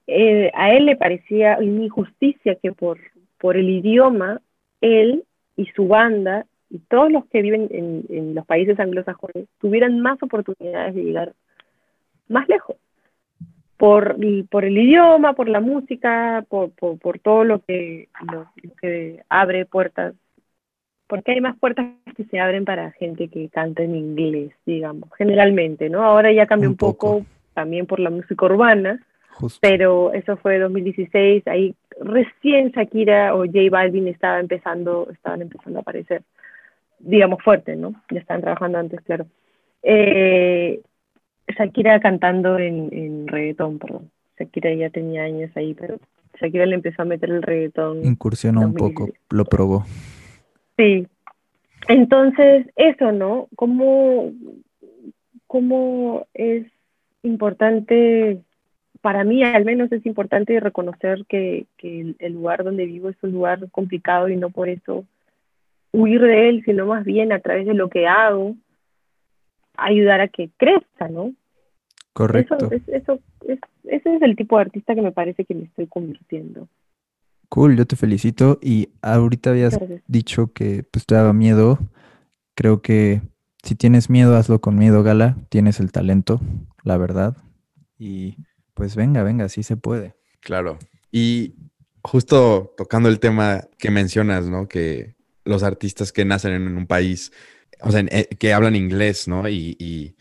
eh, 0.06 0.50
a 0.54 0.72
él 0.72 0.86
le 0.86 0.96
parecía 0.96 1.58
una 1.58 1.84
injusticia 1.84 2.54
que 2.56 2.72
por, 2.72 2.98
por 3.38 3.56
el 3.56 3.68
idioma, 3.68 4.40
él 4.80 5.24
y 5.56 5.66
su 5.66 5.88
banda 5.88 6.46
y 6.70 6.78
todos 6.78 7.10
los 7.10 7.26
que 7.26 7.42
viven 7.42 7.68
en, 7.70 8.04
en 8.08 8.34
los 8.34 8.44
países 8.46 8.78
anglosajones 8.80 9.46
tuvieran 9.60 10.00
más 10.00 10.22
oportunidades 10.22 10.94
de 10.94 11.04
llegar 11.04 11.32
más 12.28 12.48
lejos. 12.48 12.76
Por, 13.76 14.16
por 14.48 14.64
el 14.64 14.78
idioma, 14.78 15.34
por 15.34 15.48
la 15.48 15.60
música, 15.60 16.44
por, 16.48 16.70
por, 16.70 16.98
por 16.98 17.18
todo 17.18 17.44
lo 17.44 17.60
que, 17.60 18.08
lo 18.32 18.46
que 18.80 19.22
abre 19.28 19.66
puertas 19.66 20.14
porque 21.06 21.32
hay 21.32 21.40
más 21.40 21.56
puertas 21.58 21.86
que 22.16 22.24
se 22.24 22.40
abren 22.40 22.64
para 22.64 22.92
gente 22.92 23.28
que 23.28 23.48
canta 23.48 23.82
en 23.82 23.94
inglés, 23.94 24.52
digamos, 24.64 25.10
generalmente, 25.16 25.88
¿no? 25.90 26.02
Ahora 26.02 26.32
ya 26.32 26.46
cambia 26.46 26.68
un, 26.68 26.76
poco. 26.76 27.24
también 27.52 27.86
por 27.86 28.00
la 28.00 28.10
música 28.10 28.46
urbana, 28.46 29.00
pero 29.60 30.12
eso 30.12 30.36
fue 30.38 30.58
2016, 30.58 31.46
ahí 31.46 31.74
recién 32.00 32.70
Shakira 32.70 33.34
o 33.34 33.44
J 33.44 33.58
Balvin 33.70 34.08
estaba 34.08 34.40
empezando, 34.40 35.08
estaban 35.12 35.42
empezando 35.42 35.78
a 35.78 35.82
aparecer, 35.82 36.22
digamos, 36.98 37.42
fuerte, 37.42 37.76
¿no? 37.76 37.94
Ya 38.10 38.20
estaban 38.20 38.42
trabajando 38.42 38.78
antes, 38.78 39.00
claro. 39.02 39.26
Eh, 39.82 40.80
Shakira 41.48 42.00
cantando 42.00 42.58
en, 42.58 42.88
en 42.92 43.26
reggaetón, 43.28 43.78
perdón. 43.78 44.10
Shakira 44.38 44.72
ya 44.74 44.90
tenía 44.90 45.24
años 45.24 45.50
ahí, 45.56 45.74
pero 45.74 45.98
Shakira 46.40 46.66
le 46.66 46.74
empezó 46.74 47.02
a 47.02 47.04
meter 47.06 47.30
el 47.30 47.42
reggaetón. 47.42 48.04
Incursionó 48.04 48.62
un 48.62 48.74
poco, 48.74 49.08
lo 49.30 49.44
probó. 49.44 49.84
Sí. 50.76 51.06
Entonces, 51.88 52.66
eso, 52.76 53.12
¿no? 53.12 53.48
¿Cómo, 53.56 54.32
cómo 55.46 56.26
es 56.34 56.66
importante, 57.22 58.40
para 59.00 59.24
mí 59.24 59.42
al 59.42 59.64
menos 59.64 59.92
es 59.92 60.04
importante 60.06 60.58
reconocer 60.60 61.24
que, 61.28 61.66
que 61.76 62.14
el 62.18 62.32
lugar 62.32 62.64
donde 62.64 62.86
vivo 62.86 63.10
es 63.10 63.16
un 63.22 63.32
lugar 63.32 63.70
complicado 63.70 64.28
y 64.28 64.36
no 64.36 64.50
por 64.50 64.68
eso 64.68 65.04
huir 65.92 66.20
de 66.20 66.48
él, 66.48 66.62
sino 66.64 66.86
más 66.86 67.04
bien 67.04 67.32
a 67.32 67.38
través 67.38 67.66
de 67.66 67.74
lo 67.74 67.88
que 67.88 68.06
hago, 68.06 68.56
ayudar 69.76 70.20
a 70.20 70.28
que 70.28 70.50
crezca, 70.56 71.08
¿no? 71.08 71.34
Correcto. 72.12 72.70
Eso, 72.70 72.82
eso, 72.86 73.18
es, 73.46 73.58
ese 73.84 74.16
es 74.16 74.22
el 74.22 74.36
tipo 74.36 74.56
de 74.56 74.62
artista 74.62 74.94
que 74.94 75.02
me 75.02 75.12
parece 75.12 75.44
que 75.44 75.54
me 75.54 75.64
estoy 75.64 75.86
convirtiendo. 75.86 76.68
Cool, 77.48 77.76
yo 77.76 77.86
te 77.86 77.96
felicito. 77.96 78.58
Y 78.62 78.88
ahorita 79.02 79.50
habías 79.50 79.78
dicho 80.06 80.52
que 80.52 80.84
pues 80.90 81.06
te 81.06 81.14
daba 81.14 81.32
miedo. 81.32 81.78
Creo 82.54 82.82
que 82.82 83.20
si 83.62 83.74
tienes 83.74 84.10
miedo, 84.10 84.36
hazlo 84.36 84.60
con 84.60 84.76
miedo, 84.76 85.02
Gala. 85.02 85.36
Tienes 85.48 85.80
el 85.80 85.92
talento, 85.92 86.40
la 86.82 86.96
verdad. 86.98 87.36
Y 87.98 88.36
pues 88.74 88.96
venga, 88.96 89.22
venga, 89.22 89.48
sí 89.48 89.62
se 89.62 89.76
puede. 89.76 90.14
Claro. 90.40 90.78
Y 91.10 91.54
justo 92.02 92.74
tocando 92.76 93.08
el 93.08 93.20
tema 93.20 93.62
que 93.78 93.90
mencionas, 93.90 94.48
¿no? 94.48 94.68
Que 94.68 95.14
los 95.44 95.62
artistas 95.62 96.12
que 96.12 96.24
nacen 96.24 96.52
en 96.52 96.76
un 96.76 96.86
país, 96.86 97.32
o 97.84 97.90
sea, 97.90 98.04
eh, 98.08 98.28
que 98.38 98.52
hablan 98.52 98.76
inglés, 98.76 99.28
¿no? 99.28 99.48
Y, 99.48 100.16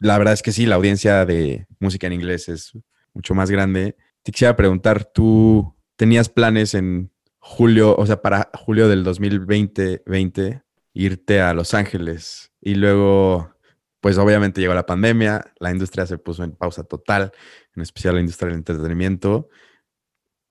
la 0.00 0.18
verdad 0.18 0.34
es 0.34 0.42
que 0.42 0.50
sí, 0.50 0.66
la 0.66 0.74
audiencia 0.74 1.24
de 1.24 1.66
música 1.78 2.08
en 2.08 2.12
inglés 2.12 2.48
es 2.48 2.72
mucho 3.14 3.34
más 3.34 3.48
grande. 3.48 3.96
Te 4.24 4.32
quisiera 4.32 4.56
preguntar, 4.56 5.04
tú, 5.04 5.76
tenías 5.96 6.28
planes 6.28 6.74
en 6.74 7.12
julio, 7.38 7.94
o 7.96 8.04
sea, 8.04 8.20
para 8.20 8.50
julio 8.54 8.88
del 8.88 9.04
2020, 9.04 10.02
20, 10.04 10.62
irte 10.94 11.40
a 11.40 11.54
Los 11.54 11.74
Ángeles 11.74 12.52
y 12.60 12.74
luego, 12.74 13.54
pues 14.00 14.18
obviamente 14.18 14.60
llegó 14.60 14.74
la 14.74 14.84
pandemia, 14.86 15.52
la 15.60 15.70
industria 15.70 16.06
se 16.06 16.18
puso 16.18 16.42
en 16.42 16.52
pausa 16.52 16.82
total, 16.82 17.30
en 17.76 17.82
especial 17.82 18.14
la 18.14 18.20
industria 18.20 18.48
del 18.48 18.58
entretenimiento. 18.58 19.48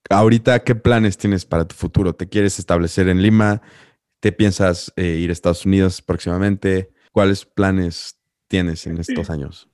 Ahorita, 0.10 0.64
¿qué 0.64 0.74
planes 0.74 1.18
tienes 1.18 1.46
para 1.46 1.68
tu 1.68 1.76
futuro? 1.76 2.16
¿Te 2.16 2.30
quieres 2.30 2.60
establecer 2.60 3.10
en 3.10 3.22
Lima? 3.22 3.62
¿Te 4.20 4.32
piensas 4.32 4.92
eh, 4.96 5.18
ir 5.20 5.30
a 5.30 5.34
Estados 5.34 5.66
Unidos 5.66 6.02
próximamente? 6.02 6.90
¿Cuáles 7.12 7.46
planes 7.46 8.20
tienes 8.48 8.88
en 8.88 8.98
estos 8.98 9.30
años? 9.30 9.70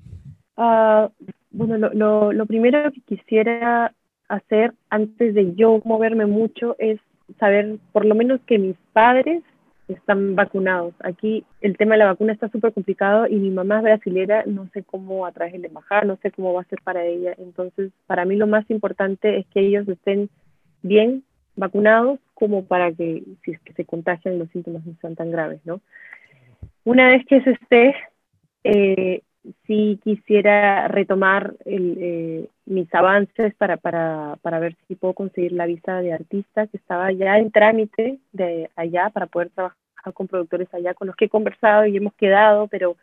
Ah, 0.57 1.09
bueno, 1.51 1.77
lo, 1.77 2.33
lo 2.33 2.45
primero 2.45 2.91
que 2.91 3.01
quisiera 3.01 3.93
hacer 4.27 4.73
antes 4.89 5.33
de 5.33 5.55
yo 5.55 5.81
moverme 5.85 6.25
mucho 6.25 6.75
es 6.79 6.99
saber 7.39 7.77
por 7.91 8.05
lo 8.05 8.15
menos 8.15 8.41
que 8.45 8.57
mis 8.57 8.75
padres 8.91 9.43
están 9.87 10.35
vacunados. 10.35 10.93
Aquí 10.99 11.45
el 11.61 11.77
tema 11.77 11.95
de 11.95 11.99
la 11.99 12.05
vacuna 12.05 12.33
está 12.33 12.49
súper 12.49 12.73
complicado 12.73 13.27
y 13.27 13.35
mi 13.35 13.49
mamá 13.49 13.77
es 13.77 13.83
brasilera, 13.83 14.43
no 14.45 14.69
sé 14.73 14.83
cómo 14.83 15.25
a 15.25 15.31
través 15.31 15.53
de 15.53 15.59
la 15.59 15.67
embajada, 15.67 16.03
no 16.03 16.17
sé 16.21 16.31
cómo 16.31 16.53
va 16.53 16.61
a 16.61 16.65
ser 16.65 16.81
para 16.83 17.05
ella. 17.05 17.33
Entonces, 17.37 17.91
para 18.07 18.25
mí 18.25 18.35
lo 18.35 18.47
más 18.47 18.69
importante 18.69 19.37
es 19.39 19.45
que 19.47 19.61
ellos 19.61 19.87
estén 19.87 20.29
bien 20.81 21.23
vacunados 21.55 22.19
como 22.33 22.65
para 22.65 22.91
que 22.91 23.23
si 23.43 23.51
es 23.51 23.59
que 23.61 23.73
se 23.73 23.85
contagian 23.85 24.39
los 24.39 24.49
síntomas 24.49 24.85
no 24.85 24.95
sean 25.01 25.15
tan 25.15 25.31
graves, 25.31 25.61
¿no? 25.65 25.81
Una 26.83 27.07
vez 27.07 27.25
que 27.25 27.41
se 27.41 27.51
esté, 27.51 27.95
eh, 28.63 29.21
sí 29.67 29.99
quisiera 30.03 30.87
retomar 30.87 31.53
eh, 31.65 32.47
mis 32.65 32.93
avances 32.93 33.53
para, 33.55 33.77
para, 33.77 34.37
para 34.41 34.59
ver 34.59 34.75
si 34.87 34.95
puedo 34.95 35.13
conseguir 35.13 35.53
la 35.53 35.65
visa 35.65 36.01
de 36.01 36.13
artista 36.13 36.67
que 36.67 36.77
estaba 36.77 37.11
ya 37.11 37.37
en 37.37 37.51
trámite 37.51 38.19
de 38.31 38.69
allá 38.75 39.09
para 39.09 39.27
poder 39.27 39.49
trabajar 39.49 39.77
con 40.13 40.27
productores 40.27 40.73
allá 40.73 40.93
con 40.93 41.07
los 41.07 41.15
que 41.15 41.25
he 41.25 41.29
conversado 41.29 41.85
y 41.85 41.95
hemos 41.95 42.13
quedado, 42.15 42.67
pero 42.67 42.97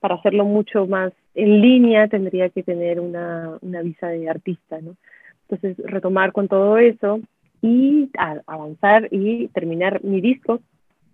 para 0.00 0.16
hacerlo 0.16 0.44
mucho 0.44 0.86
más 0.86 1.12
en 1.34 1.60
línea 1.60 2.08
tendría 2.08 2.48
que 2.50 2.62
tener 2.62 3.00
una, 3.00 3.58
una 3.60 3.82
visa 3.82 4.08
de 4.08 4.28
artista, 4.28 4.80
¿no? 4.80 4.96
Entonces, 5.48 5.76
retomar 5.86 6.32
con 6.32 6.48
todo 6.48 6.78
eso 6.78 7.20
y 7.64 8.10
avanzar 8.46 9.08
y 9.10 9.48
terminar 9.48 10.04
mi 10.04 10.20
disco. 10.20 10.60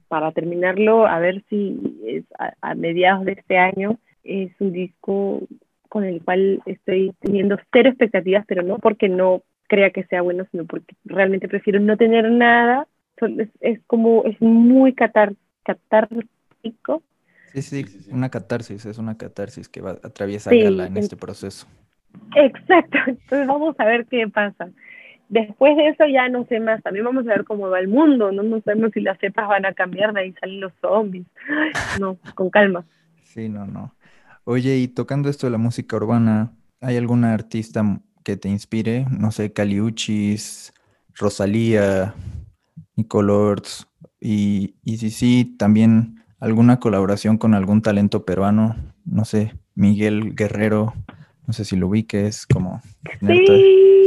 Para 0.09 0.33
terminarlo, 0.33 1.07
a 1.07 1.21
ver 1.21 1.45
si 1.49 1.79
es 2.05 2.25
a 2.61 2.75
mediados 2.75 3.25
de 3.25 3.33
este 3.33 3.57
año 3.57 4.01
es 4.25 4.51
un 4.59 4.73
disco 4.73 5.43
con 5.89 6.05
el 6.05 6.23
cual 6.23 6.61
estoy 6.67 7.13
teniendo 7.21 7.57
cero 7.73 7.91
expectativas, 7.91 8.45
pero 8.47 8.63
no 8.63 8.79
porque 8.79 9.09
no 9.09 9.43
crea 9.69 9.91
que 9.91 10.05
sea 10.05 10.23
bueno, 10.23 10.45
sino 10.51 10.65
porque 10.65 10.97
realmente 11.05 11.49
prefiero 11.49 11.79
no 11.79 11.97
tener 11.97 12.29
nada. 12.31 12.89
Es, 13.61 13.81
como, 13.87 14.25
es 14.25 14.41
muy 14.41 14.95
catar, 14.95 15.35
catártico. 15.63 17.03
Sí, 17.53 17.63
sí, 17.63 17.85
una 18.11 18.29
catarsis, 18.29 18.87
es 18.87 18.99
una 18.99 19.17
catarsis 19.17 19.69
que 19.69 19.81
va, 19.81 19.91
atraviesa 20.03 20.51
Gala 20.51 20.87
en 20.87 20.97
este 20.97 21.17
proceso. 21.17 21.69
Exacto, 22.35 22.99
entonces 23.07 23.47
vamos 23.47 23.77
a 23.79 23.85
ver 23.85 24.07
qué 24.07 24.27
pasa. 24.29 24.71
Después 25.31 25.77
de 25.77 25.89
eso 25.89 26.05
ya 26.13 26.29
no 26.29 26.45
sé 26.47 26.59
más, 26.59 26.83
también 26.83 27.05
vamos 27.05 27.25
a 27.27 27.31
ver 27.31 27.45
cómo 27.45 27.71
va 27.71 27.79
el 27.79 27.87
mundo, 27.87 28.33
no, 28.33 28.43
no 28.43 28.61
sabemos 28.63 28.91
si 28.93 29.01
las 29.01 29.17
cepas 29.21 29.49
van 29.49 29.65
a 29.65 29.73
cambiar, 29.73 30.13
de 30.13 30.23
ahí 30.23 30.35
salen 30.41 30.61
los 30.61 30.73
zombies. 30.81 31.25
No, 32.01 32.19
con 32.35 32.51
calma. 32.51 32.85
Sí, 33.23 33.49
no, 33.49 33.65
no. 33.65 33.95
Oye, 34.43 34.79
y 34.79 34.89
tocando 34.89 35.29
esto 35.29 35.47
de 35.47 35.53
la 35.53 35.59
música 35.59 35.97
urbana, 35.97 36.51
¿hay 36.81 36.97
alguna 36.97 37.33
artista 37.33 38.01
que 38.25 38.37
te 38.37 38.49
inspire? 38.49 39.07
No 39.09 39.31
sé, 39.31 39.53
Caliuchis, 39.53 40.73
Rosalía, 41.15 42.13
Nicolords, 42.97 43.87
y, 44.21 44.75
y 44.83 44.97
si 44.97 45.11
sí, 45.11 45.55
también 45.57 46.25
alguna 46.41 46.81
colaboración 46.81 47.39
con 47.39 47.55
algún 47.55 47.83
talento 47.83 48.25
peruano, 48.25 48.75
no 49.05 49.25
sé, 49.25 49.55
Miguel 49.77 50.35
Guerrero, 50.35 50.93
no 51.47 51.53
sé 51.53 51.65
si 51.65 51.77
lo 51.77 51.87
ubiques 51.87 52.47
como... 52.47 52.81
Sí, 53.21 54.00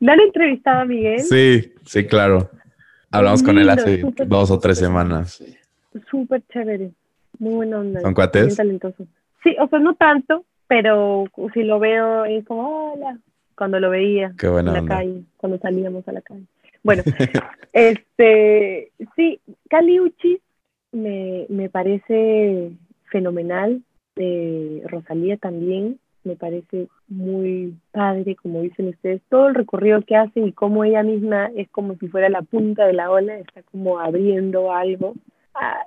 ¿me 0.00 0.12
han 0.12 0.20
entrevistado 0.20 0.80
a 0.80 0.84
Miguel? 0.84 1.20
Sí, 1.20 1.72
sí, 1.84 2.06
claro. 2.06 2.50
Hablamos 3.10 3.42
con 3.42 3.58
él 3.58 3.68
hace 3.68 4.02
dos 4.26 4.50
o 4.50 4.58
tres 4.58 4.78
semanas. 4.78 5.42
Súper 6.10 6.42
chévere, 6.52 6.90
muy 7.38 7.54
buena 7.54 7.80
onda. 7.80 8.00
¿Son 8.00 8.14
cuates? 8.14 8.46
Muy 8.46 8.56
talentoso. 8.56 9.06
Sí, 9.42 9.56
o 9.60 9.68
sea, 9.68 9.78
no 9.78 9.94
tanto, 9.94 10.44
pero 10.68 11.24
si 11.52 11.62
lo 11.62 11.78
veo 11.78 12.24
es 12.24 12.44
como, 12.46 12.92
hola, 12.92 13.18
cuando 13.56 13.80
lo 13.80 13.90
veía 13.90 14.32
en 14.40 14.66
la 14.66 14.84
calle, 14.84 15.22
cuando 15.36 15.58
salíamos 15.58 16.06
a 16.06 16.12
la 16.12 16.20
calle. 16.22 16.44
Bueno, 16.82 17.02
este, 17.72 18.92
sí, 19.16 19.40
Caliuchis 19.68 20.40
me, 20.92 21.46
me 21.48 21.68
parece 21.68 22.70
fenomenal, 23.10 23.82
eh, 24.16 24.82
Rosalía 24.86 25.36
también, 25.36 25.98
me 26.24 26.36
parece 26.36 26.88
muy 27.08 27.74
padre, 27.92 28.36
como 28.36 28.62
dicen 28.62 28.88
ustedes, 28.88 29.20
todo 29.28 29.48
el 29.48 29.54
recorrido 29.54 30.02
que 30.02 30.16
hacen 30.16 30.46
y 30.46 30.52
cómo 30.52 30.84
ella 30.84 31.02
misma 31.02 31.50
es 31.56 31.68
como 31.70 31.94
si 31.96 32.08
fuera 32.08 32.28
la 32.28 32.42
punta 32.42 32.86
de 32.86 32.92
la 32.92 33.10
ola, 33.10 33.38
está 33.38 33.62
como 33.62 33.98
abriendo 33.98 34.72
algo, 34.72 35.14
a, 35.54 35.84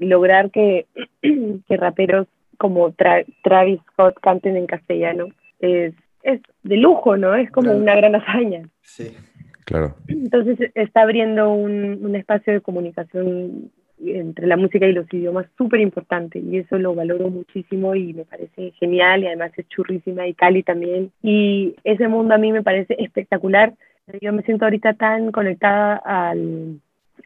lograr 0.00 0.50
que, 0.50 0.86
que 1.22 1.76
raperos 1.76 2.26
como 2.58 2.92
Travis 2.92 3.80
Scott 3.92 4.18
canten 4.20 4.56
en 4.56 4.66
castellano 4.66 5.28
es, 5.60 5.94
es 6.22 6.40
de 6.64 6.76
lujo, 6.76 7.16
¿no? 7.16 7.34
Es 7.34 7.50
como 7.50 7.72
una 7.72 7.94
gran 7.94 8.16
hazaña. 8.16 8.68
Sí, 8.82 9.16
claro. 9.64 9.94
Entonces 10.08 10.70
está 10.74 11.02
abriendo 11.02 11.52
un, 11.52 12.04
un 12.04 12.16
espacio 12.16 12.52
de 12.52 12.60
comunicación 12.60 13.70
entre 14.04 14.46
la 14.46 14.56
música 14.56 14.86
y 14.86 14.92
los 14.92 15.12
idiomas 15.12 15.46
súper 15.56 15.80
importante 15.80 16.38
y 16.38 16.58
eso 16.58 16.78
lo 16.78 16.94
valoro 16.94 17.30
muchísimo 17.30 17.94
y 17.94 18.14
me 18.14 18.24
parece 18.24 18.72
genial 18.78 19.22
y 19.22 19.26
además 19.26 19.52
es 19.56 19.68
churrísima 19.68 20.26
y 20.26 20.34
Cali 20.34 20.62
también 20.62 21.10
y 21.22 21.74
ese 21.84 22.08
mundo 22.08 22.34
a 22.34 22.38
mí 22.38 22.52
me 22.52 22.62
parece 22.62 22.96
espectacular. 22.98 23.74
Yo 24.20 24.32
me 24.32 24.42
siento 24.42 24.64
ahorita 24.64 24.94
tan 24.94 25.32
conectada 25.32 25.96
al, 25.96 26.80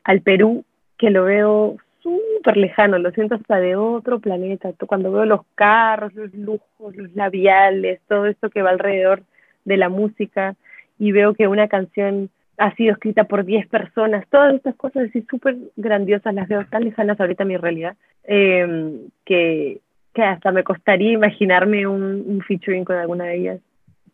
al 0.04 0.20
Perú 0.22 0.64
que 0.98 1.10
lo 1.10 1.24
veo 1.24 1.76
súper 2.02 2.56
lejano, 2.56 2.98
lo 2.98 3.12
siento 3.12 3.36
hasta 3.36 3.60
de 3.60 3.76
otro 3.76 4.18
planeta. 4.18 4.72
Cuando 4.86 5.12
veo 5.12 5.24
los 5.24 5.42
carros, 5.54 6.14
los 6.14 6.34
lujos, 6.34 6.96
los 6.96 7.14
labiales, 7.14 8.00
todo 8.08 8.26
esto 8.26 8.50
que 8.50 8.62
va 8.62 8.70
alrededor 8.70 9.22
de 9.64 9.76
la 9.76 9.88
música 9.88 10.56
y 10.98 11.12
veo 11.12 11.34
que 11.34 11.48
una 11.48 11.68
canción 11.68 12.30
ha 12.62 12.72
sido 12.76 12.92
escrita 12.92 13.24
por 13.24 13.44
10 13.44 13.66
personas, 13.66 14.24
todas 14.28 14.54
estas 14.54 14.76
cosas 14.76 15.08
así 15.08 15.26
súper 15.28 15.56
grandiosas 15.74 16.32
las 16.32 16.46
veo 16.46 16.64
tan 16.66 16.84
lejanas 16.84 17.20
ahorita 17.20 17.42
a 17.42 17.46
mi 17.46 17.56
realidad, 17.56 17.96
em, 18.22 19.08
que, 19.24 19.80
que 20.14 20.22
hasta 20.22 20.52
me 20.52 20.62
costaría 20.62 21.10
imaginarme 21.10 21.88
un, 21.88 22.22
un 22.24 22.40
featuring 22.42 22.84
con 22.84 22.96
alguna 22.96 23.24
de 23.24 23.36
ellas. 23.36 23.60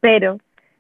Pero 0.01 0.38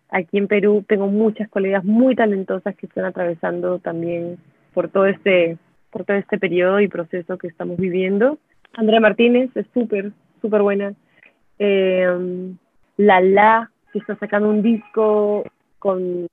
aquí 0.08 0.38
en 0.38 0.48
Perú 0.48 0.82
tengo 0.88 1.08
muchas 1.08 1.46
colegas 1.50 1.84
muy 1.84 2.14
talentosas 2.14 2.74
que 2.74 2.86
están 2.86 3.04
atravesando 3.04 3.80
también 3.80 4.38
por 4.72 4.88
todo 4.88 5.04
este 5.06 5.58
por 5.90 6.04
todo 6.04 6.16
este 6.16 6.38
periodo 6.38 6.80
y 6.80 6.88
proceso 6.88 7.36
que 7.36 7.48
estamos 7.48 7.76
viviendo. 7.76 8.38
Andrea 8.74 9.00
Martínez 9.00 9.50
es 9.54 9.66
súper, 9.74 10.12
súper 10.40 10.62
buena. 10.62 10.94
Eh, 11.58 12.54
la 12.96 13.20
La, 13.20 13.70
que 13.92 13.98
está 13.98 14.16
sacando 14.16 14.48
un 14.48 14.62
disco 14.62 15.44
con 15.78 16.28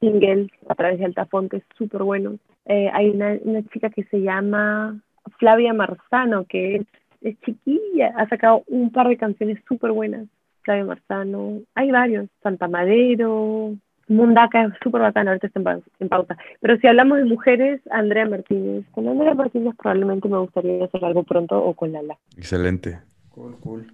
singles 0.00 0.50
a 0.68 0.74
través 0.74 0.98
de 0.98 1.06
Altafonte, 1.06 1.58
es 1.58 1.62
súper 1.76 2.02
bueno. 2.02 2.38
Eh, 2.66 2.90
hay 2.92 3.10
una, 3.10 3.36
una, 3.42 3.62
chica 3.68 3.90
que 3.90 4.04
se 4.04 4.20
llama 4.20 5.00
Flavia 5.38 5.72
Marzano, 5.72 6.44
que 6.44 6.76
es, 6.76 6.86
es 7.22 7.40
chiquilla, 7.40 8.12
ha 8.16 8.28
sacado 8.28 8.62
un 8.66 8.90
par 8.90 9.08
de 9.08 9.16
canciones 9.16 9.58
súper 9.66 9.92
buenas. 9.92 10.26
Flavia 10.62 10.84
Marzano, 10.84 11.60
hay 11.74 11.90
varios, 11.90 12.28
Santa 12.42 12.68
Madero, 12.68 13.76
Mundaka 14.08 14.64
es 14.64 14.72
súper 14.82 15.02
bacana, 15.02 15.30
ahorita 15.30 15.46
está 15.46 15.60
en, 16.00 16.08
pauta. 16.08 16.36
Pero 16.60 16.76
si 16.78 16.86
hablamos 16.86 17.18
de 17.18 17.24
mujeres, 17.24 17.80
Andrea 17.90 18.26
Martínez. 18.26 18.84
Con 18.90 19.06
Andrea 19.06 19.34
Martínez 19.34 19.74
probablemente 19.76 20.28
me 20.28 20.38
gustaría 20.38 20.84
hacer 20.84 21.04
algo 21.04 21.24
pronto 21.24 21.62
o 21.62 21.74
con 21.74 21.92
Lala. 21.92 22.18
Excelente. 22.36 23.00
Cool, 23.30 23.56
cool. 23.60 23.92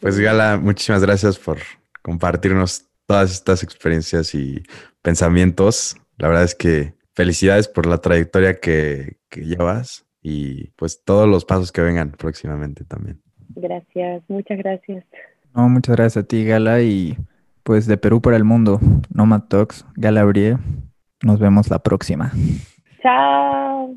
Pues 0.00 0.18
Gala, 0.18 0.58
muchísimas 0.58 1.02
gracias 1.02 1.38
por 1.38 1.58
compartirnos 2.02 2.88
todas 3.06 3.32
estas 3.32 3.62
experiencias 3.62 4.34
y 4.34 4.62
pensamientos. 5.02 5.96
La 6.18 6.28
verdad 6.28 6.44
es 6.44 6.54
que 6.54 6.94
felicidades 7.14 7.68
por 7.68 7.86
la 7.86 7.98
trayectoria 7.98 8.60
que, 8.60 9.16
que 9.28 9.42
llevas 9.42 10.06
y 10.22 10.70
pues 10.76 11.02
todos 11.04 11.28
los 11.28 11.44
pasos 11.44 11.72
que 11.72 11.80
vengan 11.80 12.12
próximamente 12.12 12.84
también. 12.84 13.20
Gracias, 13.54 14.22
muchas 14.28 14.58
gracias. 14.58 15.04
No, 15.54 15.68
muchas 15.68 15.96
gracias 15.96 16.24
a 16.24 16.26
ti, 16.26 16.44
Gala, 16.44 16.82
y 16.82 17.16
pues 17.62 17.86
de 17.86 17.96
Perú 17.96 18.20
para 18.20 18.36
el 18.36 18.44
mundo, 18.44 18.78
Nomad 19.12 19.42
Talks, 19.44 19.86
Galabrie. 19.94 20.58
Nos 21.22 21.40
vemos 21.40 21.70
la 21.70 21.78
próxima. 21.78 22.32
Chao. 23.02 23.96